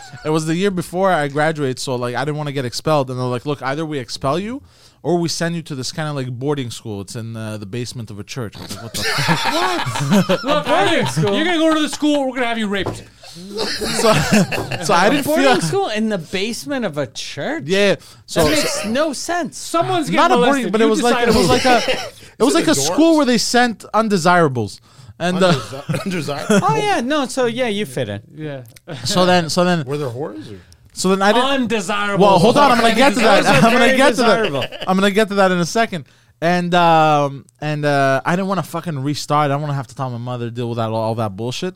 [0.24, 3.10] it was the year before I graduated, so like I didn't want to get expelled,
[3.10, 4.62] and they're like, look, either we expel you.
[5.04, 7.00] Or we send you to this kind of like boarding school.
[7.00, 8.56] It's in uh, the basement of a church.
[8.56, 9.02] I was like, what the
[10.28, 10.44] fuck?
[10.44, 12.20] Look, either you're gonna go to the school.
[12.28, 13.02] We're gonna have you raped.
[13.32, 14.12] So,
[14.84, 15.60] so I didn't Boarding feel.
[15.60, 17.64] school in the basement of a church?
[17.66, 17.96] Yeah.
[18.26, 19.56] So, That makes no sense.
[19.58, 20.54] Someone's getting not a molested.
[20.64, 21.78] boarding, but it You was like it decide was like a
[22.38, 24.80] it was like a school where they sent undesirables,
[25.18, 27.26] and uh, Undesi- Oh yeah, no.
[27.26, 28.22] So yeah, you fit in.
[28.34, 28.64] yeah.
[29.04, 30.52] so then so then Were there whores?
[30.52, 30.60] Or?
[30.92, 31.48] so then I didn't.
[31.48, 32.24] undesirable.
[32.24, 32.70] Well, hold on.
[32.72, 33.44] I'm gonna get to that.
[33.44, 34.84] Those are I'm gonna very get to that.
[34.88, 36.06] I'm gonna get to that in a second.
[36.40, 39.44] And um and uh, I didn't want to fucking restart.
[39.46, 41.36] I don't want to have to tell my mother deal with that all, all that
[41.36, 41.74] bullshit.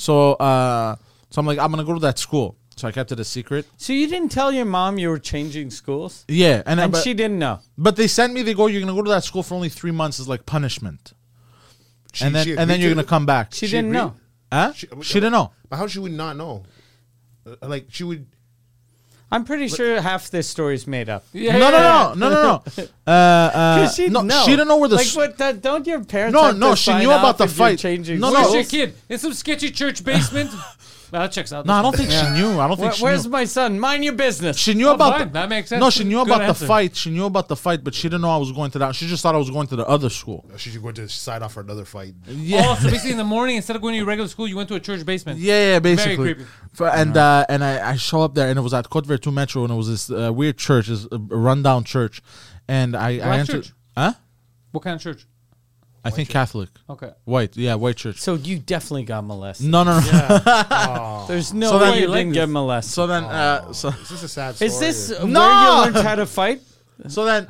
[0.00, 0.96] So uh
[1.30, 2.56] so I'm like I'm gonna go to that school.
[2.76, 3.66] So I kept it a secret.
[3.76, 7.12] So you didn't tell your mom you were changing schools, Yeah, and, and but, she
[7.12, 7.60] didn't know.
[7.76, 8.40] but they sent me.
[8.42, 11.12] They go, you're gonna go to that school for only three months as like punishment,
[12.14, 13.08] She- and then she and then agreed you're to gonna it?
[13.08, 13.52] come back.
[13.52, 13.98] She, She didn't agreed?
[13.98, 14.14] know.
[14.50, 14.72] huh?
[14.72, 15.52] She- She, didn't know.
[15.68, 16.62] But how she would not know?
[17.46, 18.24] Uh, Like she would.
[19.32, 21.24] I'm pretty sure half this story's made up.
[21.32, 22.84] Yeah, no, yeah, no, no, no, no, no.
[23.06, 24.42] Uh, uh, she no, know.
[24.44, 25.36] she didn't know where the like s- what?
[25.38, 26.32] That, don't your parents?
[26.34, 27.78] No, have no, to she sign knew about the fight.
[27.78, 28.54] Changing No, Where's no.
[28.54, 28.70] your schools?
[28.70, 28.94] kid?
[29.08, 30.50] In some sketchy church basement
[31.12, 31.66] Well, that checks out.
[31.66, 32.58] No, I don't think she knew.
[32.60, 33.30] I don't think Where- she where's knew.
[33.32, 33.78] my son?
[33.80, 34.56] Mind your business.
[34.56, 35.26] She knew Oh, about fine.
[35.28, 35.80] the, That makes sense.
[35.80, 36.60] No, she knew Good about answer.
[36.60, 36.94] the fight.
[36.96, 38.94] She knew about the fight, but she didn't know I was going to that.
[38.94, 40.44] She just thought I was going to the other school.
[40.56, 42.14] She should go to side off for another fight.
[42.28, 42.62] Yeah.
[42.66, 44.68] Oh, so basically in the morning, instead of going to your regular school, you went
[44.68, 45.40] to a church basement.
[45.40, 46.34] Yeah, yeah, basically.
[46.34, 46.44] creepy.
[46.72, 49.32] For- and uh, and I, I show up there, and it was at Côte Vertu
[49.32, 52.22] Metro, and it was this uh, weird church, this uh, rundown church,
[52.68, 53.52] and I, I Black entered.
[53.64, 53.72] church?
[53.96, 54.12] Huh?
[54.72, 55.26] What kind of church?
[56.04, 57.10] I think Catholic, Okay.
[57.24, 58.18] white, yeah, white church.
[58.20, 59.66] so you definitely got molested.
[59.68, 61.24] No, no, no.
[61.28, 62.92] There's no So then way you you like didn't get molested.
[62.94, 64.68] So then, uh, so Is this a sad story?
[64.68, 65.40] Is this or- where No!
[65.84, 66.62] you learned how to fight?
[67.08, 67.46] so then,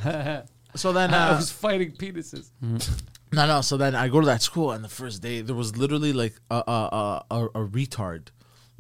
[0.75, 2.51] so then, I uh, was fighting penises.
[3.33, 3.61] no, no.
[3.61, 6.35] So then I go to that school, and the first day there was literally like
[6.51, 8.29] a a a, a, a retard,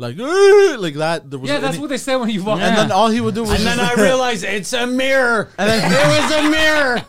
[0.01, 1.31] like like that.
[1.31, 2.59] There was Yeah, that's any- what they said when you walk.
[2.59, 2.64] In.
[2.64, 5.48] And then all he would do was And then just- I realized it's a mirror.
[5.59, 7.05] And then it was a mirror.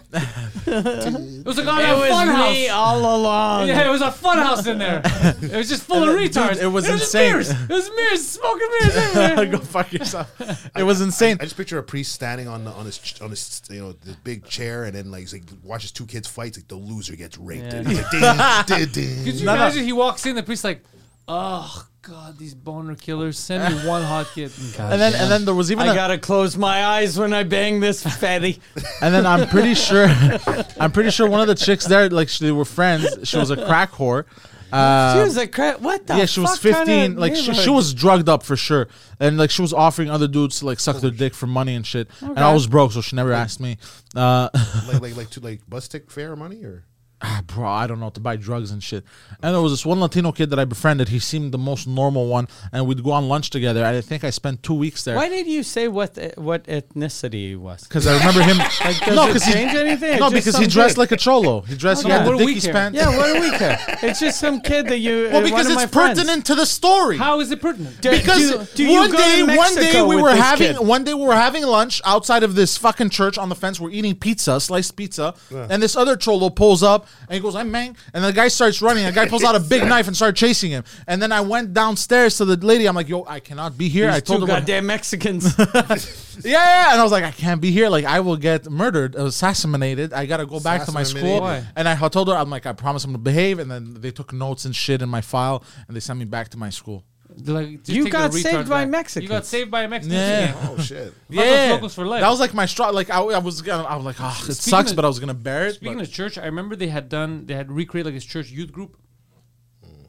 [0.68, 2.70] it was a It goddamn was fun me house.
[2.76, 3.68] all along.
[3.68, 5.02] Yeah, it was a fun house in there.
[5.06, 6.62] It was just full And of then, dude, retards.
[6.62, 7.30] it was just insane.
[7.32, 7.50] mirrors.
[7.50, 9.46] It was mirrors, smoking mirrors everywhere.
[9.58, 10.72] go fuck yourself.
[10.76, 11.38] It was insane.
[11.40, 13.94] I just picture a priest standing on the, on his ch- on his you know
[13.94, 16.50] the big chair, and then like, he's like watches two kids fight.
[16.50, 17.74] It's like the loser gets raped.
[17.74, 18.22] And he's like, ding,
[18.68, 19.24] ding, ding.
[19.26, 19.62] Could you No, no.
[19.64, 20.84] imagine he walks in, the priest's like,
[21.28, 23.38] oh, God, these boner killers.
[23.38, 24.52] Send me one hot kid.
[24.80, 27.44] And then and then there was even I a, gotta close my eyes when I
[27.44, 28.60] bang this fatty.
[29.02, 30.08] and then I'm pretty sure
[30.80, 33.08] I'm pretty sure one of the chicks there like she, they were friends.
[33.24, 34.26] She was a crack whore.
[34.72, 37.16] Uh, she was a cra- what the yeah, she was fuck kinda 15.
[37.18, 38.88] Like she, she was drugged up for sure,
[39.20, 41.86] and like she was offering other dudes to like suck their dick for money and
[41.86, 42.10] shit.
[42.22, 43.78] And I was broke, so she never asked me.
[44.16, 44.50] Uh,
[44.88, 46.86] like like like to like bus tick fare money or
[47.22, 49.04] ah, bro, I don't know to buy drugs and shit.
[49.44, 51.10] And there was this one Latino kid that I befriended.
[51.10, 53.86] He seemed the most normal one, and we'd go on lunch together.
[53.86, 55.16] I think I spent two weeks there.
[55.16, 57.84] Why did you say what what ethnicity he was?
[57.84, 58.58] Because I remember him.
[58.82, 60.20] Like, does no, it 'cause he- change anything?
[60.20, 61.00] no, because he dressed kid.
[61.02, 61.62] like a cholo.
[61.62, 62.04] He dressed.
[62.06, 62.74] Okay, he had what the do we Dickies care?
[62.74, 62.98] pants.
[62.98, 63.78] Yeah, what do we care?
[64.02, 65.30] It's just some kid that you.
[65.32, 66.20] Well, uh, because one of my it's friends.
[66.20, 67.18] pertinent to the story.
[67.18, 68.02] How is it pertinent?
[68.02, 70.88] Do- because do, do one day, one day we were having kid?
[70.88, 73.80] one day we were having lunch outside of this fucking church on the fence.
[73.80, 77.72] We're eating pizza, sliced pizza, and this other cholo pulls up and he goes, "I'm
[77.72, 79.06] man," and the guy starts running.
[79.06, 80.84] A guy pulls out a big knife and started chasing him.
[81.08, 82.88] And then I went downstairs to the lady.
[82.88, 85.56] I'm like, "Yo, I cannot be here." These I told two her, what- goddamn Mexicans.
[85.58, 87.90] "Yeah, yeah," and I was like, "I can't be here.
[87.90, 90.14] Like, I will get murdered, assassinated.
[90.14, 91.66] I gotta go back to my school." Why?
[91.76, 94.34] And I told her, "I'm like, I promise I'm gonna behave." And then they took
[94.34, 97.04] notes and shit in my file, and they sent me back to my school.
[97.46, 98.90] Like, just You got retards saved by back.
[98.90, 99.24] Mexicans.
[99.24, 100.18] You got saved by a Mexican.
[100.18, 100.40] Yeah.
[100.40, 100.68] Yeah.
[100.70, 101.14] oh shit.
[101.30, 102.22] Locos Locos for life.
[102.22, 102.90] That was like my straw.
[102.90, 105.08] Like I, I was gonna, I was like, oh, it Speaking sucks, of- but I
[105.08, 105.76] was gonna bear it.
[105.76, 108.50] Speaking but- of church, I remember they had done they had recreated like this church
[108.52, 108.98] youth group,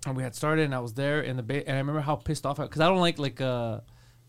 [0.07, 2.17] and we had started, and I was there in the ba- and I remember how
[2.17, 3.81] pissed off I because I don't like like uh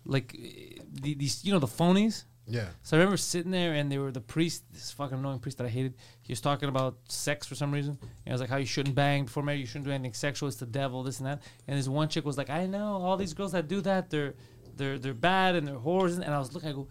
[0.06, 2.26] like eh, the- these you know the phonies.
[2.48, 2.68] Yeah.
[2.82, 5.66] So I remember sitting there, and they were the priest, this fucking annoying priest that
[5.66, 5.96] I hated.
[6.22, 7.98] He was talking about sex for some reason.
[8.02, 10.50] And I was like, how you shouldn't bang before marriage, you shouldn't do anything sexual.
[10.50, 11.42] It's the devil, this and that.
[11.68, 14.34] And this one chick was like, I know all these girls that do that, they're
[14.76, 16.16] they're they're bad and they're whores.
[16.16, 16.88] And I was looking, I go,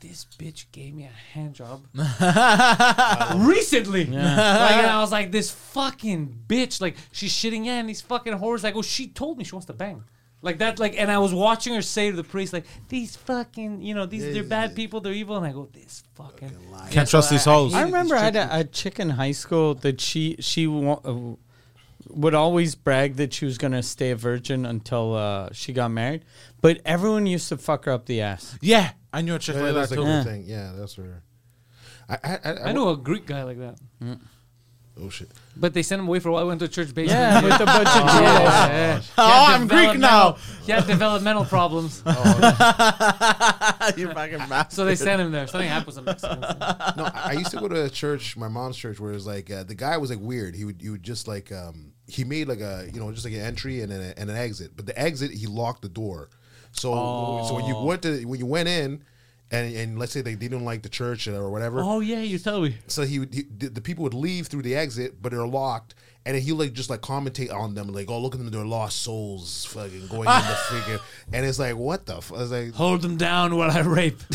[0.00, 1.84] this bitch gave me a hand job
[3.46, 4.04] recently.
[4.04, 8.64] Like, and I was like, this fucking bitch, like she's shitting in these fucking whores.
[8.64, 10.02] I go, she told me she wants to bang.
[10.42, 13.82] Like that, like, and I was watching her say to the priest, like, these fucking,
[13.82, 16.50] you know, these they're bad people, they're evil, and I go, this fucking.
[16.90, 17.74] Can't trust these hoes.
[17.74, 21.34] I remember I had a, a chick in high school that she she wa- uh,
[22.08, 26.24] would always brag that she was gonna stay a virgin until uh, she got married,
[26.62, 28.56] but everyone used to fuck her up the ass.
[28.62, 30.30] Yeah, I knew a chick Yeah, like that's that like too.
[30.30, 30.44] a thing.
[30.46, 31.22] Yeah, that's her.
[32.08, 33.78] I I I, I know a Greek guy like that,
[35.02, 35.30] Oh shit.
[35.56, 36.46] but they sent him away for a while.
[36.46, 37.18] Went to a church basement.
[37.20, 38.18] Yeah, with a bunch of Yeah, Jews.
[38.18, 38.98] yeah.
[39.00, 40.32] He Oh, had I'm Greek now.
[40.32, 42.02] developmental- He had developmental problems,
[43.96, 44.72] you fucking bastard.
[44.72, 45.46] so they sent him there.
[45.46, 46.96] Something happened with the Mexicans.
[46.96, 49.26] No, I I used to go to a church, my mom's church, where it was
[49.26, 50.54] like uh, the guy was like weird.
[50.54, 53.34] He would, he would just like, um, he made like a, you know, just like
[53.34, 54.72] an entry and then a, and an exit.
[54.76, 56.28] But the exit, he locked the door.
[56.72, 59.02] So, so when you went to, when you went in,
[59.50, 62.60] and and let's say they didn't like the church or whatever, Oh yeah, you tell
[62.60, 62.76] me.
[62.86, 65.94] so he would, he, the, the people would leave through the exit, but they're locked.
[66.26, 69.00] And he like just like commentate on them, like, oh, look at them, they're lost
[69.02, 71.00] souls, fucking going in the figure.
[71.32, 72.18] And it's like, what the?
[72.18, 72.30] F-?
[72.32, 74.18] I was like, Hold them down while I rape.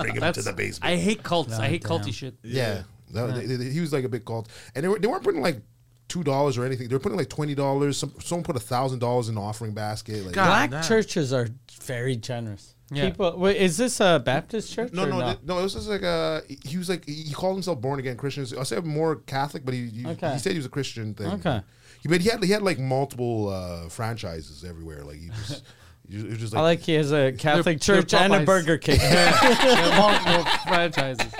[0.00, 0.92] bring them to the basement.
[0.92, 1.54] I hate cults.
[1.58, 1.90] I hate damn.
[1.90, 2.34] culty shit.
[2.42, 2.82] Yeah,
[3.12, 5.40] That- they- they- he was like a big cult, and they were they weren't putting
[5.42, 5.60] like
[6.08, 6.88] two dollars or anything.
[6.88, 7.96] They were putting like twenty dollars.
[7.96, 10.24] Some someone put a thousand dollars in the offering basket.
[10.24, 10.46] Like, God.
[10.46, 10.82] Black damn.
[10.82, 11.48] churches are
[11.80, 12.74] very generous.
[12.92, 13.10] Yeah.
[13.10, 14.92] People, wait, is this a Baptist church?
[14.92, 15.58] no, or no, no, th- no.
[15.58, 16.42] It was just like a.
[16.64, 18.46] He was like he called himself born again Christian.
[18.58, 20.32] I said more Catholic, but he he, Okay.
[20.32, 21.28] he said he was a Christian thing.
[21.32, 21.62] Okay.
[22.02, 25.04] He but he had he had like multiple uh, franchises everywhere.
[25.04, 25.64] Like he just.
[26.10, 28.44] It was just I like, like he has a Catholic they're church and a Popeyes.
[28.46, 28.98] Burger King.
[29.00, 31.32] They're multiple franchises.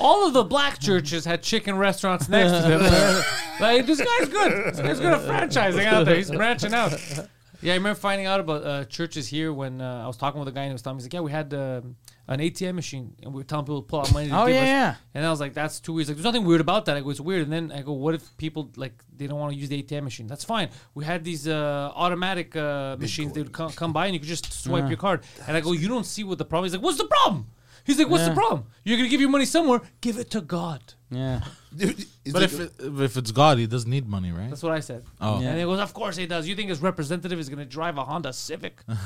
[0.00, 3.24] All of the black churches had chicken restaurants next to them.
[3.60, 4.74] like this guy's good.
[4.74, 6.16] This guy's good at franchising out there.
[6.16, 6.94] He's branching out.
[7.62, 10.48] Yeah, I remember finding out about uh, churches here when uh, I was talking with
[10.48, 11.96] a guy and he was telling me, he's like, yeah, we had um,
[12.28, 14.28] an ATM machine and we were telling people to pull out money.
[14.28, 14.66] To Oh, give yeah, us.
[14.68, 14.94] yeah.
[15.14, 16.02] And I was like, that's too weird.
[16.02, 16.96] He's like, there's nothing weird about that.
[16.96, 17.42] I go, it's weird.
[17.42, 20.04] And then I go, what if people like they don't want to use the ATM
[20.04, 20.26] machine?
[20.26, 20.68] That's fine.
[20.94, 23.32] We had these uh, automatic uh, machines.
[23.32, 25.24] They would come, come by and you could just swipe your card.
[25.48, 26.66] And I go, you don't see what the problem.
[26.66, 27.46] He's like, what's the problem?
[27.84, 28.64] He's like, what's the problem?
[28.84, 29.80] You're gonna give your money somewhere.
[30.00, 30.82] Give it to God.
[31.10, 31.42] Yeah.
[31.78, 34.50] Is But if it, if it's God, he doesn't need money, right?
[34.50, 35.04] That's what I said.
[35.20, 35.40] Oh.
[35.40, 36.48] And he goes, of course he does.
[36.48, 38.80] You think his representative is going to drive a Honda Civic?
[38.88, 38.96] it's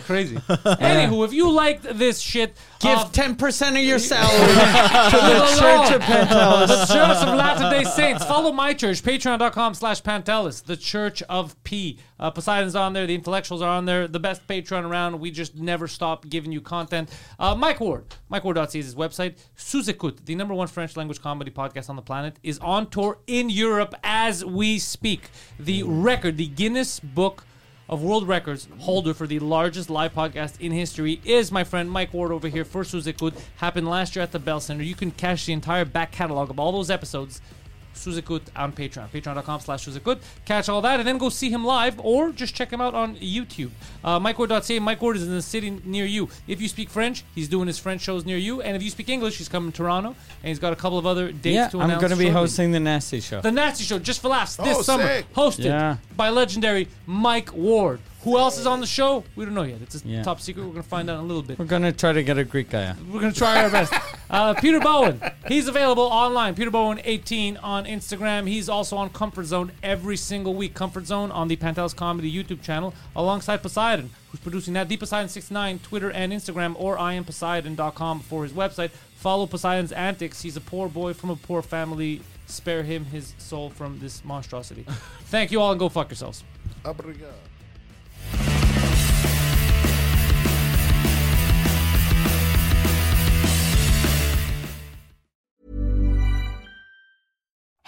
[0.00, 0.36] crazy.
[0.36, 5.92] Anywho, if you liked this shit, Give ten percent of your salary to the Church
[5.92, 6.66] of Pantelis.
[6.66, 8.24] the Church of Latter Day Saints.
[8.24, 11.98] Follow my church, patreon.com slash Pantelis, the Church of P.
[12.20, 15.18] Uh, Poseidon's on there, the intellectuals are on there, the best Patreon around.
[15.18, 17.10] We just never stop giving you content.
[17.38, 19.38] Uh, Mike Ward, MikeWard.ca is his website.
[19.56, 23.18] Sous Écoute, the number one French language comedy podcast on the planet, is on tour
[23.26, 25.30] in Europe as we speak.
[25.58, 27.44] The record, the Guinness Book
[27.88, 32.14] of world records holder for the largest live podcast in history is my friend Mike
[32.14, 33.34] Ward over here for Sous Écoute.
[33.56, 34.84] Happened last year at the Bell Center.
[34.84, 37.40] You can catch the entire back catalog of all those episodes.
[37.92, 39.08] Sous Écoute on Patreon.
[39.10, 40.18] Patreon.com slash Sous Écoute.
[40.44, 43.16] Catch all that and then go see him live or just check him out on
[43.16, 43.70] YouTube.
[44.02, 44.78] Uh, MikeWard.ca.
[44.78, 46.28] Mike Ward is in the city near you.
[46.46, 48.62] If you speak French, he's doing his French shows near you.
[48.62, 50.10] And if you speak English, he's coming to Toronto.
[50.42, 52.30] And he's got a couple of other dates Yeah, to I'm going to be shortly.
[52.30, 53.40] hosting the Nasty Show.
[53.40, 55.32] The Nasty Show, just for laughs, this Oh, summer, sick.
[55.34, 55.96] hosted Yeah.
[56.16, 58.00] by legendary Mike Ward.
[58.22, 59.24] Who else is on the show?
[59.34, 59.78] We don't know yet.
[59.80, 60.22] It's a Yeah.
[60.22, 60.62] top secret.
[60.64, 61.58] We're going to find out in a little bit.
[61.58, 63.10] We're going to try to get a Greek guy on.
[63.12, 63.92] We're going to try our best.
[64.30, 66.54] Uh, Peter Bowen, he's available online.
[66.54, 68.46] Peter Bowen 18 on Instagram.
[68.46, 70.72] He's also on Comfort Zone every single week.
[70.72, 74.88] Comfort Zone on the Pantelis Comedy YouTube channel alongside Poseidon, who's producing that.
[74.88, 78.90] The Poseidon69, Twitter and Instagram, or iampaposeidon.com for his website.
[79.16, 80.42] Follow Poseidon's antics.
[80.42, 82.20] He's a poor boy from a poor family.
[82.46, 84.84] Spare him his soul from this monstrosity.
[85.24, 86.44] Thank you all and go fuck yourselves.
[86.84, 87.34] Obrigado.